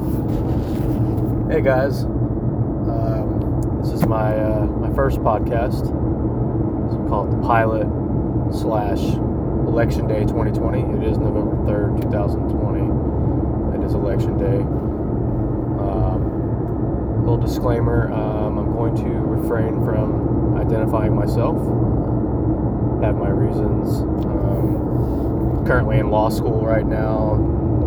Hey 0.00 1.60
guys, 1.60 2.04
um, 2.04 3.80
this 3.82 3.92
is 3.92 4.06
my 4.06 4.34
uh, 4.34 4.64
my 4.64 4.90
first 4.94 5.18
podcast. 5.18 5.80
It's 5.82 6.96
called 7.10 7.30
the 7.30 7.46
pilot 7.46 7.86
slash 8.50 8.98
election 9.68 10.08
day 10.08 10.20
2020. 10.20 10.80
It 10.80 11.02
is 11.06 11.18
November 11.18 11.54
3rd, 11.70 12.00
2020. 12.00 13.76
It 13.76 13.84
is 13.86 13.92
election 13.92 14.38
day. 14.38 14.62
Um, 15.84 17.20
little 17.20 17.36
disclaimer: 17.36 18.10
um, 18.10 18.58
I'm 18.58 18.72
going 18.72 18.96
to 18.96 19.04
refrain 19.04 19.84
from 19.84 20.56
identifying 20.56 21.14
myself. 21.14 21.58
I 23.02 23.04
Have 23.04 23.16
my 23.16 23.28
reasons. 23.28 24.00
Um, 24.00 25.62
currently 25.66 25.98
in 25.98 26.08
law 26.08 26.30
school 26.30 26.64
right 26.64 26.86
now. 26.86 27.36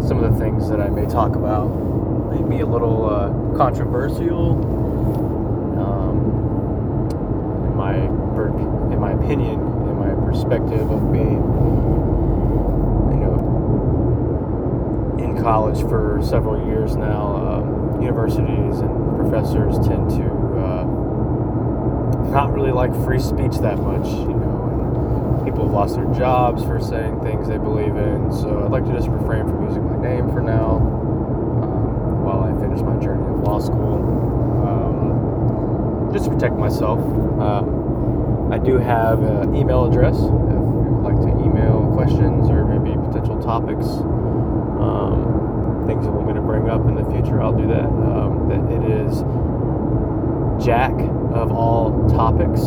Some 0.08 0.24
of 0.24 0.32
the 0.32 0.40
things 0.40 0.70
that 0.70 0.80
I 0.80 0.90
may 0.90 1.06
talk 1.08 1.36
about 1.36 1.94
may 2.34 2.58
be 2.58 2.62
a 2.62 2.66
little 2.66 3.10
uh, 3.10 3.30
controversial. 3.58 4.58
Um, 5.80 6.18
in 7.68 7.76
my 7.76 7.96
in 7.96 9.00
my 9.00 9.12
opinion, 9.12 9.60
in 9.60 9.98
my 9.98 10.14
perspective 10.26 10.90
of 10.90 11.12
being, 11.12 11.44
you 13.12 13.20
know, 13.20 13.38
in 15.20 15.42
college 15.42 15.82
for 15.82 16.22
several 16.24 16.66
years 16.68 16.96
now, 16.96 17.36
um, 17.36 18.02
universities 18.02 18.80
and 18.80 19.18
professors 19.18 19.76
tend 19.88 20.10
to 20.12 20.26
uh, 20.60 20.84
not 22.32 22.54
really 22.54 22.72
like 22.72 22.94
free 23.06 23.20
speech 23.20 23.60
that 23.60 23.78
much, 23.78 24.08
you 24.08 24.34
know. 24.34 25.42
People 25.46 25.66
have 25.66 25.74
lost 25.74 25.96
their 25.96 26.12
jobs 26.14 26.64
for 26.64 26.80
saying 26.80 27.20
things 27.22 27.48
they 27.48 27.58
believe 27.58 27.96
in, 27.96 28.32
so 28.32 28.64
I'd 28.64 28.72
like 28.72 28.86
to 28.86 28.94
just 28.94 29.10
refrain 29.10 29.44
from 29.46 29.66
using 29.68 29.86
my 29.86 29.98
name 30.02 30.32
for 30.32 30.42
now 30.42 31.03
finish 32.74 32.86
my 32.86 33.00
journey 33.04 33.24
of 33.30 33.42
law 33.42 33.60
school. 33.60 34.02
Um, 34.66 36.12
just 36.14 36.26
to 36.26 36.32
protect 36.32 36.56
myself. 36.56 37.00
Um, 37.00 38.52
I 38.52 38.58
do 38.58 38.78
have 38.78 39.22
an 39.24 39.56
email 39.56 39.86
address 39.86 40.16
if 40.16 40.22
you 40.22 40.30
would 40.30 41.04
like 41.04 41.22
to 41.22 41.44
email 41.44 41.90
questions 41.94 42.50
or 42.50 42.66
maybe 42.66 42.96
potential 42.96 43.42
topics, 43.42 43.86
um, 44.82 45.86
things 45.88 46.06
you 46.06 46.12
want 46.12 46.26
going 46.26 46.36
to 46.36 46.42
bring 46.42 46.70
up 46.70 46.86
in 46.88 46.96
the 46.96 47.06
future. 47.12 47.42
I'll 47.42 47.58
do 47.58 47.68
that. 47.68 47.86
Um, 47.86 48.50
that 48.50 48.62
it 48.72 48.84
is 48.90 49.22
Jack 50.64 50.94
of 51.34 51.52
all 51.52 52.08
topics 52.10 52.62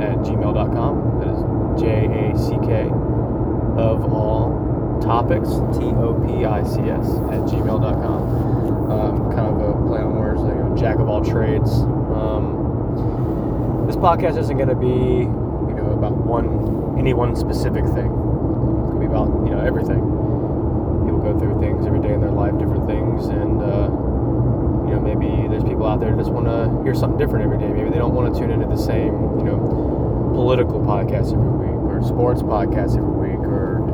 at 0.00 0.18
gmail.com. 0.22 1.20
That 1.20 1.28
is 1.34 1.80
J 1.80 2.30
A 2.30 2.38
C 2.38 2.58
K 2.64 2.88
of 3.76 4.12
all 4.12 4.55
topics, 5.00 5.48
T 5.76 5.84
O 5.96 6.14
P 6.26 6.44
I 6.44 6.62
C 6.64 6.80
S, 6.80 7.06
at 7.32 7.42
gmail.com. 7.48 8.90
Um, 8.90 9.32
kind 9.32 9.48
of 9.48 9.60
a 9.60 9.86
play 9.86 10.00
on 10.00 10.14
words, 10.16 10.40
like 10.40 10.54
know, 10.54 10.76
Jack 10.76 10.96
of 10.96 11.08
all 11.08 11.24
trades. 11.24 11.72
Um, 12.14 13.86
this 13.86 13.96
podcast 13.96 14.38
isn't 14.38 14.56
going 14.56 14.68
to 14.68 14.74
be, 14.74 14.86
you 14.86 15.74
know, 15.74 15.92
about 15.96 16.12
one, 16.12 16.98
any 16.98 17.14
one 17.14 17.36
specific 17.36 17.84
thing. 17.84 18.10
It's 18.10 18.90
going 18.90 18.94
to 18.94 19.00
be 19.00 19.06
about, 19.06 19.28
you 19.46 19.54
know, 19.54 19.60
everything. 19.60 20.02
People 21.06 21.22
go 21.22 21.38
through 21.38 21.60
things 21.60 21.86
every 21.86 22.00
day 22.00 22.12
in 22.12 22.20
their 22.20 22.30
life, 22.34 22.58
different 22.58 22.86
things, 22.86 23.26
and, 23.26 23.62
uh, 23.62 23.86
you 24.86 24.94
know, 24.94 25.00
maybe 25.02 25.48
there's 25.48 25.64
people 25.64 25.86
out 25.86 26.00
there 26.00 26.10
that 26.10 26.18
just 26.18 26.30
want 26.30 26.46
to 26.46 26.82
hear 26.82 26.94
something 26.94 27.18
different 27.18 27.44
every 27.44 27.58
day. 27.58 27.68
Maybe 27.68 27.90
they 27.90 27.98
don't 27.98 28.14
want 28.14 28.32
to 28.32 28.38
tune 28.38 28.50
into 28.50 28.66
the 28.66 28.78
same, 28.78 29.14
you 29.38 29.46
know, 29.50 29.58
political 30.34 30.80
podcast 30.80 31.32
every 31.32 31.50
week, 31.62 31.78
or 31.90 32.02
sports 32.02 32.42
podcast 32.42 32.98
every 32.98 33.34
week, 33.34 33.42
or 33.46 33.85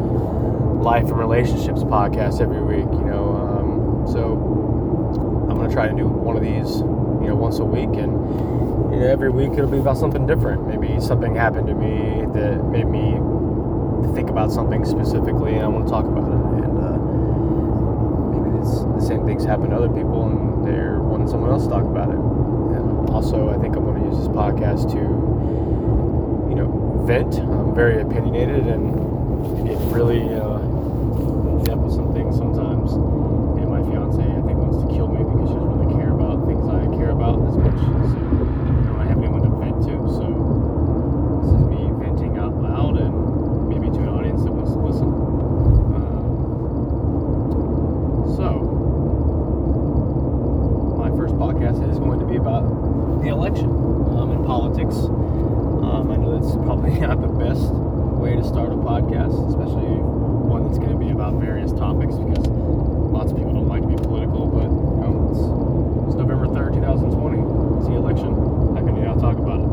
life 0.83 1.05
and 1.05 1.19
relationships 1.19 1.83
podcast 1.85 2.41
every 2.41 2.63
week. 2.63 2.91
You 2.93 3.07
know, 3.07 3.25
um, 3.37 4.07
so 4.07 4.37
I'm 5.51 5.57
gonna 5.57 5.73
try 5.73 5.89
to 5.89 5.95
do 5.95 6.09
one 6.09 6.37
of 6.37 6.43
these, 6.43 6.79
you 7.23 7.29
know, 7.29 7.37
once 7.37 7.59
a 7.59 7.65
week, 7.65 7.91
and 7.99 8.13
you 8.93 9.01
know, 9.01 9.07
every 9.07 9.31
week 9.31 9.53
it'll 9.53 9.71
be 9.71 9.79
about 9.79 9.97
something 9.97 10.27
different. 10.27 10.67
Maybe 10.67 11.01
something 11.01 11.35
happened 11.35 11.67
to 11.69 11.75
me 11.75 12.27
that 12.35 12.65
made 12.67 12.87
me 12.87 13.19
think 14.15 14.29
about 14.29 14.51
something 14.53 14.85
specifically, 14.85 15.55
and 15.55 15.63
I 15.65 15.69
want 15.69 15.87
to 15.87 15.91
talk 15.91 16.05
about 16.05 16.29
it. 16.29 16.65
And 16.65 16.79
uh, 16.79 16.99
maybe 18.35 18.59
it's, 18.59 18.85
the 18.85 19.01
same 19.01 19.25
things 19.25 19.45
happen 19.45 19.71
to 19.71 19.77
other 19.77 19.89
people, 19.89 20.27
and 20.27 20.67
they're 20.67 21.01
wanting 21.01 21.29
someone 21.29 21.51
else 21.51 21.65
to 21.65 21.71
talk 21.71 21.85
about 21.85 22.11
it. 22.11 22.19
And 22.19 23.09
also, 23.11 23.49
I 23.49 23.59
think 23.59 23.77
I'm 23.77 23.85
going 23.85 24.03
to 24.03 24.09
use 24.09 24.19
this 24.19 24.29
podcast 24.29 24.91
to, 24.93 24.99
you 26.51 26.57
know, 26.57 27.05
vent. 27.07 27.39
I'm 27.39 27.75
very 27.75 28.01
opinionated, 28.03 28.67
and 28.67 29.12
it 29.67 29.79
really 29.93 30.23
uh, 30.35 30.59
in 30.61 31.63
depth 31.65 31.81
with 31.83 31.95
some 31.95 32.13
things 32.15 32.37
sometimes. 32.37 32.93
And 32.93 33.69
my 33.69 33.83
fiance, 33.83 34.23
I 34.23 34.41
think, 34.47 34.59
wants 34.59 34.79
to 34.83 34.87
kill 34.93 35.09
me 35.09 35.25
because 35.25 35.49
she 35.49 35.55
doesn't 35.55 35.79
really 35.79 35.95
care 35.95 36.13
about 36.13 36.47
things 36.47 36.69
I 36.69 36.87
care 36.97 37.11
about 37.11 37.41
as 37.49 37.57
much. 37.57 37.79
So 37.79 37.85
I 38.19 38.21
don't 38.99 39.09
have 39.09 39.19
anyone 39.19 39.43
to 39.43 39.49
vent 39.59 39.83
to. 39.89 39.97
So 40.11 40.27
this 41.43 41.53
is 41.55 41.61
me 41.67 41.91
venting 41.99 42.37
out 42.39 42.55
loud, 42.57 42.97
and 42.99 43.69
maybe 43.69 43.91
to 43.91 43.99
an 44.03 44.09
audience 44.09 44.43
that 44.45 44.53
wants 44.53 44.73
to 44.73 44.79
listen. 44.79 45.09
Um, 45.97 46.23
so 48.37 48.49
my 50.99 51.11
first 51.17 51.35
podcast 51.35 51.83
is 51.91 51.99
going 51.99 52.21
to 52.21 52.27
be 52.27 52.37
about 52.37 52.63
the 53.23 53.29
election 53.29 53.69
um, 54.19 54.31
and 54.31 54.45
politics. 54.47 54.97
Um, 54.97 56.11
I 56.11 56.17
know 56.17 56.31
that's 56.39 56.55
probably 56.65 56.99
not 56.99 57.21
the 57.21 57.29
best 57.29 57.71
way 58.19 58.35
to 58.35 58.43
start 58.43 58.73
a 58.73 58.77
podcast, 58.77 59.35
especially 59.51 59.99
one 59.99 60.65
that's 60.67 60.79
going 60.79 60.91
to 60.91 60.97
be 60.99 61.11
about 61.11 61.35
various 61.35 61.73
topics 61.73 62.15
because 62.15 62.47
lots 63.11 63.31
of 63.31 63.37
people 63.37 63.53
don't 63.53 63.69
like 63.69 63.83
to 63.83 63.89
be 63.89 63.97
political. 63.97 64.47
But 64.47 64.71
you 64.71 65.01
know, 65.07 65.29
it's, 65.31 65.41
it's 66.11 66.17
November 66.19 66.49
third, 66.51 66.73
two 66.75 66.81
thousand 66.81 67.13
twenty. 67.15 67.39
It's 67.79 67.87
the 67.87 67.95
election. 67.95 68.35
How 68.75 68.83
can 68.83 68.97
you 68.97 69.05
not 69.07 69.21
talk 69.21 69.39
about 69.39 69.61
it? 69.63 69.69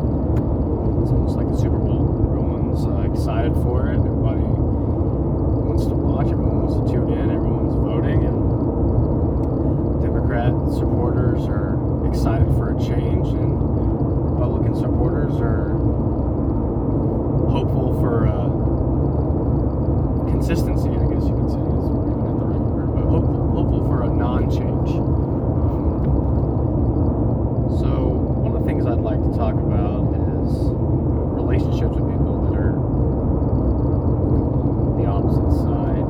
It's 1.02 1.12
almost 1.14 1.36
like 1.38 1.48
the 1.50 1.58
Super 1.58 1.78
Bowl. 1.78 2.06
Everyone's 2.26 2.86
uh, 2.86 3.02
excited 3.10 3.54
for 3.66 3.88
it. 3.90 3.98
Everybody 3.98 4.42
wants 4.46 5.86
to 5.86 5.94
watch. 5.94 6.28
Everyone 6.30 6.62
wants 6.66 6.76
to 6.76 6.86
tune 6.90 7.10
in. 7.14 7.30
Everyone's 7.34 7.74
voting 7.74 8.24
and. 8.26 8.38
Democrat 10.02 10.54
supporters 10.74 11.46
are 11.46 11.78
excited 12.08 12.48
for 12.56 12.70
a 12.74 12.76
change, 12.80 13.28
and 13.28 13.60
Republican 14.34 14.74
supporters 14.76 15.36
are 15.40 15.76
hopeful 17.50 17.94
for 18.00 18.28
uh, 18.28 18.50
consistency. 20.32 20.90
I 20.90 21.06
guess 21.12 21.26
you 21.28 21.36
could 21.36 21.50
say 21.50 21.60
is 21.60 21.90
maybe 21.90 22.22
not 22.24 22.40
the 22.40 22.46
right 22.46 22.62
word, 22.62 22.94
but 22.96 23.04
hopeful, 23.06 23.52
hopeful 23.52 23.84
for 23.88 24.04
a 24.04 24.08
non-change. 24.08 24.90
Um, 24.96 25.02
so 27.80 27.88
one 28.40 28.54
of 28.56 28.62
the 28.62 28.68
things 28.68 28.86
I'd 28.86 29.00
like 29.00 29.20
to 29.20 29.32
talk 29.36 29.56
about 29.56 30.14
is 30.16 30.72
relationships 31.36 31.94
with 31.96 32.08
people 32.08 32.42
that 32.48 32.56
are 32.56 32.76
the 34.98 35.06
opposite 35.06 35.52
side. 35.58 36.00
Um, 36.00 36.08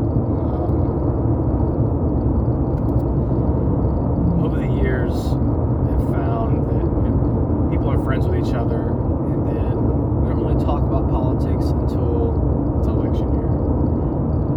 over 4.43 4.57
the 4.59 4.71
years, 4.81 5.13
I've 5.13 6.05
found 6.11 6.51
that 6.67 6.83
you 6.83 7.11
know, 7.11 7.67
people 7.71 7.89
are 7.89 7.99
friends 8.03 8.25
with 8.27 8.39
each 8.39 8.53
other, 8.53 8.81
and 8.89 9.47
then 9.47 9.75
we 10.23 10.29
don't 10.29 10.41
really 10.43 10.63
talk 10.63 10.81
about 10.81 11.09
politics 11.09 11.65
until 11.65 12.77
it's 12.79 12.87
election 12.87 13.27
year. 13.35 13.49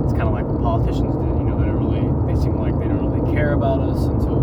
It's 0.04 0.12
kind 0.14 0.28
of 0.28 0.32
like 0.32 0.46
what 0.46 0.60
politicians 0.62 1.14
did, 1.14 1.36
you 1.38 1.44
know, 1.44 1.56
they 1.58 1.66
don't 1.66 1.78
really, 1.82 2.06
they 2.26 2.34
seem 2.40 2.56
like 2.56 2.78
they 2.78 2.86
don't 2.88 3.10
really 3.10 3.24
care 3.52 3.58
about 3.58 3.80
us 3.80 4.04
until 4.06 4.41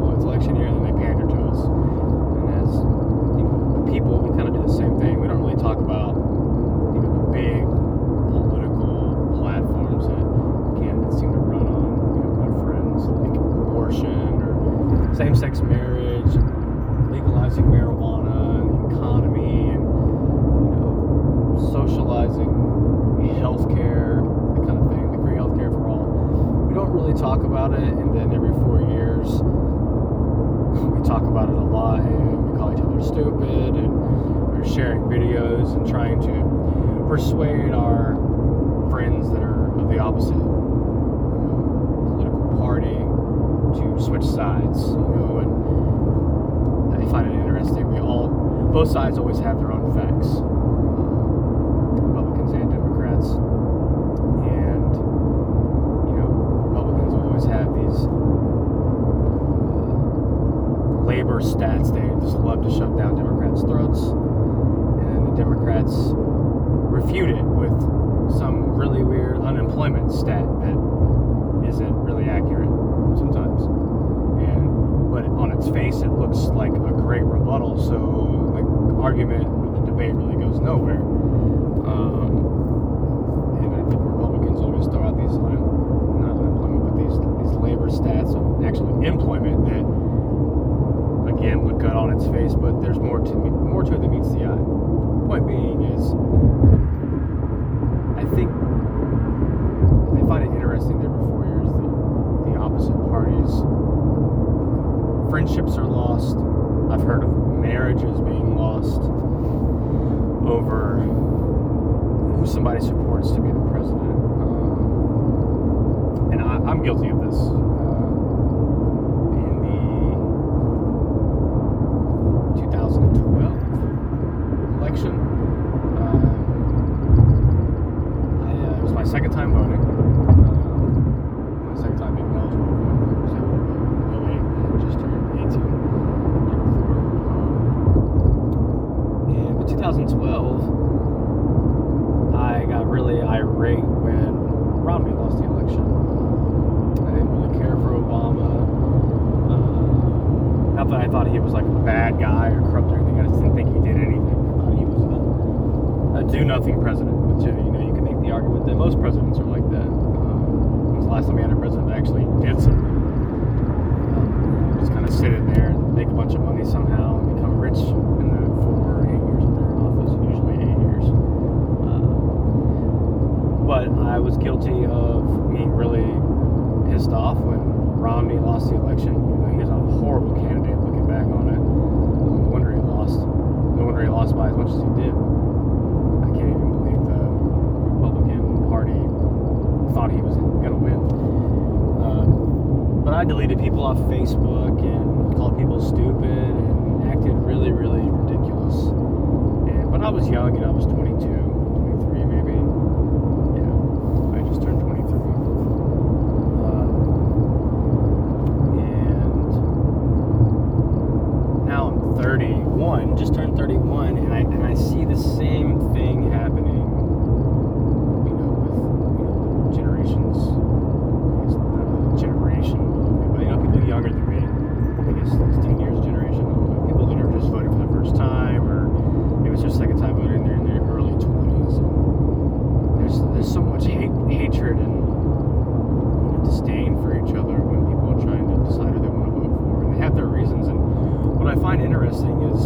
find 241.69 241.83
interesting 241.83 242.41
is 242.49 242.65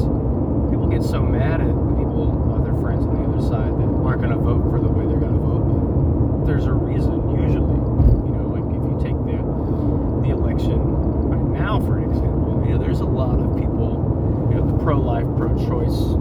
people 0.71 0.88
get 0.88 1.03
so 1.03 1.21
mad 1.21 1.59
at 1.59 1.67
the 1.67 1.94
people, 2.00 2.31
uh, 2.47 2.55
other 2.55 2.71
friends 2.79 3.03
on 3.03 3.19
the 3.19 3.27
other 3.27 3.44
side 3.44 3.67
that 3.75 3.89
aren't 4.00 4.21
going 4.23 4.31
to 4.31 4.39
vote 4.39 4.63
for 4.71 4.79
the 4.79 4.88
way 4.88 5.03
they're 5.03 5.19
going 5.19 5.35
to 5.35 5.44
vote. 5.44 6.39
But 6.39 6.47
there's 6.47 6.67
a 6.67 6.71
reason, 6.71 7.19
usually. 7.35 7.83
You 8.23 8.31
know, 8.31 8.47
like 8.55 8.63
if 8.71 8.79
you 8.79 8.95
take 9.03 9.19
the, 9.27 9.44
the 10.23 10.31
election 10.31 10.79
right 11.27 11.51
now, 11.51 11.83
for 11.83 12.00
an 12.00 12.15
example, 12.15 12.63
you 12.63 12.71
know, 12.71 12.77
there's 12.79 13.01
a 13.01 13.11
lot 13.11 13.44
of 13.44 13.51
people, 13.59 14.47
you 14.47 14.55
know, 14.55 14.71
the 14.71 14.81
pro 14.81 14.95
life, 14.95 15.27
pro 15.35 15.51
choice 15.67 16.15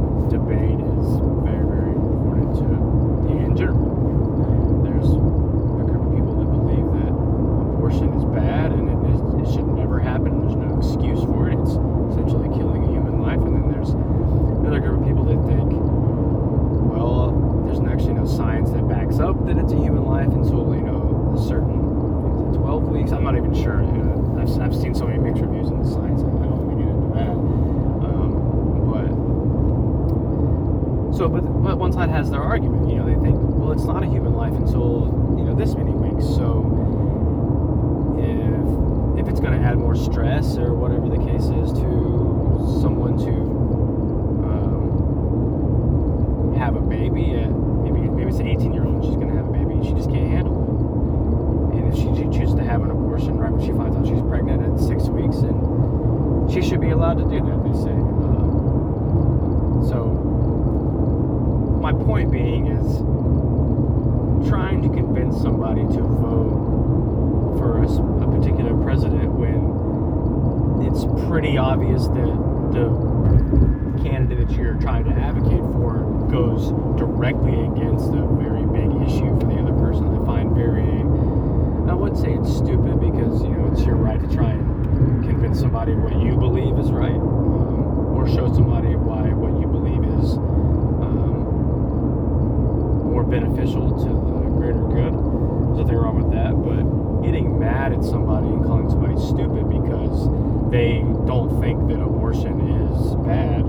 they 100.73 101.05
don't 101.29 101.61
think 101.61 101.87
that 101.89 102.01
abortion 102.01 102.57
is 102.81 103.15
bad. 103.29 103.61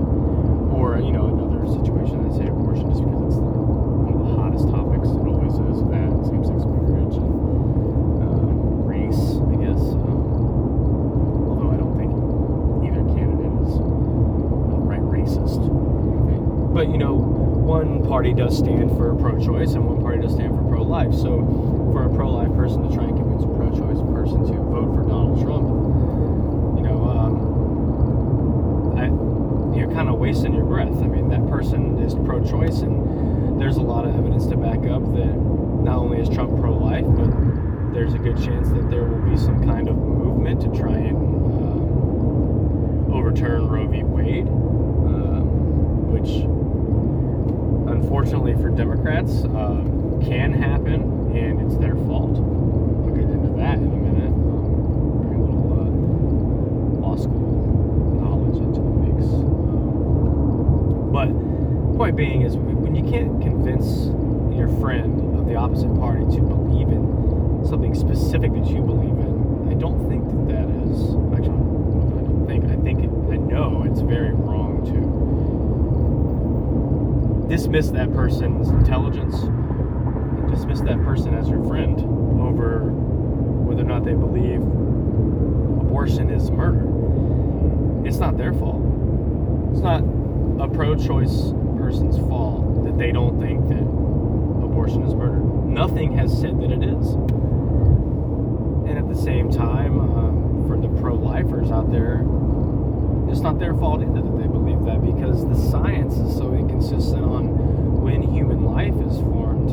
Or, 0.72 0.98
you 0.98 1.12
know, 1.12 1.28
another 1.28 1.68
situation, 1.68 2.24
I 2.24 2.32
say 2.32 2.48
abortion 2.48 2.88
just 2.88 3.04
because 3.04 3.36
it's 3.36 3.44
one 3.44 4.16
of 4.16 4.24
the 4.24 4.32
hottest 4.40 4.66
topics. 4.72 5.12
It 5.12 5.28
always 5.28 5.52
is 5.52 5.84
that 5.92 6.10
same 6.24 6.42
sex 6.48 6.64
marriage 6.64 7.20
and 7.20 7.28
uh, 8.24 8.48
race, 8.88 9.36
I 9.36 9.56
guess. 9.60 9.84
Um, 10.00 11.52
although 11.52 11.70
I 11.70 11.76
don't 11.76 11.92
think 12.00 12.08
either 12.88 13.04
candidate 13.12 13.52
is 13.68 13.76
outright 14.72 15.04
racist. 15.04 15.60
But, 16.72 16.88
you 16.88 16.98
know, 16.98 17.14
one 17.14 18.02
party 18.08 18.32
does 18.32 18.56
stand 18.56 18.90
for 18.96 19.14
pro 19.14 19.38
choice 19.38 19.74
and 19.74 19.84
one 19.86 20.00
party 20.00 20.22
does 20.22 20.32
stand 20.32 20.56
for 20.56 20.64
pro 20.68 20.82
life. 20.82 21.12
So, 21.14 21.44
for 21.92 22.04
a 22.04 22.14
pro 22.16 22.32
life 22.32 22.52
person 22.56 22.88
to 22.88 22.94
try 22.94 23.04
and 23.04 23.16
convince 23.16 23.44
a 23.44 23.52
pro 23.54 23.70
choice 23.70 24.00
person 24.10 24.40
to 24.48 24.56
vote 24.72 24.90
for 24.96 25.04
Donald 25.06 25.40
Trump, 25.40 25.68
you 26.76 26.82
know, 26.82 27.08
um, 27.08 27.34
I, 28.98 29.06
you're 29.78 29.90
kind 29.92 30.08
of 30.08 30.18
wasting 30.18 30.52
your 30.54 30.64
breath. 30.64 30.92
I 31.02 31.06
mean, 31.06 31.28
that 31.28 31.48
person 31.48 31.98
is 31.98 32.14
pro 32.26 32.42
choice, 32.44 32.80
and 32.80 33.60
there's 33.60 33.76
a 33.76 33.82
lot 33.82 34.04
of 34.04 34.14
evidence 34.14 34.46
to 34.48 34.56
back 34.56 34.84
up 34.90 35.02
that 35.14 35.34
not 35.86 35.98
only 35.98 36.18
is 36.20 36.28
Trump 36.28 36.58
pro 36.60 36.76
life, 36.76 37.06
but 37.06 37.30
there's 37.94 38.14
a 38.14 38.18
good 38.34 38.44
chance 38.44 38.68
that 38.70 38.90
there 38.90 39.04
will 39.04 39.30
be 39.30 39.36
some 39.36 39.64
kind 39.64 39.88
of 39.88 39.96
movement 39.96 40.60
to 40.60 40.68
try 40.78 40.92
and 40.92 41.16
uh, 43.12 43.14
overturn 43.14 43.68
Roe 43.68 43.86
v. 43.86 44.02
Wade, 44.02 44.46
uh, 44.46 45.40
which 46.10 46.44
unfortunately 47.90 48.54
for 48.54 48.70
Democrats 48.70 49.44
uh, 49.44 49.84
can 50.22 50.52
happen, 50.52 51.30
and 51.36 51.60
it's 51.60 51.76
their 51.78 51.94
fault. 51.94 52.36
I'll 52.36 53.14
get 53.14 53.30
into 53.30 53.50
that 53.56 53.78
in 53.78 53.84
a 53.84 53.96
minute. 53.96 54.32
Um, 54.32 55.22
bring 55.22 55.40
a 55.40 55.44
little 55.44 55.72
uh, 55.72 55.84
law 57.06 57.16
school 57.16 58.20
knowledge 58.20 58.56
into 58.56 58.80
the 58.80 58.90
mix. 58.90 59.24
Um, 59.26 61.10
but 61.12 61.28
point 61.96 62.16
being 62.16 62.42
is 62.42 62.56
when 62.56 62.96
you 62.96 63.04
can't 63.08 63.40
convince 63.40 64.06
your 64.56 64.68
friend 64.80 65.38
of 65.38 65.46
the 65.46 65.54
opposite 65.54 65.94
party 65.98 66.24
to 66.36 66.40
believe 66.40 66.73
something 67.74 67.94
specific 67.96 68.52
that 68.52 68.68
you 68.68 68.82
believe 68.82 69.18
in, 69.18 69.68
I 69.68 69.74
don't 69.74 70.08
think 70.08 70.28
that 70.28 70.46
that 70.46 70.68
is 70.86 71.16
actually. 71.34 71.34
I 71.34 71.40
don't 72.22 72.46
think. 72.46 72.64
I 72.66 72.76
think. 72.76 73.00
I 73.32 73.36
know 73.36 73.82
it's 73.90 74.00
very 74.00 74.32
wrong 74.32 74.84
to 74.86 74.94
dismiss 77.48 77.88
that 77.88 78.14
person's 78.14 78.68
intelligence 78.68 79.42
and 79.42 80.48
dismiss 80.52 80.82
that 80.82 81.02
person 81.02 81.34
as 81.34 81.48
your 81.48 81.64
friend 81.64 81.98
over 82.40 82.92
whether 83.66 83.82
or 83.82 83.86
not 83.86 84.04
they 84.04 84.14
believe 84.14 84.62
abortion 85.80 86.30
is 86.30 86.52
murder. 86.52 86.86
It's 88.06 88.18
not 88.18 88.36
their 88.36 88.52
fault. 88.52 88.82
It's 89.72 89.80
not 89.80 90.04
a 90.62 90.68
pro 90.72 90.94
choice 90.94 91.52
person's 91.76 92.18
fault 92.18 92.84
that 92.84 92.98
they 92.98 93.10
don't 93.10 93.40
think 93.40 93.68
that 93.68 93.82
abortion 94.64 95.02
is 95.02 95.12
murder. 95.12 95.40
Nothing 95.40 96.16
has 96.16 96.30
said 96.40 96.60
that 96.60 96.70
it 96.70 96.84
is. 96.84 97.16
The 99.14 99.22
same 99.22 99.50
time, 99.50 100.00
uh, 100.00 100.66
for 100.66 100.76
the 100.76 100.88
pro 101.00 101.14
lifers 101.14 101.70
out 101.70 101.90
there, 101.90 102.26
it's 103.30 103.40
not 103.40 103.58
their 103.58 103.74
fault 103.74 104.02
either 104.02 104.22
that 104.22 104.38
they 104.38 104.46
believe 104.46 104.84
that 104.84 105.02
because 105.02 105.46
the 105.48 105.56
science 105.70 106.14
is 106.14 106.36
so 106.36 106.52
inconsistent 106.52 107.24
on 107.24 108.02
when 108.02 108.22
human 108.22 108.64
life 108.64 108.94
is 108.94 109.18
formed 109.22 109.70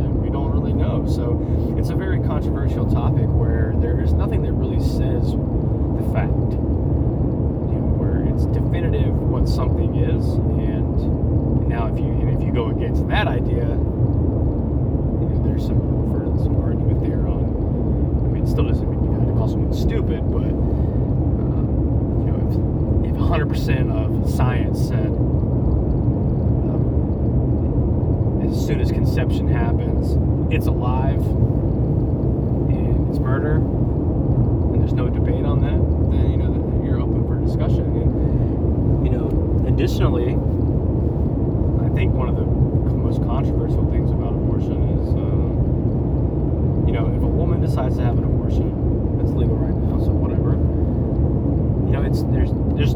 that 0.00 0.10
we 0.10 0.30
don't 0.30 0.50
really 0.50 0.72
know. 0.72 1.06
So 1.06 1.38
it's 1.78 1.90
a 1.90 1.94
very 1.94 2.20
controversial 2.20 2.90
topic 2.90 3.26
where 3.26 3.74
there 3.76 4.00
is 4.00 4.12
nothing 4.12 4.42
that 4.42 4.52
really 4.52 4.80
says 4.80 5.32
the 5.32 6.06
fact. 6.14 6.50
You 6.50 7.78
know, 7.78 7.94
where 7.94 8.26
it's 8.32 8.46
definitive 8.46 9.14
what 9.14 9.48
something 9.48 9.94
is, 9.96 10.24
and 10.58 11.68
now 11.68 11.86
if 11.86 11.98
you 11.98 12.06
and 12.06 12.30
if 12.34 12.42
you 12.42 12.52
go 12.52 12.70
against 12.70 13.06
that 13.08 13.28
idea, 13.28 13.66
you 13.66 15.26
know, 15.30 15.42
there's 15.44 15.66
some 15.66 15.78
for 16.10 16.26
some 16.42 16.56
argument 16.62 17.02
there 17.02 17.26
on. 17.28 17.44
I 18.24 18.28
mean, 18.34 18.42
it 18.42 18.48
still 18.48 18.64
doesn't 18.64 18.88
mean 18.90 19.04
you 19.04 19.12
have 19.12 19.28
to 19.28 19.34
call 19.34 19.48
someone 19.48 19.72
stupid, 19.72 20.26
but 20.32 20.50
100% 23.36 23.92
of 23.92 24.30
science 24.30 24.80
said 24.88 25.08
um, 26.72 28.40
as 28.50 28.66
soon 28.66 28.80
as 28.80 28.90
conception 28.90 29.46
happens, 29.46 30.16
it's 30.50 30.66
alive 30.66 31.20
and 32.70 33.10
it's 33.10 33.18
murder, 33.18 33.56
and 33.56 34.80
there's 34.80 34.94
no 34.94 35.10
debate 35.10 35.44
on 35.44 35.60
that, 35.60 35.76
then 36.16 36.30
you 36.30 36.38
know 36.38 36.82
you're 36.82 36.98
open 36.98 37.26
for 37.26 37.38
discussion. 37.44 37.84
And 37.84 39.04
you 39.04 39.12
know, 39.12 39.28
additionally, 39.68 40.32
I 41.84 41.90
think 41.94 42.14
one 42.14 42.30
of 42.30 42.36
the 42.36 42.46
most 42.46 43.20
controversial 43.24 43.84
things 43.90 44.10
about 44.12 44.32
abortion 44.32 44.88
is, 44.96 45.08
um, 45.10 46.84
you 46.86 46.94
know, 46.94 47.06
if 47.14 47.22
a 47.22 47.26
woman 47.26 47.60
decides 47.60 47.98
to 47.98 48.02
have 48.02 48.16
an 48.16 48.24
abortion, 48.24 49.20
it's 49.20 49.32
legal 49.32 49.56
right 49.56 49.74
now, 49.74 49.98
so 50.02 50.10
whatever. 50.12 50.56
You 51.84 51.92
know, 51.92 52.02
it's 52.02 52.22
there's 52.32 52.52
there's 52.74 52.94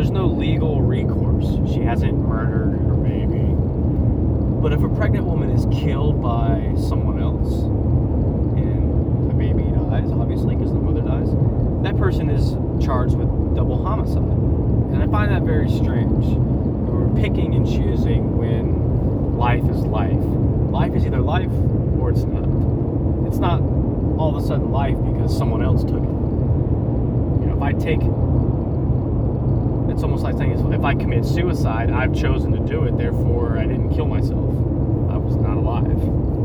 there's 0.00 0.10
no 0.10 0.28
legal 0.28 0.80
recourse. 0.80 1.44
She 1.70 1.80
hasn't 1.80 2.16
murdered 2.16 2.72
her 2.88 2.94
baby. 2.94 3.52
But 4.62 4.72
if 4.72 4.82
a 4.82 4.88
pregnant 4.88 5.26
woman 5.26 5.50
is 5.50 5.66
killed 5.78 6.22
by 6.22 6.72
someone 6.88 7.20
else 7.20 7.64
and 8.56 9.28
the 9.28 9.34
baby 9.34 9.64
dies, 9.64 10.10
obviously, 10.10 10.56
because 10.56 10.72
the 10.72 10.78
mother 10.78 11.02
dies, 11.02 11.28
that 11.82 11.98
person 11.98 12.30
is 12.30 12.56
charged 12.82 13.14
with 13.14 13.28
double 13.54 13.84
homicide. 13.84 14.22
And 14.22 15.02
I 15.02 15.06
find 15.08 15.30
that 15.32 15.42
very 15.42 15.68
strange. 15.68 16.24
We're 16.24 17.20
picking 17.20 17.54
and 17.54 17.66
choosing 17.66 18.38
when 18.38 19.36
life 19.36 19.68
is 19.68 19.82
life. 19.84 20.16
Life 20.16 20.94
is 20.94 21.04
either 21.04 21.20
life 21.20 21.52
or 22.00 22.08
it's 22.08 22.22
not. 22.22 22.48
It's 23.28 23.36
not 23.36 23.60
all 24.18 24.34
of 24.34 24.42
a 24.42 24.46
sudden 24.46 24.72
life 24.72 24.96
because 25.12 25.36
someone 25.36 25.60
else 25.60 25.82
took 25.82 26.02
it. 26.02 26.16
You 27.40 27.48
know, 27.48 27.54
if 27.54 27.62
I 27.62 27.74
take 27.74 28.00
it's 29.90 30.02
almost 30.02 30.22
like 30.22 30.36
saying 30.36 30.72
if 30.72 30.84
I 30.84 30.94
commit 30.94 31.24
suicide, 31.24 31.90
I've 31.90 32.14
chosen 32.14 32.52
to 32.52 32.60
do 32.60 32.84
it, 32.84 32.96
therefore 32.96 33.58
I 33.58 33.66
didn't 33.66 33.94
kill 33.94 34.06
myself. 34.06 34.50
I 35.10 35.16
was 35.16 35.36
not 35.36 35.56
alive 35.56 35.84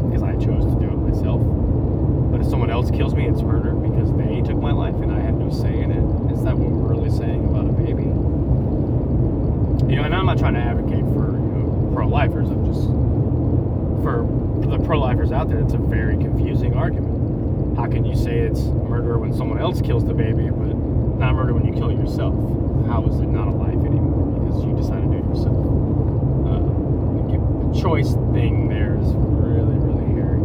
because 0.10 0.24
I 0.24 0.34
chose 0.34 0.66
to 0.66 0.80
do 0.80 0.88
it 0.88 0.98
myself. 0.98 1.42
But 2.32 2.42
if 2.42 2.48
someone 2.48 2.70
else 2.70 2.92
kills 2.92 3.14
me, 3.14 3.28
it's 3.28 3.42
murder 3.42 3.72
because 3.72 4.12
they 4.18 4.42
took 4.42 4.58
my 4.62 4.72
life 4.72 4.96
and 4.96 5.12
I 5.12 5.20
had 5.20 5.36
no 5.36 5.50
say 5.52 5.82
in 5.82 5.92
it. 5.92 6.34
Is 6.34 6.44
that 6.44 6.58
what 6.58 6.70
we're 6.70 6.96
really 6.96 7.10
saying 7.10 7.46
about 7.46 7.66
a 7.66 7.72
baby? 7.72 8.04
You 9.90 9.98
know, 9.98 10.04
and 10.04 10.16
I'm 10.16 10.26
not 10.26 10.38
trying 10.38 10.56
to 10.56 10.60
advocate 10.60 11.06
for 11.14 11.32
you 11.32 11.52
know, 11.56 11.92
pro-lifers. 11.94 12.50
I'm 12.50 12.66
just 12.66 12.88
for 14.04 14.26
the 14.68 14.80
pro-lifers 14.86 15.32
out 15.32 15.48
there. 15.48 15.60
It's 15.60 15.74
a 15.74 15.78
very 15.78 16.18
confusing 16.18 16.74
argument. 16.74 17.78
How 17.78 17.88
can 17.88 18.04
you 18.06 18.16
say 18.16 18.40
it's 18.40 18.62
murder 18.62 19.18
when 19.18 19.34
someone 19.34 19.60
else 19.60 19.82
kills 19.82 20.04
the 20.04 20.14
baby, 20.14 20.50
but 20.50 20.76
not 21.18 21.36
murder 21.36 21.54
when 21.54 21.66
you 21.66 21.74
kill 21.74 21.92
yourself? 21.92 22.34
How 22.88 23.04
is 23.10 23.20
it 23.20 23.28
not 23.28 23.48
a 23.48 23.52
life 23.52 23.82
anymore 23.86 24.28
because 24.40 24.64
you 24.64 24.74
decided 24.76 25.12
to 25.12 25.18
do 25.18 25.18
it 25.18 25.26
yourself? 25.30 25.58
Uh, 26.46 26.60
the 26.62 27.80
choice 27.80 28.14
thing 28.34 28.68
there 28.70 28.96
is 29.00 29.14
really, 29.16 29.78
really 29.80 30.06
hairy. 30.14 30.40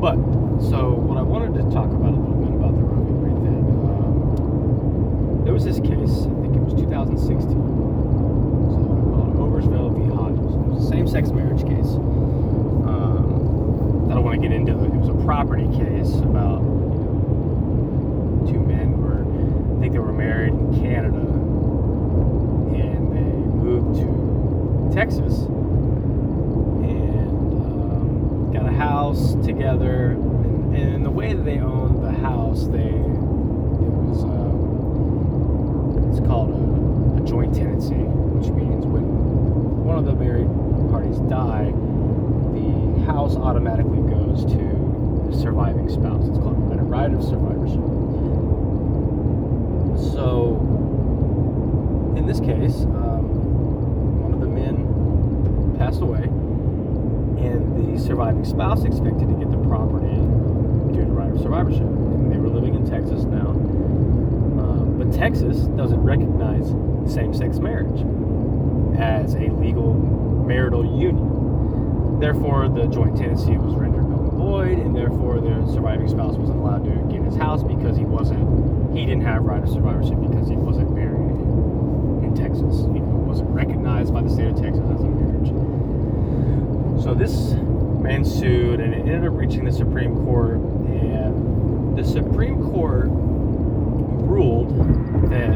But 0.00 0.16
so 0.70 0.94
what 0.94 1.18
I 1.18 1.22
wanted 1.22 1.54
to 1.60 1.62
talk 1.70 1.90
about 1.92 2.14
a 2.14 2.16
little 2.16 2.40
bit 2.40 2.54
about 2.54 2.72
the 2.72 2.80
Roe 2.80 3.04
v. 3.04 3.12
Wade 3.20 3.36
thing. 3.44 3.64
Um, 3.84 5.44
there 5.44 5.52
was 5.52 5.64
this 5.64 5.80
case. 5.80 6.24
I 6.24 6.32
think 6.40 6.56
it 6.56 6.62
was 6.64 6.72
2016. 6.74 7.50
So 7.50 8.80
called 9.12 9.36
Obergefell 9.36 9.92
v. 9.92 10.08
Hodges. 10.14 10.54
It 10.54 10.64
was 10.72 10.84
a 10.84 10.88
same-sex 10.88 11.30
marriage 11.30 11.64
case. 11.68 11.96
Um, 12.88 14.08
I 14.10 14.14
don't 14.14 14.24
want 14.24 14.40
to 14.40 14.48
get 14.48 14.56
into 14.56 14.72
it. 14.72 14.88
It 14.88 15.00
was 15.00 15.08
a 15.08 15.18
property 15.24 15.68
case 15.76 16.14
about 16.24 16.60
two 18.48 18.60
men 18.60 18.96
were, 19.00 19.20
I 19.76 19.80
think 19.80 19.92
they 19.92 19.98
were 19.98 20.09
married 20.20 20.52
in 20.52 20.80
Canada, 20.82 21.16
and 22.76 23.10
they 23.10 23.32
moved 23.64 23.96
to 23.98 24.94
Texas 24.94 25.46
and 26.84 27.30
um, 27.64 28.52
got 28.52 28.66
a 28.66 28.72
house 28.72 29.34
together. 29.42 30.10
And, 30.10 30.94
and 30.94 31.06
the 31.06 31.10
way 31.10 31.32
that 31.32 31.44
they 31.44 31.58
owned 31.58 32.04
the 32.04 32.12
house, 32.12 32.66
they 32.66 32.92
it 32.92 33.92
was 34.04 34.24
uh, 34.24 34.52
it's 36.10 36.20
called 36.28 36.50
a, 36.50 37.22
a 37.22 37.26
joint 37.26 37.54
tenancy, 37.54 37.94
which 37.94 38.50
means 38.50 38.84
when 38.84 39.04
one 39.84 39.96
of 39.96 40.04
the 40.04 40.12
married 40.14 40.50
parties 40.90 41.18
die, 41.30 41.72
the 42.52 43.04
house 43.06 43.36
automatically 43.36 44.02
goes 44.10 44.44
to 44.44 45.30
the 45.30 45.36
surviving 45.40 45.88
spouse. 45.88 46.28
It's 46.28 46.38
called 46.38 46.58
a 46.72 46.76
right 46.82 47.10
of 47.10 47.24
survivorship. 47.24 47.89
So, 50.00 50.56
in 52.16 52.26
this 52.26 52.40
case, 52.40 52.82
um, 52.82 54.22
one 54.22 54.32
of 54.32 54.40
the 54.40 54.48
men 54.48 55.76
passed 55.78 56.00
away, 56.00 56.24
and 56.24 57.94
the 57.94 58.00
surviving 58.00 58.44
spouse 58.44 58.84
expected 58.84 59.28
to 59.28 59.34
get 59.34 59.50
the 59.50 59.58
property 59.68 60.16
due 60.92 61.04
to 61.04 61.12
right 61.12 61.30
of 61.30 61.40
survivorship. 61.40 61.82
And 61.82 62.32
they 62.32 62.38
were 62.38 62.48
living 62.48 62.74
in 62.74 62.88
Texas, 62.88 63.24
now. 63.24 63.50
Uh, 64.60 64.84
but 64.98 65.12
Texas 65.12 65.68
doesn't 65.76 66.02
recognize 66.02 66.68
same 67.12 67.34
sex 67.34 67.58
marriage 67.58 68.04
as 68.98 69.34
a 69.34 69.48
legal 69.50 69.94
marital 69.94 70.84
union. 70.84 72.18
Therefore, 72.20 72.68
the 72.68 72.86
joint 72.86 73.16
tenancy 73.16 73.56
was 73.56 73.74
rendered 73.74 74.08
null 74.08 74.24
and 74.24 74.32
void, 74.32 74.78
and 74.78 74.94
therefore 74.94 75.40
the 75.40 75.66
surviving 75.72 76.08
spouse 76.08 76.36
wasn't 76.36 76.58
allowed 76.58 76.84
to 76.84 76.90
get 77.12 77.22
his 77.24 77.36
house 77.36 77.62
because 77.62 77.96
he 77.96 78.04
wasn't, 78.04 78.44
he 78.92 79.06
didn't 79.06 79.22
have 79.22 79.42
right 79.42 79.62
of 79.62 79.68
survivorship 79.68 80.20
because 80.20 80.48
he 80.48 80.56
wasn't 80.56 80.90
married 80.94 81.30
in, 82.24 82.34
Texas. 82.34 82.82
He 82.92 83.00
wasn't 83.00 83.50
recognized 83.50 84.12
by 84.14 84.22
the 84.22 84.30
state 84.30 84.48
of 84.48 84.56
Texas 84.60 84.82
as 84.82 85.00
a 85.00 85.04
marriage. 85.04 85.48
So 87.02 87.14
this 87.14 87.54
man 88.02 88.24
sued, 88.24 88.80
and 88.80 88.94
it 88.94 89.00
ended 89.00 89.26
up 89.26 89.34
reaching 89.34 89.64
the 89.64 89.72
Supreme 89.72 90.14
Court, 90.24 90.58
and 90.86 91.96
the 91.98 92.04
Supreme 92.04 92.62
Court 92.70 93.08
ruled 93.10 94.70
that 95.30 95.54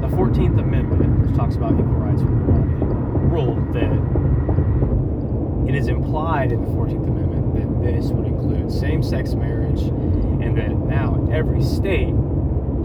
the 0.00 0.08
14th 0.16 0.58
Amendment, 0.58 1.26
which 1.26 1.36
talks 1.36 1.56
about 1.56 1.72
equal 1.72 1.84
rights 1.84 2.22
for 2.22 2.28
everybody, 2.28 2.74
ruled 3.28 3.72
that 3.74 3.98
it 5.68 5.74
is 5.76 5.88
implied 5.88 6.52
in 6.52 6.62
the 6.62 6.70
14th 6.70 7.06
Amendment 7.06 7.84
that 7.84 7.92
this 7.94 8.06
would 8.10 8.26
include 8.26 8.72
same 8.72 9.02
sex 9.02 9.34
marriage 9.34 9.82
and 10.42 10.56
that 10.56 10.70
now 10.70 11.28
every 11.32 11.62
state 11.62 12.14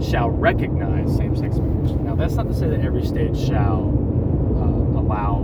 shall 0.00 0.30
recognize 0.30 1.14
same 1.16 1.34
sex 1.34 1.56
marriage. 1.56 1.92
Now, 2.00 2.14
that's 2.14 2.34
not 2.34 2.48
to 2.48 2.54
say 2.54 2.68
that 2.68 2.80
every 2.80 3.04
state 3.04 3.36
shall 3.36 3.88
uh, 4.56 5.00
allow 5.00 5.40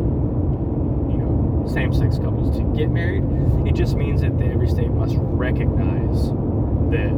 you 1.11 1.17
know 1.17 1.67
same 1.73 1.93
sex 1.93 2.19
couples 2.19 2.57
to 2.57 2.65
get 2.77 2.91
married. 2.91 3.25
It 3.67 3.75
just 3.75 3.97
means 3.97 4.21
that 4.21 4.33
every 4.43 4.69
state 4.69 4.91
must 4.91 5.17
recognize 5.19 6.29
that 6.91 7.13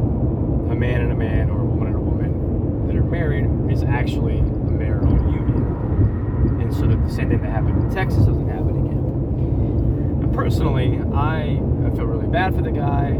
a 0.71 0.75
man 0.75 1.01
and 1.01 1.11
a 1.11 1.15
man 1.15 1.49
or 1.49 1.61
a 1.61 1.65
woman 1.65 1.87
and 1.87 1.95
a 1.95 1.99
woman 1.99 2.87
that 2.87 2.95
are 2.95 3.03
married 3.03 3.45
is 3.71 3.83
actually 3.83 4.39
a 4.39 4.43
marital 4.43 5.11
union. 5.11 6.61
And 6.61 6.73
so 6.73 6.87
that 6.87 7.03
the 7.03 7.11
same 7.11 7.29
thing 7.29 7.41
that 7.41 7.51
happened 7.51 7.83
in 7.83 7.89
Texas 7.93 8.25
doesn't 8.25 8.47
happen 8.47 8.85
again. 8.85 10.31
Personally, 10.33 10.99
I 11.13 11.59
feel 11.95 12.05
really 12.05 12.27
bad 12.27 12.55
for 12.55 12.61
the 12.61 12.71
guy. 12.71 13.11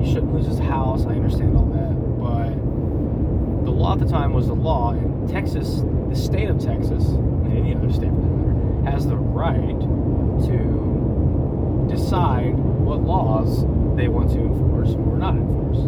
He 0.00 0.12
shouldn't 0.12 0.34
lose 0.34 0.46
his 0.46 0.58
house. 0.58 1.04
I 1.06 1.10
understand 1.10 1.56
all 1.56 1.66
that. 1.66 1.94
But 2.18 3.64
the 3.64 3.70
law 3.70 3.92
at 3.94 3.98
the 3.98 4.08
time 4.08 4.32
was 4.32 4.46
the 4.48 4.54
law. 4.54 4.90
And 4.90 5.28
Texas, 5.28 5.82
the 6.08 6.16
state 6.16 6.48
of 6.48 6.58
Texas, 6.58 7.04
and 7.08 7.56
any 7.56 7.74
other 7.74 7.92
state 7.92 8.10
for 8.10 8.20
that 8.20 8.30
matter, 8.30 8.90
has 8.90 9.06
the 9.06 9.16
right 9.16 9.80
to 10.48 11.88
decide 11.88 12.54
what 12.54 13.00
laws 13.02 13.64
they 13.96 14.08
want 14.08 14.30
to 14.30 14.38
enforce 14.38 14.90
or 14.94 15.16
not 15.18 15.34
enforce. 15.34 15.78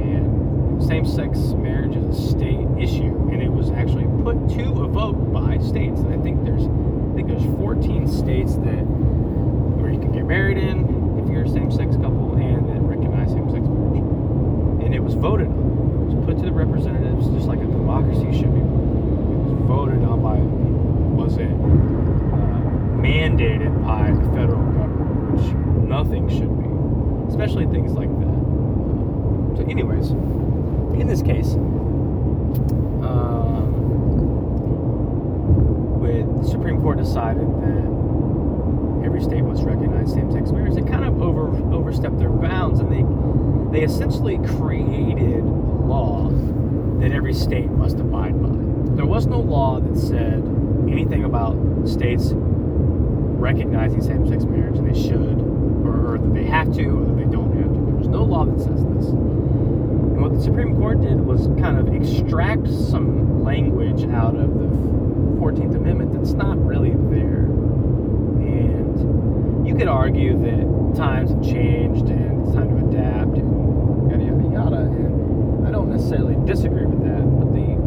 And 0.00 0.82
same 0.82 1.06
sex 1.06 1.38
marriage 1.56 1.96
is 1.96 2.04
a 2.04 2.30
state 2.30 2.66
issue, 2.78 3.28
and 3.32 3.42
it 3.42 3.50
was 3.50 3.70
actually 3.70 4.06
put 4.22 4.36
to 4.50 4.84
a 4.84 4.88
vote 4.88 5.32
by 5.32 5.58
states. 5.58 6.00
And 6.00 6.14
I 6.14 6.22
think 6.22 6.44
there's 6.44 6.64
I 6.64 7.14
think 7.14 7.28
there's 7.28 7.44
14 7.58 8.06
states 8.06 8.54
that 8.56 8.84
where 9.80 9.90
you 9.90 9.98
can 9.98 10.12
get 10.12 10.24
married 10.24 10.58
in 10.58 11.18
if 11.18 11.28
you're 11.28 11.44
a 11.44 11.48
same 11.48 11.70
sex 11.70 11.96
couple 11.96 12.34
and 12.36 12.68
that 12.68 12.80
recognize 12.82 13.30
same 13.30 13.50
sex 13.50 13.66
marriage. 13.66 14.04
And 14.84 14.94
it 14.94 14.99
was 15.10 15.20
voted 15.20 15.48
on. 15.48 16.08
It 16.08 16.14
was 16.14 16.24
put 16.24 16.36
to 16.38 16.44
the 16.44 16.52
representatives 16.52 17.26
just 17.30 17.48
like 17.48 17.58
a 17.58 17.64
democracy 17.64 18.30
should 18.32 18.54
be. 18.54 18.60
It 18.60 18.70
was 18.70 19.58
voted 19.66 20.04
on 20.04 20.22
by 20.22 20.36
the 20.36 20.46
people. 20.46 21.02
It 21.02 21.14
wasn't 21.18 21.50
uh, 21.50 22.62
mandated 23.02 23.74
by 23.84 24.12
the 24.12 24.22
federal 24.36 24.62
government, 24.70 25.34
which 25.34 25.52
nothing 25.88 26.28
should 26.28 26.54
be, 26.62 26.68
especially 27.28 27.66
things 27.66 27.92
like 27.92 28.08
that. 28.08 28.38
So, 29.58 29.66
anyways, 29.68 30.10
in 31.00 31.08
this 31.08 31.22
case, 31.22 31.54
um, 33.02 33.66
with 35.98 36.42
the 36.42 36.48
Supreme 36.48 36.80
Court 36.80 36.98
decided 36.98 37.48
that 37.62 37.99
state 39.22 39.42
must 39.42 39.62
recognize 39.62 40.12
same-sex 40.12 40.50
marriage, 40.50 40.74
they 40.74 40.82
kind 40.82 41.04
of 41.04 41.20
over 41.22 41.48
overstepped 41.74 42.18
their 42.18 42.30
bounds, 42.30 42.80
and 42.80 42.90
they 42.90 43.04
they 43.78 43.84
essentially 43.84 44.38
created 44.38 45.40
a 45.40 45.82
law 45.86 46.28
that 47.00 47.12
every 47.12 47.32
state 47.32 47.70
must 47.70 47.98
abide 47.98 48.40
by. 48.42 48.50
There 48.96 49.06
was 49.06 49.26
no 49.26 49.40
law 49.40 49.80
that 49.80 49.98
said 49.98 50.42
anything 50.88 51.24
about 51.24 51.56
states 51.88 52.32
recognizing 52.34 54.02
same-sex 54.02 54.44
marriage, 54.44 54.76
and 54.76 54.92
they 54.92 55.00
should, 55.00 55.40
or, 55.86 56.14
or 56.14 56.18
that 56.18 56.34
they 56.34 56.44
have 56.44 56.74
to, 56.74 56.84
or 56.84 57.06
that 57.06 57.16
they 57.16 57.30
don't 57.30 57.56
have 57.56 57.72
to. 57.72 57.80
There 57.86 57.94
was 57.94 58.08
no 58.08 58.22
law 58.22 58.44
that 58.44 58.58
says 58.58 58.84
this. 58.84 59.06
And 59.06 60.20
what 60.20 60.34
the 60.34 60.42
Supreme 60.42 60.76
Court 60.76 61.00
did 61.00 61.20
was 61.20 61.46
kind 61.58 61.78
of 61.78 61.94
extract 61.94 62.68
some 62.68 63.42
language 63.42 64.04
out 64.10 64.36
of 64.36 64.58
the 64.58 64.66
14th 65.40 65.74
Amendment 65.76 66.12
that's 66.12 66.32
not 66.32 66.62
really 66.64 66.90
there. 66.90 67.49
Could 69.80 69.88
argue 69.88 70.36
that 70.42 70.94
times 70.94 71.30
have 71.30 71.42
changed 71.42 72.04
and 72.12 72.44
it's 72.44 72.54
time 72.54 72.68
to 72.68 72.84
adapt 72.84 73.38
and 73.38 74.10
yada 74.10 74.24
yada 74.24 74.52
yada. 74.52 74.82
And 74.84 75.66
I 75.66 75.70
don't 75.70 75.88
necessarily 75.88 76.36
disagree 76.44 76.84
with 76.84 77.00
that, 77.00 77.24
but 77.24 77.54
the 77.56 77.80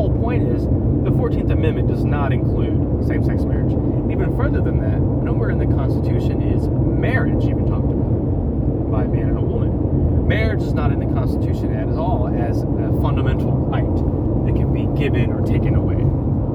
whole 0.00 0.16
point 0.18 0.48
is 0.48 0.64
the 0.64 1.12
14th 1.12 1.52
Amendment 1.52 1.88
does 1.88 2.06
not 2.06 2.32
include 2.32 3.04
same 3.06 3.22
sex 3.22 3.44
marriage. 3.44 3.70
Even 4.10 4.34
further 4.34 4.62
than 4.62 4.80
that, 4.80 4.98
nowhere 4.98 5.50
in 5.50 5.58
the 5.58 5.66
Constitution 5.66 6.40
is 6.40 6.66
marriage 6.68 7.44
even 7.44 7.68
talked 7.68 7.92
about 7.92 8.90
by 8.90 9.04
a 9.04 9.08
man 9.08 9.28
and 9.28 9.36
a 9.36 9.42
woman. 9.42 10.26
Marriage 10.26 10.62
is 10.62 10.72
not 10.72 10.90
in 10.90 11.00
the 11.00 11.12
Constitution 11.12 11.76
at 11.76 11.88
all 11.98 12.28
as 12.28 12.62
a 12.62 12.98
fundamental 13.02 13.52
right 13.68 13.84
that 14.48 14.56
can 14.56 14.72
be 14.72 14.88
given 14.98 15.30
or 15.32 15.44
taken 15.44 15.74
away. 15.74 16.00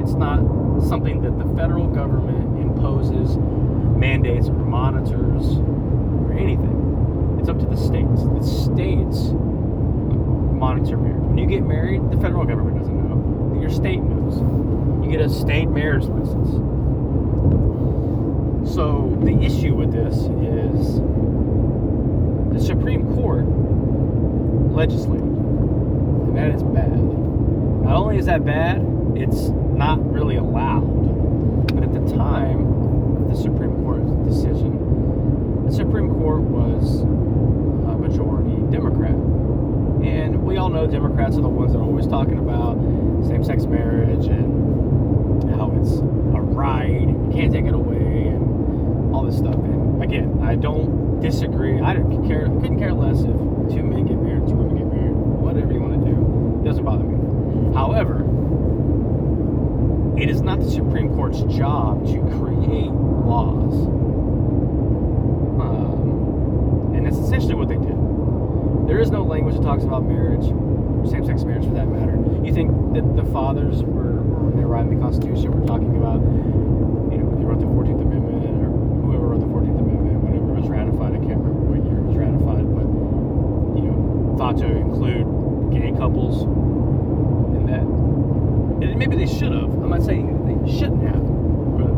It's 0.02 0.18
not 0.18 0.42
something 0.90 1.22
that 1.22 1.38
the 1.38 1.46
federal 1.54 1.86
government 1.86 2.58
imposes, 2.60 3.38
mandates, 3.96 4.48
or 4.48 4.54
monitors, 4.54 5.58
or 5.58 6.34
anything. 6.34 7.38
It's 7.40 7.50
up 7.50 7.60
to 7.60 7.66
the 7.66 7.78
states. 7.78 8.24
The 8.24 8.44
states 8.44 9.32
monitor 10.56 10.98
marriage. 10.98 11.22
When 11.22 11.38
you 11.38 11.46
get 11.48 11.64
married, 11.64 12.02
the 12.12 12.18
federal 12.18 12.46
government 12.46 12.80
doesn't 12.80 12.96
know. 12.96 13.62
Your 13.62 13.70
state 13.70 14.02
knows. 14.02 14.40
You 15.06 15.12
get 15.12 15.22
a 15.22 15.30
state 15.30 15.70
marriage 15.70 16.06
license. 16.06 16.52
So 18.74 19.16
the 19.22 19.38
issue 19.44 19.76
with 19.76 19.92
this 19.92 20.16
is 20.16 21.00
the 22.54 22.60
Supreme 22.60 23.14
Court 23.16 23.46
legislated, 24.74 25.22
and 25.22 26.36
that 26.36 26.52
is 26.52 26.64
bad. 26.64 26.92
Not 27.84 27.96
only 27.96 28.18
is 28.18 28.26
that 28.26 28.44
bad, 28.44 28.82
it's 29.16 29.50
not 29.50 30.00
really 30.12 30.38
allowed. 30.38 31.68
But 31.74 31.84
at 31.84 31.94
the 31.94 32.16
time 32.16 33.30
the 33.30 33.36
Supreme 33.36 33.65
decision, 34.26 35.66
the 35.66 35.72
Supreme 35.72 36.10
Court 36.10 36.42
was 36.42 37.02
a 37.02 37.98
majority 37.98 38.56
Democrat. 38.72 39.16
And 40.04 40.44
we 40.44 40.58
all 40.58 40.70
know 40.70 40.86
Democrats 40.88 41.38
are 41.38 41.42
the 41.42 41.50
ones 41.50 41.74
that 41.74 41.80
are 41.80 41.84
always 41.84 42.08
talking 42.08 42.38
about 42.38 42.76
same 43.26 43.44
sex 43.44 43.66
marriage 43.66 44.28
and 44.28 45.50
how 45.56 45.72
it's 45.82 45.98
a 45.98 46.42
right, 46.42 47.02
you 47.02 47.30
can't 47.34 47.52
take 47.52 47.66
it 47.66 47.74
away, 47.74 48.28
and 48.28 49.16
all 49.16 49.24
this 49.24 49.38
stuff. 49.38 49.56
And 49.56 50.04
again, 50.04 50.40
I 50.44 50.56
don't 50.56 51.20
disagree. 51.22 51.80
I 51.80 51.94
don't 51.94 52.28
care, 52.28 52.46
couldn't 52.46 52.80
care 52.80 52.94
less 52.94 53.22
if 53.22 53.36
two 53.74 53.84
men 53.84 54.06
get 54.06 54.18
married, 54.18 54.48
two 54.48 54.56
women 54.56 54.78
get 54.78 54.88
married, 54.88 55.16
whatever 55.16 55.72
you 55.72 55.80
want 55.80 55.94
to 55.94 56.12
do. 56.12 56.62
It 56.62 56.66
doesn't 56.66 56.84
bother 56.84 57.04
me. 57.04 57.74
However, 57.74 58.24
it 60.18 60.30
is 60.30 60.42
not 60.42 60.60
the 60.60 60.70
Supreme 60.70 61.10
Court's 61.16 61.42
job 61.54 62.06
to 62.08 62.20
create 62.38 62.92
laws. 62.92 63.74
Um, 65.60 66.94
and 66.96 67.06
that's 67.06 67.15
essentially 67.26 67.56
what 67.56 67.68
they 67.68 67.82
did. 67.82 67.98
There 68.88 69.02
is 69.02 69.10
no 69.10 69.24
language 69.24 69.56
that 69.56 69.64
talks 69.64 69.84
about 69.84 70.06
marriage, 70.06 70.46
same 71.10 71.26
sex 71.26 71.44
marriage 71.44 71.66
for 71.66 71.74
that 71.74 71.90
matter. 71.90 72.14
You 72.46 72.54
think 72.54 72.70
that 72.94 73.02
the 73.18 73.26
fathers 73.34 73.82
were, 73.82 74.22
when 74.22 74.56
they 74.56 74.62
were 74.62 74.78
writing 74.78 74.94
the 74.94 75.02
Constitution, 75.02 75.50
were 75.50 75.66
talking 75.66 75.98
about, 75.98 76.22
you 77.10 77.18
know, 77.18 77.34
they 77.34 77.46
wrote 77.46 77.60
the 77.60 77.66
14th 77.66 77.98
Amendment, 77.98 78.46
or 78.62 78.70
whoever 79.10 79.34
wrote 79.34 79.42
the 79.42 79.50
14th 79.50 79.74
Amendment, 79.74 80.22
whenever 80.22 80.54
it 80.54 80.62
was 80.62 80.70
ratified, 80.70 81.18
I 81.18 81.22
can't 81.26 81.42
remember 81.42 81.66
what 81.66 81.82
year 81.82 81.98
it 81.98 82.06
was 82.06 82.18
ratified, 82.18 82.66
but, 82.70 82.86
you 83.74 83.90
know, 83.90 83.98
thought 84.38 84.58
to 84.62 84.70
include 84.70 85.26
gay 85.74 85.90
couples 85.98 86.46
in 87.58 87.66
that. 87.66 87.86
And 88.86 89.02
maybe 89.02 89.18
they 89.18 89.26
should 89.26 89.52
have. 89.52 89.66
I'm 89.82 89.90
not 89.90 90.06
saying 90.06 90.30
they 90.46 90.62
shouldn't 90.70 91.02
have, 91.10 91.26
but, 91.26 91.90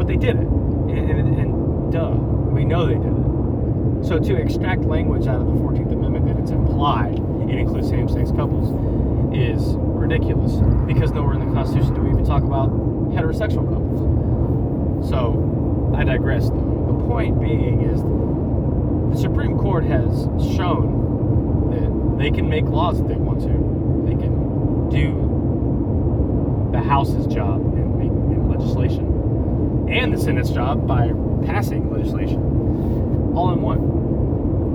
but 0.00 0.06
they 0.08 0.16
did 0.16 0.40
it. 0.40 0.48
And, 0.48 1.10
and, 1.12 1.28
and 1.36 1.92
duh, 1.92 2.16
we 2.56 2.64
know 2.64 2.88
they 2.88 2.96
did 2.96 3.12
it. 3.12 4.01
So 4.12 4.18
to 4.18 4.36
extract 4.36 4.82
language 4.82 5.26
out 5.26 5.40
of 5.40 5.46
the 5.46 5.54
14th 5.54 5.90
Amendment 5.90 6.26
that 6.26 6.36
it's 6.36 6.50
implied 6.50 7.14
it 7.48 7.58
includes 7.58 7.88
same-sex 7.88 8.30
couples 8.32 8.68
is 9.34 9.74
ridiculous 9.78 10.52
because 10.86 11.12
nowhere 11.12 11.32
in 11.32 11.48
the 11.48 11.54
Constitution 11.54 11.94
do 11.94 12.02
we 12.02 12.10
even 12.10 12.22
talk 12.22 12.42
about 12.42 12.68
heterosexual 13.12 13.66
couples. 13.66 15.08
So 15.08 15.94
I 15.96 16.04
digress. 16.04 16.50
Though. 16.50 16.98
The 16.98 17.08
point 17.08 17.40
being 17.40 17.80
is 17.80 18.02
the 18.02 19.18
Supreme 19.18 19.56
Court 19.56 19.84
has 19.84 20.28
shown 20.54 21.70
that 21.70 22.18
they 22.22 22.30
can 22.30 22.50
make 22.50 22.64
laws 22.64 23.00
if 23.00 23.08
they 23.08 23.16
want 23.16 23.40
to. 23.40 23.48
They 24.04 24.22
can 24.22 24.90
do 24.90 26.68
the 26.70 26.80
House's 26.80 27.26
job 27.32 27.60
in, 27.78 27.98
in 28.02 28.50
legislation 28.50 29.88
and 29.88 30.12
the 30.12 30.18
Senate's 30.18 30.50
job 30.50 30.86
by 30.86 31.12
passing 31.46 31.90
legislation 31.90 32.52
all 33.34 33.54
in 33.54 33.62
one. 33.62 34.01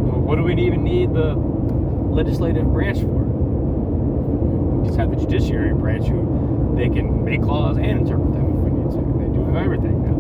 What 0.08 0.36
do 0.36 0.44
we 0.44 0.54
even 0.62 0.84
need 0.84 1.14
the 1.14 1.36
legislative 1.36 2.72
branch 2.72 3.00
for? 3.00 3.24
We 4.78 4.88
just 4.88 5.00
have 5.00 5.10
the 5.10 5.18
judiciary 5.18 5.74
branch 5.74 6.08
who 6.08 6.74
they 6.76 6.90
can 6.90 7.24
make 7.26 7.42
laws 7.42 7.78
and 7.78 7.86
interpret 7.86 8.34
them 8.34 8.46
if 8.46 8.60
we 8.64 8.72
need 8.72 8.92
to. 8.92 9.02
They 9.20 9.30
do 9.34 9.58
everything 9.58 10.04
now. 10.04 10.16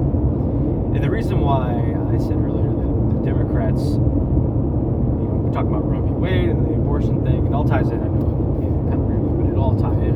And 0.95 1.03
the 1.03 1.09
reason 1.09 1.39
why 1.41 1.73
I 2.13 2.17
said 2.17 2.37
earlier 2.37 2.71
that 2.71 2.87
the 3.13 3.21
Democrats, 3.25 3.81
you 3.81 3.99
know, 3.99 5.43
we 5.45 5.51
talk 5.53 5.65
about 5.65 5.85
Roe 5.87 6.01
v. 6.01 6.11
Wade 6.11 6.49
and 6.49 6.65
the 6.65 6.73
abortion 6.73 7.23
thing, 7.23 7.45
it 7.45 7.53
all 7.53 7.65
ties 7.67 7.89
in. 7.89 7.99
I 8.01 8.07
know, 8.07 8.87
kind 8.89 8.93
of 8.95 9.07
rambling, 9.07 9.37
but 9.43 9.51
it 9.51 9.57
all 9.57 9.75
ties 9.77 10.01
in. 10.03 10.15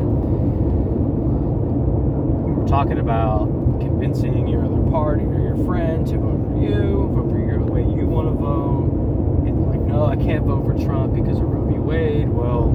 We 2.46 2.52
were 2.54 2.68
talking 2.68 2.98
about 2.98 3.48
convincing 3.80 4.48
your 4.48 4.66
other 4.66 4.82
party 4.90 5.26
or 5.26 5.40
your 5.42 5.58
friend 5.66 6.08
to 6.08 6.18
vote 6.18 6.42
for 6.50 6.58
you, 6.58 7.10
vote 7.14 7.30
for 7.30 7.40
your 7.40 7.62
way 7.62 7.82
you 7.82 8.08
want 8.08 8.28
to 8.28 8.34
vote. 8.34 9.01
And 9.92 10.00
no, 10.00 10.06
I 10.06 10.16
can't 10.16 10.46
vote 10.46 10.66
for 10.66 10.74
Trump 10.86 11.14
because 11.14 11.38
of 11.38 11.44
Roe 11.44 11.66
v. 11.66 11.78
Wade. 11.78 12.30
Well, 12.30 12.74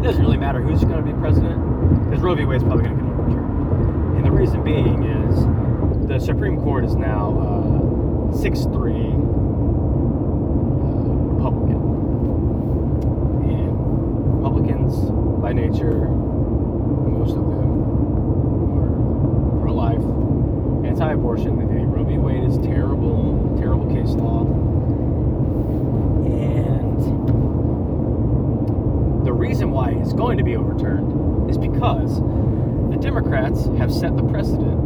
it 0.00 0.02
doesn't 0.02 0.20
really 0.20 0.36
matter 0.36 0.60
who's 0.60 0.82
going 0.82 1.04
to 1.04 1.12
be 1.12 1.12
president 1.20 2.04
because 2.04 2.20
Roe 2.20 2.34
v. 2.34 2.44
Wade's 2.44 2.64
probably 2.64 2.82
going 2.82 2.98
to 2.98 3.04
get 3.04 3.12
overturned. 3.12 4.16
And 4.16 4.24
the 4.26 4.32
reason 4.32 4.64
being 4.64 5.04
is 5.04 6.08
the 6.08 6.18
Supreme 6.18 6.60
Court 6.62 6.84
is 6.84 6.96
now 6.96 7.38
uh, 8.32 8.36
6 8.36 8.64
3 8.64 8.66
uh, 8.66 8.74
Republican. 11.38 11.80
And 13.46 13.70
Republicans, 14.34 14.96
by 15.40 15.52
nature, 15.52 16.08
most 16.08 17.36
of 17.36 17.44
them 17.46 17.54
are 18.82 19.62
pro 19.62 19.72
life, 19.72 20.02
anti 20.84 21.12
abortion. 21.12 21.56
They 21.56 21.66
think 21.72 21.94
Roe 21.94 22.02
v. 22.02 22.18
Wade 22.18 22.42
is 22.42 22.58
terrible, 22.58 23.56
terrible 23.60 23.86
case 23.94 24.14
law. 24.16 24.44
And 26.26 26.98
the 29.24 29.32
reason 29.32 29.70
why 29.70 29.90
it's 29.90 30.05
going 30.16 30.38
to 30.38 30.44
be 30.44 30.56
overturned 30.56 31.50
is 31.50 31.58
because 31.58 32.20
the 32.90 32.96
Democrats 33.00 33.66
have 33.78 33.92
set 33.92 34.16
the 34.16 34.22
precedent 34.22 34.80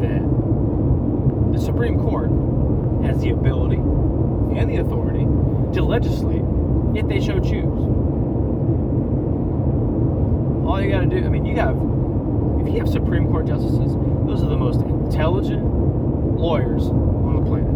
that 0.00 1.56
the 1.56 1.64
Supreme 1.64 1.98
Court 1.98 2.30
has 3.04 3.20
the 3.20 3.30
ability 3.30 3.76
and 3.76 4.68
the 4.68 4.76
authority 4.76 5.24
to 5.74 5.82
legislate 5.82 6.42
if 6.96 7.06
they 7.08 7.20
so 7.20 7.38
choose. 7.38 7.78
All 10.66 10.82
you 10.82 10.90
got 10.90 11.02
to 11.02 11.06
do, 11.06 11.24
I 11.24 11.28
mean, 11.28 11.46
you 11.46 11.56
have, 11.56 11.76
if 12.60 12.72
you 12.72 12.80
have 12.80 12.88
Supreme 12.88 13.28
Court 13.30 13.46
justices, 13.46 13.94
those 14.26 14.42
are 14.42 14.48
the 14.48 14.56
most 14.56 14.80
intelligent 14.80 15.64
lawyers 16.36 16.88
on 16.88 17.36
the 17.36 17.48
planet. 17.48 17.68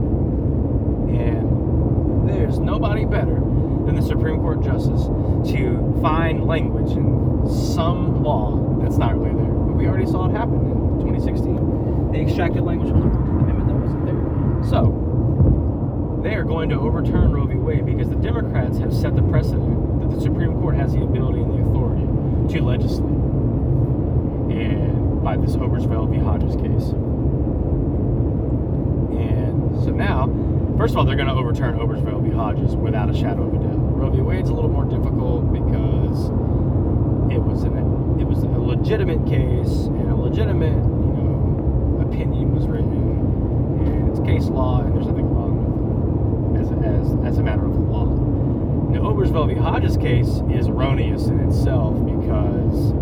And 1.21 2.29
there's 2.29 2.59
nobody 2.59 3.05
better 3.05 3.41
than 3.91 4.01
the 4.01 4.07
Supreme 4.07 4.39
Court 4.39 4.63
justice 4.63 5.07
to 5.53 5.99
find 6.01 6.47
language 6.47 6.93
in 6.93 7.45
some 7.49 8.23
law 8.23 8.79
that's 8.81 8.99
not 8.99 9.19
really 9.19 9.35
there. 9.35 9.53
But 9.53 9.75
we 9.75 9.87
already 9.87 10.07
saw 10.07 10.27
it 10.29 10.33
happen 10.33 10.55
in 10.55 11.07
2016. 11.07 12.13
They 12.13 12.21
extracted 12.21 12.63
language 12.63 12.91
from 12.91 13.01
the 13.01 13.07
14th 13.07 13.43
Amendment 13.43 13.69
that 13.69 13.75
wasn't 13.75 14.07
there. 14.07 14.71
So, 14.71 16.21
they 16.23 16.35
are 16.35 16.45
going 16.45 16.69
to 16.69 16.79
overturn 16.79 17.33
Roe 17.33 17.47
v. 17.47 17.55
Wade 17.55 17.87
because 17.87 18.09
the 18.09 18.17
Democrats 18.17 18.79
have 18.79 18.95
set 18.95 19.17
the 19.17 19.23
precedent 19.23 20.01
that 20.01 20.15
the 20.15 20.21
Supreme 20.21 20.53
Court 20.61 20.77
has 20.77 20.93
the 20.93 21.03
ability 21.03 21.41
and 21.41 21.53
the 21.53 21.63
authority 21.69 22.07
to 22.55 22.63
legislate. 22.63 23.11
And 24.55 25.25
by 25.25 25.37
this 25.37 25.57
Obergefell 25.57 26.09
v. 26.11 26.19
Hodges 26.19 26.55
case. 26.57 26.93
And 29.19 29.83
so 29.83 29.91
now, 29.91 30.27
first 30.79 30.93
of 30.93 30.99
all, 30.99 31.05
they're 31.05 31.17
going 31.17 31.29
to 31.29 31.35
overturn 31.35 31.79
Obergefell 31.79 32.23
v. 32.23 32.31
Hodges 32.31 32.77
without 32.77 33.11
a 33.11 33.15
shadow 33.15 33.43
of 33.49 33.55
a. 33.55 33.60
Roe 34.01 34.09
v. 34.09 34.23
Wade's 34.23 34.49
a 34.49 34.55
little 34.55 34.71
more 34.71 34.87
difficult 34.87 35.53
because 35.53 36.31
it 37.31 37.39
was 37.39 37.65
an 37.65 37.77
it 38.19 38.25
was 38.25 38.43
a 38.43 38.49
legitimate 38.49 39.27
case 39.27 39.87
and 39.93 40.11
a 40.11 40.15
legitimate 40.17 40.73
you 40.73 41.13
know 41.13 42.07
opinion 42.09 42.55
was 42.55 42.67
written 42.67 42.91
and 43.85 44.11
it's 44.11 44.21
case 44.21 44.49
law 44.49 44.81
and 44.81 44.95
there's 44.95 45.07
nothing 45.07 45.29
wrong 45.35 46.57
as 46.59 46.71
as 46.83 47.13
as 47.27 47.39
a 47.39 47.43
matter 47.43 47.67
of 47.67 47.77
law. 47.77 48.07
Now, 48.07 49.01
Obergefell 49.03 49.49
v. 49.49 49.55
Hodges 49.55 49.99
case 49.99 50.41
is 50.51 50.69
erroneous 50.69 51.27
in 51.27 51.39
itself 51.41 51.95
because 52.07 52.93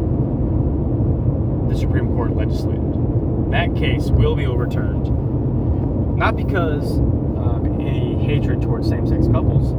the 1.71 1.79
Supreme 1.79 2.09
Court 2.09 2.35
legislated. 2.35 3.53
That 3.53 3.77
case 3.77 4.11
will 4.11 4.35
be 4.35 4.47
overturned, 4.47 5.07
not 6.17 6.35
because 6.35 6.99
of 7.39 7.65
any 7.81 8.17
hatred 8.25 8.61
towards 8.63 8.89
same-sex 8.89 9.29
couples, 9.29 9.73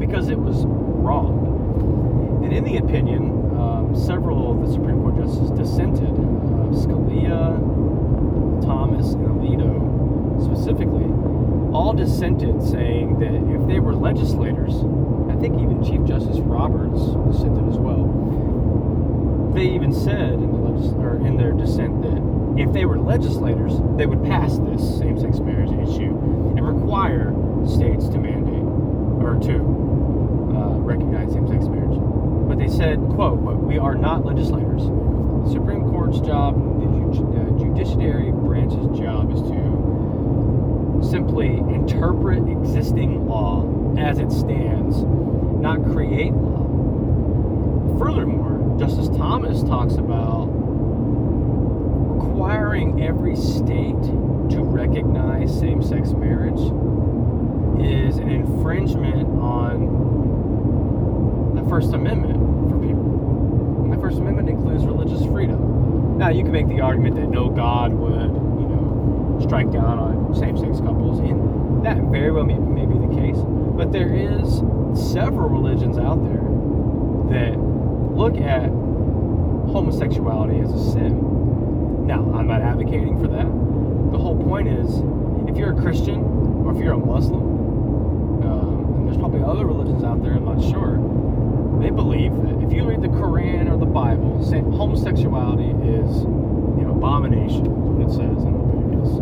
because 0.00 0.28
it 0.28 0.38
was 0.38 0.64
wrong. 0.66 2.40
And 2.42 2.52
in 2.52 2.64
the 2.64 2.78
opinion, 2.78 3.30
um, 3.60 3.94
several 3.94 4.50
of 4.50 4.66
the 4.66 4.72
Supreme 4.72 5.00
Court 5.02 5.16
justices 5.16 5.50
dissented. 5.50 6.08
Uh, 6.10 6.72
Scalia, 6.72 7.60
Thomas, 8.64 9.12
and 9.12 9.26
Alito, 9.26 10.42
specifically, 10.42 11.04
all 11.72 11.92
dissented, 11.92 12.62
saying 12.62 13.18
that 13.20 13.34
if 13.54 13.66
they 13.68 13.78
were 13.78 13.94
legislators, 13.94 14.74
I 15.28 15.38
think 15.40 15.60
even 15.60 15.84
Chief 15.84 16.02
Justice 16.04 16.38
Roberts 16.38 17.00
dissented 17.30 17.68
as 17.68 17.78
well. 17.78 18.08
They 19.54 19.68
even 19.68 19.92
said 19.92 20.34
in 20.34 20.50
the 20.52 20.58
legis- 20.58 20.92
or 20.94 21.16
in 21.26 21.36
their 21.36 21.52
dissent 21.52 22.02
that 22.02 22.22
if 22.56 22.72
they 22.72 22.84
were 22.84 22.98
legislators, 22.98 23.74
they 23.96 24.06
would 24.06 24.22
pass 24.24 24.58
this 24.58 24.98
same-sex 24.98 25.40
marriage 25.40 25.72
issue 25.72 26.16
and 26.56 26.66
require 26.66 27.34
states 27.66 28.08
to 28.08 28.18
mandate 28.18 28.64
or 29.22 29.38
to 29.40 29.89
uh, 30.56 30.78
recognize 30.78 31.32
same-sex 31.32 31.66
marriage. 31.66 31.98
But 32.48 32.58
they 32.58 32.68
said, 32.68 32.98
"quote 33.14 33.38
we 33.38 33.78
are 33.78 33.94
not 33.94 34.24
legislators. 34.24 34.82
The 34.84 35.50
Supreme 35.52 35.82
Court's 35.90 36.20
job, 36.20 36.54
the 36.80 36.86
uh, 36.86 37.58
judiciary 37.58 38.32
branch's 38.32 38.98
job, 38.98 39.32
is 39.32 39.42
to 39.42 41.08
simply 41.08 41.58
interpret 41.58 42.46
existing 42.48 43.26
law 43.26 43.64
as 43.96 44.18
it 44.18 44.30
stands, 44.30 45.02
not 45.60 45.82
create 45.92 46.32
law." 46.32 46.66
Furthermore, 47.98 48.76
Justice 48.78 49.08
Thomas 49.16 49.62
talks 49.62 49.94
about 49.94 50.46
requiring 52.16 53.02
every 53.02 53.36
state 53.36 54.02
to 54.50 54.62
recognize 54.62 55.56
same 55.58 55.82
sex 55.82 56.12
marriage 56.12 56.60
is 57.78 58.18
an 58.18 58.30
infringement 58.30 59.28
on 59.38 60.29
First 61.70 61.92
Amendment 61.94 62.34
for 62.68 62.78
people. 62.80 63.84
And 63.84 63.92
the 63.92 63.98
First 63.98 64.18
Amendment 64.18 64.48
includes 64.48 64.84
religious 64.84 65.24
freedom. 65.26 66.18
Now, 66.18 66.28
you 66.28 66.42
can 66.42 66.50
make 66.50 66.66
the 66.66 66.80
argument 66.80 67.14
that 67.14 67.28
no 67.28 67.48
God 67.48 67.92
would, 67.92 68.34
you 68.60 68.66
know, 68.66 69.38
strike 69.40 69.70
down 69.70 70.00
on 70.00 70.34
same 70.34 70.58
sex 70.58 70.80
couples, 70.80 71.20
and 71.20 71.86
that 71.86 71.96
very 72.10 72.32
well 72.32 72.44
may, 72.44 72.58
may 72.58 72.86
be 72.86 72.98
the 72.98 73.14
case. 73.14 73.38
But 73.38 73.92
there 73.92 74.12
is 74.12 74.58
several 75.12 75.48
religions 75.48 75.96
out 75.96 76.20
there 76.24 76.42
that 77.38 77.56
look 77.56 78.36
at 78.38 78.68
homosexuality 79.70 80.58
as 80.58 80.72
a 80.72 80.90
sin. 80.90 82.04
Now, 82.04 82.28
I'm 82.34 82.48
not 82.48 82.62
advocating 82.62 83.16
for 83.20 83.28
that. 83.28 83.46
The 84.10 84.18
whole 84.18 84.42
point 84.42 84.66
is, 84.66 85.02
if 85.48 85.56
you're 85.56 85.70
a 85.78 85.80
Christian 85.80 86.18
or 86.66 86.74
if 86.74 86.82
you're 86.82 86.94
a 86.94 86.98
Muslim, 86.98 88.42
um, 88.42 88.94
and 88.96 89.06
there's 89.06 89.18
probably 89.18 89.44
other 89.44 89.66
religions 89.66 90.02
out 90.02 90.20
there, 90.20 90.32
I'm 90.32 90.44
not 90.44 90.60
sure, 90.60 90.98
they 91.80 91.90
believe 91.90 92.32
that 92.42 92.62
if 92.62 92.72
you 92.72 92.84
read 92.84 93.02
the 93.02 93.08
Quran 93.08 93.72
or 93.72 93.78
the 93.78 93.86
Bible, 93.86 94.38
homosexuality 94.76 95.70
is 95.88 96.22
an 96.22 96.88
abomination, 96.90 97.66
it 98.02 98.10
says 98.10 98.44
in 98.44 98.52
Leviticus. 98.56 99.18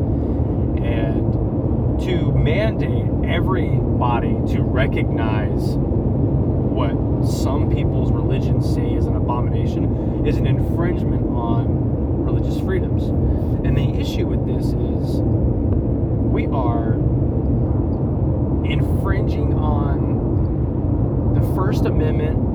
And 0.85 2.01
to 2.01 2.33
mandate 2.33 3.07
everybody 3.29 4.35
to 4.55 4.63
recognize 4.63 5.77
what 5.77 6.93
some 7.27 7.71
people's 7.75 8.13
religions 8.13 8.73
say 8.75 8.93
is 8.93 9.07
an 9.07 9.17
abomination 9.17 10.27
is 10.27 10.37
an 10.37 10.47
infringement 10.47 11.27
on 11.27 12.25
religious 12.25 12.61
freedoms. 12.61 13.05
And 13.05 13.77
the 13.77 14.01
issue 14.01 14.27
with 14.27 14.47
this 14.47 14.67
is 14.67 15.21
we 15.21 16.47
are 16.47 16.95
infringing 18.65 19.55
on 19.55 21.35
the 21.35 21.55
First 21.55 21.85
Amendment 21.85 22.48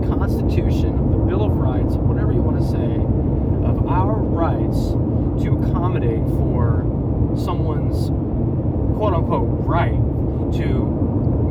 the 0.00 0.06
Constitution, 0.16 0.98
of 0.98 1.10
the 1.10 1.18
Bill 1.18 1.44
of 1.44 1.52
Rights, 1.52 1.94
whatever 1.94 2.32
you 2.32 2.40
want 2.40 2.58
to 2.58 2.66
say, 2.66 2.94
of 3.68 3.86
our 3.88 4.14
rights 4.16 4.92
to 5.42 5.58
accommodate 5.58 6.24
for 6.38 6.84
someone's 7.36 8.08
quote 8.96 9.14
unquote 9.14 9.48
right 9.66 9.94
to 10.54 10.84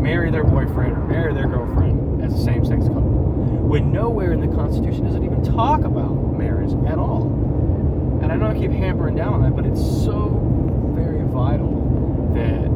marry 0.02 0.32
their 0.32 0.44
boyfriend 0.44 0.94
or 0.94 1.06
marry 1.06 1.34
their 1.34 1.48
girlfriend 1.48 2.22
as 2.24 2.34
a 2.34 2.44
same 2.44 2.66
sex 2.66 2.88
couple 2.88 3.02
when 3.68 3.92
nowhere 3.92 4.34
in 4.34 4.42
the 4.42 4.56
Constitution 4.56 5.06
does 5.06 5.16
it 5.16 5.24
even 5.24 5.44
talk 5.44 5.84
about 5.84 6.14
marriage 6.38 6.72
at 6.88 6.98
all. 6.98 7.24
And 8.22 8.32
I 8.32 8.36
know 8.36 8.48
I 8.48 8.54
keep 8.54 8.72
hammering 8.72 9.16
down 9.16 9.34
on 9.34 9.42
that, 9.44 9.56
but 9.56 9.66
it's 9.66 9.82
so 9.82 10.30
very 10.96 11.24
vital 11.24 11.72
that 12.34 12.68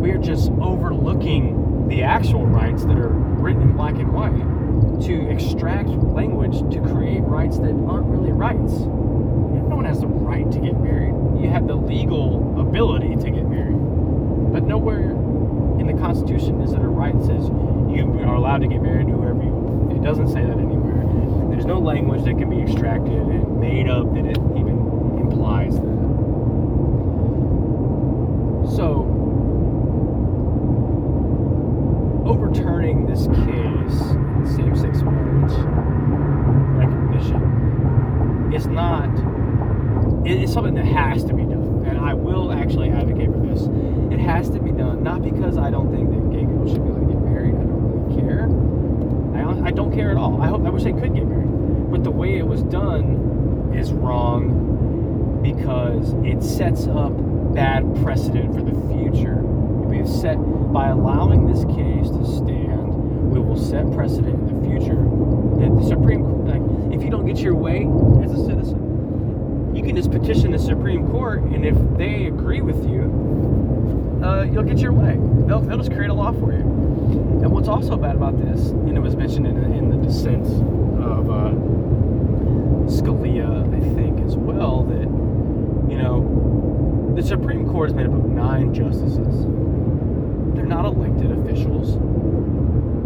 we're 0.00 0.18
just 0.18 0.50
overlooking 0.60 1.57
the 1.88 2.02
actual 2.02 2.46
rights 2.46 2.84
that 2.84 2.98
are 2.98 3.08
written 3.08 3.62
in 3.62 3.72
black 3.76 3.94
and 3.94 4.12
white 4.12 5.00
to 5.06 5.30
extract 5.30 5.88
language 5.88 6.58
to 6.72 6.80
create 6.92 7.20
rights 7.22 7.58
that 7.58 7.72
aren't 7.88 8.06
really 8.06 8.32
rights. 8.32 8.72
No 8.72 9.76
one 9.76 9.84
has 9.84 10.00
the 10.00 10.06
right 10.06 10.50
to 10.50 10.58
get 10.58 10.78
married. 10.80 11.14
You 11.40 11.48
have 11.50 11.66
the 11.66 11.76
legal 11.76 12.60
ability 12.60 13.16
to 13.16 13.30
get 13.30 13.48
married. 13.48 13.78
But 14.52 14.64
nowhere 14.64 15.10
in 15.80 15.86
the 15.86 15.94
Constitution 15.94 16.60
is 16.60 16.72
it 16.72 16.80
a 16.80 16.88
right 16.88 17.14
that 17.18 17.26
says 17.26 17.48
you 17.48 18.20
are 18.26 18.34
allowed 18.34 18.60
to 18.62 18.66
get 18.66 18.82
married 18.82 19.06
to 19.06 19.12
whoever 19.12 19.42
you 19.42 19.92
It 19.96 20.02
doesn't 20.02 20.28
say 20.28 20.42
that 20.42 20.58
anywhere. 20.58 21.04
There's 21.50 21.64
no 21.64 21.78
language 21.78 22.24
that 22.24 22.36
can 22.38 22.50
be 22.50 22.60
extracted 22.60 23.12
and 23.12 23.60
made 23.60 23.88
up 23.88 24.12
that 24.14 24.26
it 24.26 24.38
even 24.56 24.78
implies 25.20 25.74
that. 25.74 25.98
So, 28.76 29.06
overturning 32.26 33.06
this 33.18 33.26
case, 33.38 33.98
same 34.56 34.76
sex 34.76 35.02
marriage 35.02 35.52
recognition, 36.78 38.52
is 38.54 38.66
not, 38.66 39.08
it's 40.24 40.52
something 40.52 40.74
that 40.74 40.84
has 40.84 41.24
to 41.24 41.34
be 41.34 41.42
done. 41.42 41.84
And 41.86 41.98
I 41.98 42.14
will 42.14 42.52
actually 42.52 42.90
advocate 42.90 43.32
for 43.32 43.40
this. 43.40 43.62
It 44.12 44.20
has 44.20 44.48
to 44.50 44.60
be 44.60 44.70
done, 44.70 45.02
not 45.02 45.22
because 45.22 45.58
I 45.58 45.70
don't 45.70 45.90
think 45.92 46.10
that 46.10 46.30
gay 46.30 46.46
people 46.46 46.68
should 46.68 46.84
be 46.84 46.90
able 46.90 47.00
to 47.00 47.06
get 47.06 47.20
married. 47.22 47.54
I 47.54 47.64
don't 47.64 47.82
really 47.82 48.20
care. 48.20 48.44
I, 49.34 49.68
I 49.68 49.70
don't 49.72 49.92
care 49.92 50.10
at 50.10 50.16
all. 50.16 50.40
I 50.40 50.46
hope 50.46 50.64
I 50.64 50.70
wish 50.70 50.84
they 50.84 50.92
could 50.92 51.14
get 51.14 51.26
married. 51.26 51.90
But 51.90 52.04
the 52.04 52.10
way 52.10 52.36
it 52.36 52.46
was 52.46 52.62
done 52.64 53.72
is 53.74 53.92
wrong 53.92 55.40
because 55.42 56.12
it 56.24 56.42
sets 56.42 56.86
up 56.86 57.12
bad 57.54 57.84
precedent 58.02 58.54
for 58.54 58.62
the 58.62 58.72
future. 58.94 59.36
We 59.36 59.96
have 59.98 60.08
set 60.08 60.36
by 60.72 60.88
allowing 60.88 61.46
this 61.46 61.64
case 61.64 62.10
to 62.10 62.26
stand, 62.26 62.57
we 63.28 63.38
will 63.40 63.56
set 63.58 63.90
precedent 63.92 64.34
in 64.48 64.62
the 64.62 64.68
future 64.68 64.96
that 65.60 65.70
the 65.80 65.86
Supreme 65.86 66.22
Court, 66.22 66.46
like, 66.46 66.94
if 66.94 67.02
you 67.02 67.10
don't 67.10 67.26
get 67.26 67.38
your 67.38 67.54
way 67.54 67.86
as 68.24 68.32
a 68.32 68.44
citizen, 68.44 69.74
you 69.74 69.82
can 69.82 69.94
just 69.94 70.10
petition 70.10 70.50
the 70.52 70.58
Supreme 70.58 71.06
Court, 71.08 71.42
and 71.42 71.64
if 71.64 71.76
they 71.96 72.26
agree 72.26 72.60
with 72.60 72.88
you, 72.88 73.02
uh, 74.24 74.42
you'll 74.42 74.64
get 74.64 74.78
your 74.78 74.92
way. 74.92 75.16
They'll, 75.46 75.60
they'll 75.60 75.78
just 75.78 75.92
create 75.92 76.10
a 76.10 76.14
law 76.14 76.32
for 76.32 76.52
you. 76.52 76.60
And 76.60 77.50
what's 77.52 77.68
also 77.68 77.96
bad 77.96 78.16
about 78.16 78.36
this, 78.40 78.70
and 78.70 78.96
it 78.96 79.00
was 79.00 79.14
mentioned 79.14 79.46
in, 79.46 79.56
in 79.72 79.90
the 79.90 79.96
dissent 80.04 80.46
of 81.00 81.30
uh, 81.30 81.52
Scalia, 82.90 83.62
I 83.74 83.94
think, 83.94 84.20
as 84.26 84.36
well, 84.36 84.82
that, 84.84 85.08
you 85.90 85.98
know, 85.98 87.14
the 87.14 87.22
Supreme 87.22 87.68
Court 87.68 87.90
is 87.90 87.94
made 87.94 88.06
up 88.06 88.12
of 88.12 88.24
nine 88.24 88.74
justices. 88.74 89.46
They're 90.54 90.66
not 90.66 90.84
elected 90.84 91.30
officials. 91.30 91.96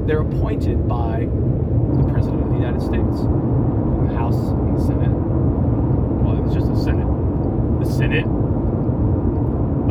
They're 0.06 0.20
appointed 0.20 0.88
by 0.88 1.28
the 1.28 2.08
President 2.10 2.42
of 2.42 2.48
the 2.48 2.56
United 2.56 2.80
States, 2.82 3.22
the 3.22 4.14
House 4.16 4.36
and 4.36 4.76
the 4.76 4.84
Senate. 4.84 5.12
Well, 5.12 6.44
it's 6.44 6.54
just 6.54 6.66
the 6.66 6.76
Senate. 6.76 7.06
The 7.78 7.86
Senate 7.86 8.26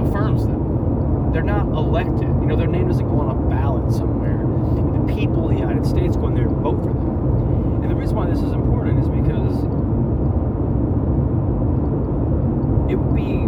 affirms 0.03 0.45
them. 0.45 1.31
They're 1.31 1.43
not 1.43 1.67
elected. 1.67 2.27
You 2.27 2.45
know, 2.47 2.55
their 2.57 2.67
name 2.67 2.87
doesn't 2.87 3.07
go 3.07 3.19
on 3.19 3.29
a 3.29 3.49
ballot 3.49 3.93
somewhere. 3.93 4.37
The 4.37 5.13
people 5.13 5.49
of 5.49 5.55
the 5.55 5.59
United 5.59 5.85
States 5.85 6.17
go 6.17 6.27
in 6.27 6.35
there 6.35 6.47
and 6.47 6.57
vote 6.57 6.79
for 6.79 6.93
them. 6.93 7.81
And 7.83 7.89
the 7.89 7.95
reason 7.95 8.17
why 8.17 8.25
this 8.27 8.39
is 8.39 8.51
important 8.51 8.99
is 8.99 9.07
because 9.07 9.63
it 12.91 12.95
would 12.95 13.15
be 13.15 13.47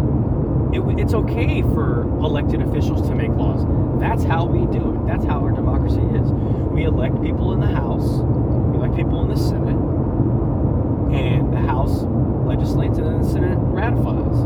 it, 0.74 0.80
it's 0.98 1.14
okay 1.14 1.60
for 1.60 2.02
elected 2.24 2.62
officials 2.62 3.06
to 3.08 3.14
make 3.14 3.28
laws. 3.30 3.64
That's 4.00 4.24
how 4.24 4.44
we 4.44 4.66
do 4.76 4.94
it. 4.94 5.06
That's 5.06 5.24
how 5.24 5.40
our 5.40 5.52
democracy 5.52 6.00
is. 6.00 6.30
We 6.72 6.84
elect 6.84 7.22
people 7.22 7.52
in 7.52 7.60
the 7.60 7.66
House, 7.66 8.04
we 8.04 8.78
elect 8.78 8.96
people 8.96 9.22
in 9.22 9.28
the 9.28 9.36
Senate, 9.36 9.78
and 11.14 11.52
the 11.52 11.60
House 11.60 12.02
legislates 12.44 12.98
and 12.98 13.06
then 13.06 13.22
the 13.22 13.28
Senate 13.28 13.58
ratifies. 13.58 14.38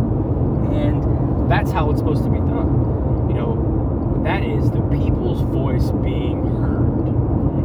And 0.72 1.50
that's 1.50 1.70
how 1.70 1.90
it's 1.90 1.98
supposed 1.98 2.24
to 2.24 2.30
be 2.30 2.38
done. 2.38 3.28
You 3.28 3.34
know, 3.34 4.20
that 4.24 4.42
is 4.42 4.70
the 4.70 4.82
people's 4.92 5.42
voice 5.42 5.90
being 6.02 6.44
heard. 6.60 7.08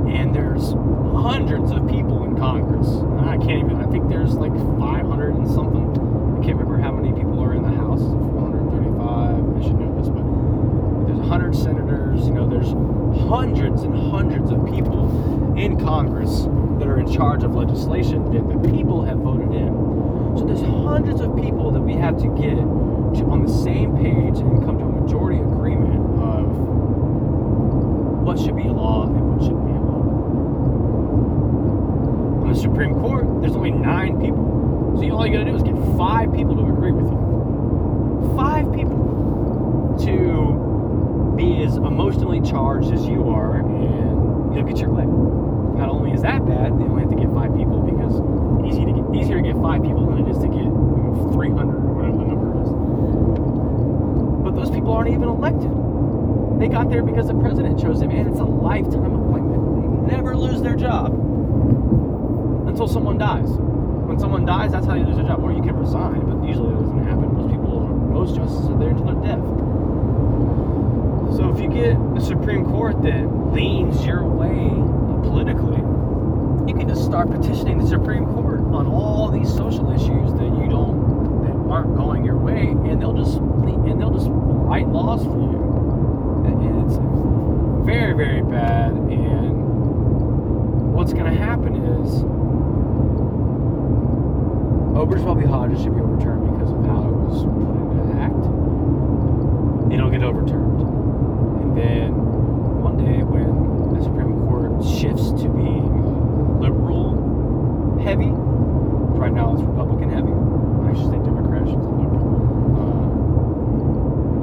And 0.08 0.34
there's 0.34 0.74
hundreds 1.14 1.72
of 1.72 1.88
people 1.88 2.24
in 2.24 2.38
Congress. 2.38 2.88
I 3.28 3.38
can't 3.38 3.66
even, 3.70 3.82
I 3.82 3.88
think 3.92 4.10
there's 4.10 4.36
like 4.36 4.54
500 4.54 5.36
and 5.36 5.48
something. 5.48 5.90
I 6.40 6.46
can't 6.46 6.58
remember 6.58 6.78
how 6.78 6.92
many 6.92 7.12
people 7.14 7.40
are 7.42 7.54
in 7.54 7.64
the 7.64 7.70
House. 7.70 8.02
435. 8.02 9.58
I 9.58 9.62
should 9.62 9.80
know 9.80 9.93
100 11.34 11.56
senators. 11.56 12.28
You 12.28 12.34
know, 12.34 12.48
there's 12.48 12.74
hundreds 13.28 13.82
and 13.82 14.12
hundreds 14.12 14.52
of 14.52 14.64
people 14.68 15.58
in 15.58 15.84
Congress 15.84 16.44
that 16.78 16.88
are 16.88 17.00
in 17.00 17.12
charge 17.12 17.44
of 17.44 17.56
legislation 17.56 18.24
that 18.32 18.48
the 18.48 18.70
people 18.70 19.04
have 19.04 19.18
voted 19.18 19.52
in. 19.52 19.74
So 20.38 20.46
there's 20.46 20.62
hundreds 20.62 21.22
of 21.22 21.36
people 21.36 21.72
that 21.72 21.82
we 21.82 21.94
have 21.94 22.18
to 22.22 22.28
get 22.38 22.54
to, 22.54 23.26
on 23.32 23.44
the 23.44 23.52
same 23.52 23.98
page 23.98 24.38
and 24.42 24.64
come 24.64 24.78
to 24.78 24.86
a 24.86 24.90
majority 24.90 25.40
agreement 25.40 26.22
of 26.22 26.46
what 28.22 28.38
should 28.38 28.56
be 28.56 28.68
a 28.68 28.72
law 28.72 29.08
and 29.08 29.34
what 29.34 29.42
shouldn't 29.42 29.66
be 29.66 29.74
a 29.74 29.82
law. 29.82 30.06
On 32.44 32.54
the 32.54 32.60
Supreme 32.60 32.94
Court, 33.02 33.26
there's 33.42 33.56
only 33.56 33.72
nine 33.72 34.22
people. 34.22 34.98
So 34.98 35.10
all 35.18 35.26
you 35.26 35.34
gotta 35.34 35.46
do 35.46 35.56
is 35.56 35.64
get 35.64 35.74
five 35.98 36.32
people 36.32 36.56
to 36.58 36.68
agree 36.68 36.92
with 36.92 37.10
you. 37.10 38.36
Five 38.36 38.72
people 38.72 39.98
to 40.06 40.73
be 41.36 41.64
as 41.64 41.78
emotionally 41.78 42.42
charged 42.42 42.92
as 42.92 43.06
you 43.06 43.30
are, 43.30 43.58
and 43.58 44.54
you'll 44.56 44.66
get 44.66 44.78
your 44.78 44.92
way. 44.92 45.06
Not 45.06 45.90
only 45.90 46.12
is 46.12 46.22
that 46.22 46.46
bad, 46.46 46.78
they 46.78 46.84
only 46.86 47.02
have 47.02 47.12
to 47.12 47.18
get 47.18 47.34
five 47.34 47.56
people 47.56 47.82
because 47.82 48.22
it's 48.62 48.76
easy 48.76 48.86
to 48.86 48.94
get 48.94 49.04
easier 49.16 49.42
to 49.42 49.44
get 49.44 49.56
five 49.62 49.82
people 49.82 50.06
than 50.06 50.26
it 50.26 50.30
is 50.30 50.38
to 50.40 50.48
get 50.48 50.70
300 51.34 51.76
or 51.76 51.94
whatever 51.94 52.18
the 52.18 52.26
number 52.26 52.50
is. 52.62 52.70
But 54.44 54.56
those 54.56 54.70
people 54.70 54.94
aren't 54.94 55.10
even 55.10 55.24
elected. 55.24 55.72
They 56.60 56.68
got 56.68 56.90
there 56.90 57.04
because 57.04 57.28
the 57.28 57.34
president 57.36 57.80
chose 57.82 58.00
them, 58.00 58.12
and 58.12 58.30
it's 58.30 58.40
a 58.40 58.46
lifetime 58.46 59.14
appointment. 59.16 60.08
They 60.08 60.16
never 60.16 60.36
lose 60.38 60.62
their 60.62 60.76
job 60.76 61.14
until 62.68 62.88
someone 62.88 63.18
dies. 63.18 63.50
When 63.50 64.20
someone 64.20 64.46
dies, 64.46 64.72
that's 64.72 64.86
how 64.86 64.94
you 64.94 65.06
lose 65.06 65.18
your 65.18 65.28
job. 65.28 65.44
Or 65.44 65.52
you 65.52 65.64
can 65.64 65.76
resign, 65.76 66.22
but 66.22 66.46
usually 66.48 66.70
that 66.70 66.82
doesn't 66.82 67.04
happen. 67.06 67.34
Most 67.34 67.50
people, 67.50 67.80
most 67.82 68.36
justices 68.36 68.70
are 68.70 68.78
there 68.78 68.90
until 68.90 69.06
their 69.06 69.36
death. 69.36 69.44
So 71.36 71.50
if 71.50 71.60
you 71.60 71.68
get 71.68 71.98
a 72.16 72.22
Supreme 72.22 72.64
Court 72.66 73.02
that 73.02 73.26
leans 73.52 74.06
your 74.06 74.24
way 74.24 74.70
politically, 75.28 75.82
you 76.68 76.76
can 76.78 76.88
just 76.88 77.04
start 77.04 77.32
petitioning 77.32 77.80
the 77.80 77.88
Supreme 77.88 78.26
Court 78.26 78.60
on 78.60 78.86
all 78.86 79.32
these 79.32 79.52
social 79.52 79.90
issues 79.92 80.32
that 80.34 80.44
you 80.44 80.68
don't, 80.70 81.42
that 81.44 81.56
aren't 81.74 81.96
going 81.96 82.24
your 82.24 82.38
way, 82.38 82.68
and 82.68 83.02
they'll 83.02 83.14
just 83.14 83.38
and 83.38 84.00
they'll 84.00 84.14
just 84.14 84.28
write 84.30 84.88
laws 84.90 85.24
for 85.24 85.32
you. 85.32 86.44
And 86.46 86.86
it's 86.86 86.98
very, 87.84 88.14
very 88.14 88.44
bad. 88.44 88.92
And 88.92 90.94
what's 90.94 91.14
going 91.14 91.26
to 91.26 91.34
happen 91.38 91.76
is 91.76 92.24
Obergefell 94.94 95.36
v. 95.42 95.48
Hodges 95.48 95.82
should 95.82 95.96
be 95.96 96.02
overturned 96.02 96.46
because 96.52 96.72
of 96.72 96.86
how 96.86 97.02
it 97.02 97.12
was 97.12 97.44
put 97.44 97.98
into 97.98 98.14
act. 98.22 98.46
It'll 99.92 100.12
get 100.12 100.22
overturned. 100.24 100.73
Then 101.76 102.14
one 102.82 102.98
day 102.98 103.24
when 103.24 103.94
the 103.94 104.04
Supreme 104.04 104.34
Court 104.48 104.84
shifts 104.86 105.32
to 105.42 105.50
being 105.50 106.60
liberal 106.60 107.18
heavy, 108.02 108.32
right 109.18 109.34
now 109.34 109.54
it's 109.54 109.64
Republican 109.64 110.10
heavy. 110.10 110.30
I 110.30 110.94
should 110.94 111.10
say 111.10 111.20
Democrat, 111.26 111.68
should 111.68 111.82
say 111.82 111.94
liberal. 111.98 112.30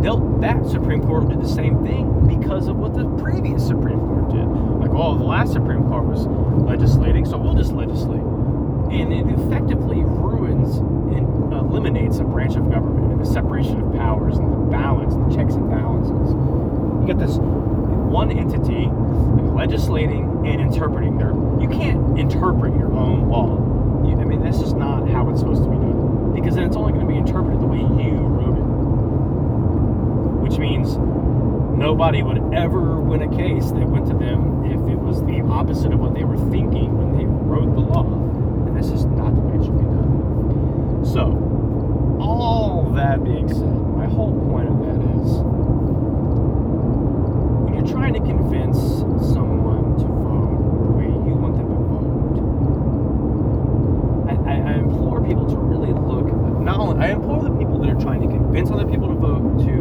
Uh, 0.02 0.40
that 0.40 0.66
Supreme 0.70 1.02
Court 1.02 1.28
did 1.28 1.40
the 1.40 1.48
same 1.48 1.84
thing 1.84 2.26
because 2.26 2.66
of 2.66 2.76
what 2.76 2.94
the 2.94 3.04
previous 3.22 3.66
Supreme 3.66 4.00
Court 4.00 4.30
did. 4.30 4.46
Like, 4.80 4.90
oh, 4.90 5.18
the 5.18 5.24
last 5.24 5.52
Supreme 5.52 5.84
Court 5.84 6.04
was 6.06 6.26
legislating, 6.64 7.26
so 7.26 7.36
we'll 7.36 7.54
just 7.54 7.72
legislate 7.72 8.24
and 8.90 9.12
it 9.12 9.26
effectively 9.38 10.02
ruins 10.02 10.78
and 11.14 11.52
eliminates 11.52 12.18
a 12.18 12.24
branch 12.24 12.56
of 12.56 12.68
government 12.70 13.12
and 13.12 13.20
the 13.20 13.24
separation 13.24 13.80
of 13.80 13.92
powers 13.94 14.36
and 14.36 14.52
the 14.52 14.70
balance, 14.70 15.14
the 15.14 15.36
checks 15.36 15.54
and 15.54 15.70
balances. 15.70 16.34
You 17.00 17.06
get 17.06 17.18
this 17.18 17.36
one 17.38 18.30
entity 18.30 18.88
legislating 19.54 20.46
and 20.46 20.60
interpreting 20.60 21.16
their. 21.16 21.30
You 21.60 21.68
can't 21.68 22.18
interpret 22.18 22.74
your 22.74 22.92
own 22.92 23.28
law. 23.28 23.56
You, 24.06 24.20
I 24.20 24.24
mean, 24.24 24.42
this 24.42 24.60
is 24.60 24.72
not 24.72 25.08
how 25.08 25.30
it's 25.30 25.40
supposed 25.40 25.62
to 25.62 25.68
be 25.70 25.76
done. 25.76 26.34
Because 26.34 26.56
then 26.56 26.64
it's 26.64 26.76
only 26.76 26.92
going 26.92 27.06
to 27.06 27.12
be 27.12 27.18
interpreted 27.18 27.60
the 27.60 27.66
way 27.66 27.78
you 27.78 28.16
wrote 28.18 28.56
it. 28.56 28.64
Which 30.42 30.58
means 30.58 30.96
nobody 31.78 32.22
would 32.22 32.52
ever 32.52 33.00
win 33.00 33.22
a 33.22 33.36
case 33.36 33.70
that 33.70 33.86
went 33.86 34.06
to 34.08 34.14
them 34.14 34.64
if 34.64 34.80
it 34.90 34.98
was 34.98 35.22
the 35.24 35.40
opposite 35.42 35.92
of 35.92 36.00
what 36.00 36.14
they 36.14 36.24
were 36.24 36.38
thinking 36.50 36.96
when 36.96 37.16
they 37.16 37.24
wrote 37.24 37.74
the 37.74 37.80
law. 37.80 38.04
And 38.66 38.76
this 38.76 38.88
is 38.88 39.04
not 39.04 39.34
the 39.34 39.40
way 39.40 39.56
it 39.56 39.64
should 39.64 39.78
be 39.78 39.84
done. 39.84 41.04
So, 41.04 42.18
all 42.20 42.92
that 42.94 43.24
being 43.24 43.48
said, 43.48 43.72
my 43.96 44.06
whole 44.06 44.32
point 44.50 44.68
of 44.68 44.78
that 44.80 45.00
is 45.22 45.59
you're 47.80 47.88
trying 47.88 48.12
to 48.12 48.20
convince 48.20 48.78
someone 49.32 49.96
to 49.96 50.04
vote 50.04 50.84
the 50.84 50.92
way 50.92 51.06
you 51.06 51.34
want 51.34 51.56
them 51.56 51.68
to 51.68 51.74
vote, 51.88 52.12
I, 54.28 54.34
I, 54.52 54.56
I 54.72 54.74
implore 54.78 55.24
people 55.24 55.48
to 55.48 55.56
really 55.56 55.92
look. 55.92 56.26
Not 56.60 56.78
only 56.78 57.02
I 57.02 57.12
implore 57.12 57.42
the 57.42 57.56
people 57.56 57.78
that 57.80 57.96
are 57.96 58.00
trying 58.00 58.20
to 58.20 58.26
convince 58.28 58.70
other 58.70 58.84
people 58.86 59.08
to 59.08 59.14
vote 59.14 59.64
to 59.64 59.72